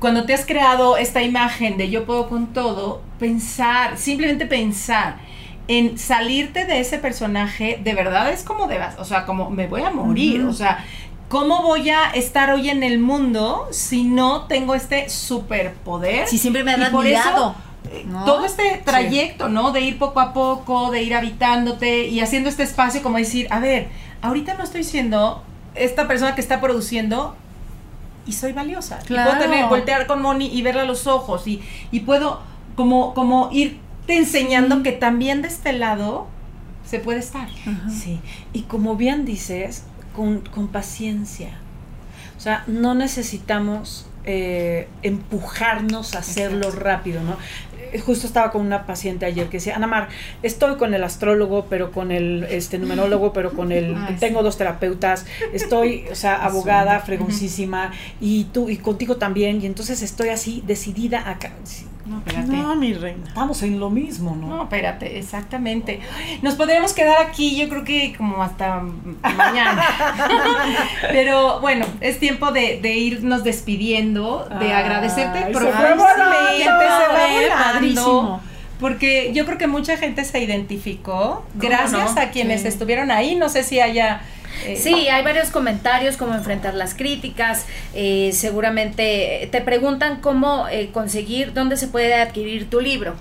cuando 0.00 0.24
te 0.24 0.34
has 0.34 0.44
creado 0.44 0.96
esta 0.96 1.22
imagen 1.22 1.76
de 1.78 1.88
yo 1.88 2.04
puedo 2.04 2.28
con 2.28 2.52
todo, 2.52 3.00
pensar, 3.18 3.96
simplemente 3.96 4.44
pensar 4.46 5.18
en 5.68 5.98
salirte 5.98 6.66
de 6.66 6.80
ese 6.80 6.98
personaje, 6.98 7.80
de 7.82 7.94
verdad 7.94 8.30
es 8.30 8.42
como 8.42 8.66
de, 8.66 8.78
o 8.98 9.04
sea, 9.04 9.24
como 9.26 9.50
me 9.50 9.66
voy 9.66 9.82
a 9.82 9.90
morir, 9.90 10.42
o 10.42 10.52
sea, 10.52 10.84
¿cómo 11.28 11.62
voy 11.62 11.88
a 11.90 12.10
estar 12.10 12.50
hoy 12.50 12.68
en 12.68 12.82
el 12.82 12.98
mundo 12.98 13.66
si 13.70 14.04
no 14.04 14.42
tengo 14.42 14.74
este 14.74 15.08
superpoder? 15.08 16.28
Si 16.28 16.38
siempre 16.38 16.64
me 16.64 16.72
han 16.72 16.80
Y 16.82 16.84
admirado. 16.84 17.54
eh, 17.90 18.04
¿no? 18.06 18.24
Todo 18.24 18.44
este 18.44 18.82
trayecto, 18.84 19.48
¿no? 19.48 19.72
De 19.72 19.80
ir 19.80 19.98
poco 19.98 20.20
a 20.20 20.32
poco, 20.34 20.90
de 20.90 21.02
ir 21.02 21.14
habitándote 21.14 22.06
y 22.08 22.20
haciendo 22.20 22.48
este 22.50 22.62
espacio 22.62 23.02
como 23.02 23.16
decir, 23.18 23.46
a 23.50 23.58
ver, 23.58 23.88
ahorita 24.22 24.54
no 24.54 24.64
estoy 24.64 24.84
siendo 24.84 25.42
esta 25.74 26.06
persona 26.06 26.34
que 26.34 26.40
está 26.40 26.60
produciendo 26.60 27.36
y 28.26 28.32
soy 28.32 28.52
valiosa. 28.52 28.98
Y 29.02 29.06
Claro. 29.06 29.30
puedo 29.32 29.42
tener, 29.42 29.66
voltear 29.66 30.06
con 30.06 30.22
Moni 30.22 30.46
y 30.46 30.62
verla 30.62 30.82
a 30.82 30.86
los 30.86 31.06
ojos 31.06 31.46
y, 31.46 31.62
y 31.90 32.00
puedo 32.00 32.40
como, 32.74 33.12
como 33.14 33.50
irte 34.04 34.16
enseñando 34.16 34.82
que 34.82 34.92
también 34.92 35.42
de 35.42 35.48
este 35.48 35.72
lado 35.72 36.26
se 36.84 36.98
puede 36.98 37.20
estar. 37.20 37.48
Sí, 37.90 38.20
y 38.52 38.62
como 38.62 38.96
bien 38.96 39.24
dices, 39.24 39.84
con, 40.14 40.40
con 40.40 40.68
paciencia. 40.68 41.58
O 42.36 42.40
sea, 42.40 42.64
no 42.66 42.94
necesitamos 42.94 44.06
eh, 44.24 44.88
empujarnos 45.02 46.14
a 46.14 46.18
hacerlo 46.18 46.70
rápido, 46.70 47.22
¿no? 47.22 47.36
Eh, 47.92 48.00
Justo 48.00 48.26
estaba 48.26 48.50
con 48.50 48.60
una 48.60 48.84
paciente 48.86 49.24
ayer 49.24 49.46
que 49.48 49.58
decía, 49.58 49.76
Ana 49.76 49.86
Mar, 49.86 50.08
estoy 50.42 50.76
con 50.76 50.92
el 50.92 51.02
astrólogo, 51.04 51.66
pero 51.70 51.90
con 51.90 52.10
el 52.10 52.44
este 52.50 52.78
numerólogo, 52.78 53.32
pero 53.32 53.52
con 53.52 53.72
el 53.72 53.94
Ay, 54.08 54.16
tengo 54.20 54.42
dos 54.42 54.58
terapeutas, 54.58 55.24
estoy, 55.54 56.06
o 56.10 56.14
sea, 56.14 56.34
abogada, 56.44 57.00
fregoncísima, 57.00 57.92
y 58.20 58.44
tú 58.44 58.68
y 58.68 58.76
contigo 58.76 59.16
también, 59.16 59.62
y 59.62 59.66
entonces 59.66 60.02
estoy 60.02 60.28
así 60.28 60.62
decidida 60.66 61.30
a 61.30 61.38
No, 62.06 62.18
espérate. 62.18 62.48
No, 62.52 62.74
mi 62.76 62.92
reina. 62.92 63.26
Estamos 63.26 63.62
en 63.62 63.80
lo 63.80 63.88
mismo, 63.88 64.36
¿no? 64.36 64.46
No, 64.48 64.62
espérate, 64.64 65.18
exactamente. 65.18 66.00
Nos 66.42 66.54
podríamos 66.54 66.92
quedar 66.92 67.22
aquí, 67.22 67.56
yo 67.56 67.68
creo 67.68 67.82
que 67.84 68.14
como 68.16 68.42
hasta 68.42 68.82
mañana. 69.36 69.82
Pero 71.10 71.60
bueno, 71.60 71.86
es 72.00 72.18
tiempo 72.18 72.52
de, 72.52 72.78
de 72.82 72.94
irnos 72.94 73.42
despidiendo, 73.44 74.46
de 74.60 74.66
Ay, 74.66 74.72
agradecerte 74.72 75.52
volando, 75.52 76.04
padrísimo. 77.50 78.40
Porque 78.80 79.32
yo 79.32 79.46
creo 79.46 79.56
que 79.56 79.66
mucha 79.66 79.96
gente 79.96 80.24
se 80.24 80.42
identificó, 80.42 81.46
gracias 81.54 82.14
no? 82.16 82.20
a 82.20 82.26
quienes 82.26 82.62
Sí. 82.62 82.68
estuvieron 82.68 83.10
ahí. 83.10 83.34
No 83.36 83.48
sé 83.48 83.62
si 83.62 83.80
haya. 83.80 84.20
Eh, 84.66 84.76
Sí, 84.76 85.08
hay 85.08 85.22
varios 85.22 85.50
comentarios, 85.50 86.16
cómo 86.16 86.34
enfrentar 86.34 86.74
las 86.74 86.94
críticas, 86.94 87.66
eh, 87.94 88.30
seguramente 88.32 89.48
te 89.50 89.60
preguntan 89.60 90.20
cómo 90.20 90.68
eh, 90.68 90.90
conseguir, 90.92 91.52
dónde 91.52 91.76
se 91.76 91.88
puede 91.88 92.14
adquirir 92.14 92.70
tu 92.70 92.80
libro. 92.80 93.14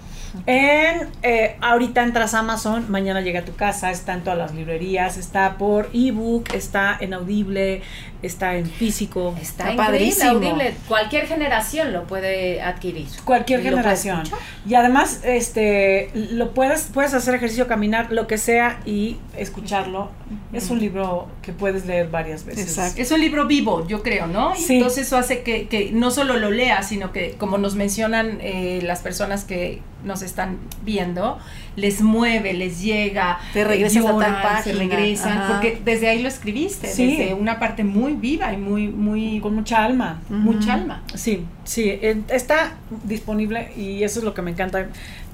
En, 0.45 1.07
eh, 1.21 1.55
ahorita 1.61 2.03
entras 2.03 2.33
a 2.33 2.39
Amazon, 2.39 2.89
mañana 2.89 3.21
llega 3.21 3.41
a 3.41 3.45
tu 3.45 3.55
casa, 3.55 3.91
está 3.91 4.13
en 4.13 4.23
todas 4.23 4.37
las 4.37 4.53
librerías, 4.53 5.17
está 5.17 5.57
por 5.57 5.89
ebook, 5.93 6.53
está 6.53 6.97
en 6.99 7.13
audible, 7.13 7.81
está 8.23 8.55
en 8.55 8.65
físico. 8.65 9.35
Está, 9.39 9.71
Está 9.71 9.73
increíble, 9.73 9.85
padrísimo. 10.15 10.31
audible, 10.31 10.73
cualquier 10.87 11.27
generación 11.27 11.93
lo 11.93 12.05
puede 12.07 12.61
adquirir. 12.61 13.07
Cualquier 13.23 13.59
¿Y 13.61 13.69
lo 13.69 13.81
puedes 13.81 14.01
generación. 14.01 14.39
Y 14.67 14.73
además, 14.75 15.21
este, 15.23 16.09
lo 16.13 16.53
puedes, 16.53 16.89
puedes 16.93 17.13
hacer 17.13 17.35
ejercicio, 17.35 17.67
caminar, 17.67 18.11
lo 18.11 18.27
que 18.27 18.37
sea 18.37 18.79
y 18.85 19.17
escucharlo. 19.37 20.09
Es 20.51 20.69
un 20.69 20.79
libro 20.79 21.27
que 21.41 21.51
puedes 21.51 21.85
leer 21.85 22.09
varias 22.09 22.45
veces. 22.45 22.65
Exacto. 22.65 23.01
Es 23.01 23.11
un 23.11 23.19
libro 23.19 23.45
vivo, 23.45 23.87
yo 23.87 24.01
creo, 24.01 24.27
¿no? 24.27 24.55
Y 24.55 24.59
Sí. 24.59 24.75
Entonces 24.77 25.07
eso 25.07 25.17
hace 25.17 25.43
que, 25.43 25.67
que 25.67 25.91
no 25.91 26.09
solo 26.09 26.37
lo 26.37 26.49
leas, 26.49 26.87
sino 26.87 27.11
que 27.11 27.33
como 27.33 27.57
nos 27.57 27.75
mencionan 27.75 28.39
eh, 28.41 28.79
las 28.83 29.01
personas 29.01 29.43
que 29.43 29.81
nos 30.03 30.21
están 30.23 30.57
viendo, 30.83 31.37
les 31.75 32.01
mueve, 32.01 32.53
les 32.53 32.81
llega, 32.81 33.39
Te 33.53 33.63
regresas 33.63 34.03
a 34.05 34.07
tal 34.07 34.13
lloran, 34.15 34.35
se 34.35 34.71
página, 34.71 34.77
regresan, 34.95 35.31
ajá. 35.37 35.47
porque 35.53 35.81
desde 35.83 36.09
ahí 36.09 36.21
lo 36.21 36.27
escribiste, 36.27 36.87
Sí. 36.87 37.15
desde 37.17 37.33
una 37.33 37.59
parte 37.59 37.83
muy 37.83 38.13
viva 38.13 38.53
y 38.53 38.57
muy, 38.57 38.87
muy, 38.87 39.39
Con 39.39 39.55
mucha 39.55 39.83
alma. 39.83 40.21
mucha 40.29 40.73
alma. 40.73 41.01
Sí, 41.15 41.45
sí, 41.63 41.89
eh, 41.89 42.21
está 42.29 42.73
disponible 43.03 43.71
y 43.75 44.03
eso 44.03 44.19
es 44.19 44.25
lo 44.25 44.33
que 44.33 44.41
me 44.41 44.51
encanta 44.51 44.87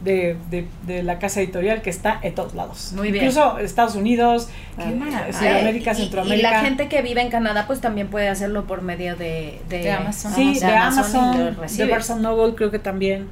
de, 0.03 0.37
de- 0.49 0.65
de 0.87 1.03
la 1.03 1.19
casa 1.19 1.41
editorial, 1.41 1.81
que 1.81 1.89
está 1.89 2.19
en 2.23 2.33
todos 2.33 2.55
lados. 2.55 2.93
Muy 2.95 3.11
bien. 3.11 3.25
Incluso 3.25 3.59
Estados 3.59 3.95
Unidos, 3.95 4.47
Qué 4.77 4.83
eh. 4.83 5.33
Sudamérica, 5.33 5.91
y- 5.91 5.95
Centroamérica. 5.95 6.49
Y 6.49 6.51
la 6.53 6.61
gente 6.61 6.87
que 6.87 7.01
vive 7.01 7.21
en 7.21 7.29
Canadá, 7.29 7.65
pues 7.67 7.81
también 7.81 8.07
puede 8.07 8.29
hacerlo 8.29 8.65
por 8.65 8.81
medio 8.81 9.17
de, 9.17 9.59
de, 9.67 9.79
De 9.79 9.91
Amazon. 9.91 10.33
Sí, 10.33 10.53
de 10.53 10.65
de 10.65 10.71
Amazon, 10.73 11.35
y 11.35 11.37
lo 11.37 11.61
de. 11.85 11.85
Barnes 11.91 12.09
Noble 12.15 12.55
creo 12.55 12.71
que 12.71 12.79
también. 12.79 13.27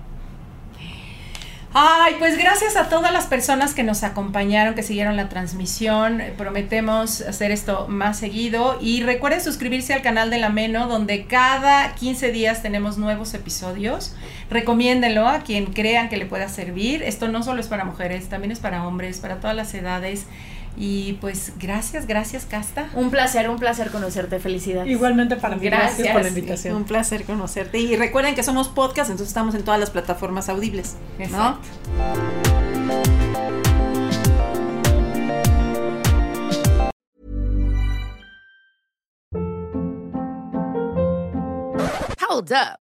Ay, 1.73 2.15
pues 2.17 2.37
gracias 2.37 2.77
a 2.77 2.87
todas 2.87 3.11
las 3.11 3.25
personas 3.25 3.73
que 3.73 3.83
nos 3.83 4.03
acompañaron, 4.03 4.73
que 4.73 4.83
siguieron 4.83 5.17
la 5.17 5.27
transmisión. 5.27 6.23
Prometemos 6.37 7.21
hacer 7.21 7.51
esto 7.51 7.87
más 7.89 8.17
seguido. 8.17 8.77
Y 8.81 9.03
recuerden 9.03 9.41
suscribirse 9.41 9.93
al 9.93 10.01
canal 10.01 10.29
de 10.29 10.37
La 10.37 10.49
Meno, 10.49 10.87
donde 10.87 11.25
cada 11.25 11.93
15 11.95 12.31
días 12.31 12.61
tenemos 12.61 12.97
nuevos 12.97 13.33
episodios. 13.33 14.15
Recomiéndenlo 14.49 15.27
a 15.27 15.39
quien 15.39 15.73
crean 15.73 16.07
que 16.07 16.17
le 16.17 16.25
pueda 16.25 16.47
servir. 16.47 17.03
Esto 17.03 17.27
no 17.27 17.43
solo 17.43 17.59
es 17.59 17.67
para 17.67 17.83
mujeres, 17.83 18.29
también 18.29 18.51
es 18.51 18.59
para 18.59 18.87
hombres, 18.87 19.19
para 19.19 19.41
todas 19.41 19.55
las 19.55 19.73
edades. 19.73 20.25
Y 20.79 21.13
pues 21.13 21.53
gracias, 21.57 22.05
gracias, 22.05 22.45
Casta. 22.45 22.89
Un 22.93 23.09
placer, 23.09 23.49
un 23.49 23.57
placer 23.57 23.89
conocerte, 23.89 24.39
felicidades. 24.39 24.87
Igualmente 24.89 25.35
para 25.35 25.55
mí, 25.55 25.65
gracias, 25.65 25.97
Gracias. 25.97 26.13
por 26.13 26.21
la 26.21 26.27
invitación. 26.29 26.75
Un 26.75 26.83
placer 26.83 27.23
conocerte. 27.23 27.79
Y 27.79 27.95
recuerden 27.95 28.35
que 28.35 28.43
somos 28.43 28.69
podcast, 28.69 29.09
entonces 29.09 29.29
estamos 29.29 29.55
en 29.55 29.63
todas 29.63 29.79
las 29.79 29.89
plataformas 29.89 30.49
audibles. 30.49 30.95
¿no? 31.31 31.59
Hold 42.29 42.51
up. 42.51 42.86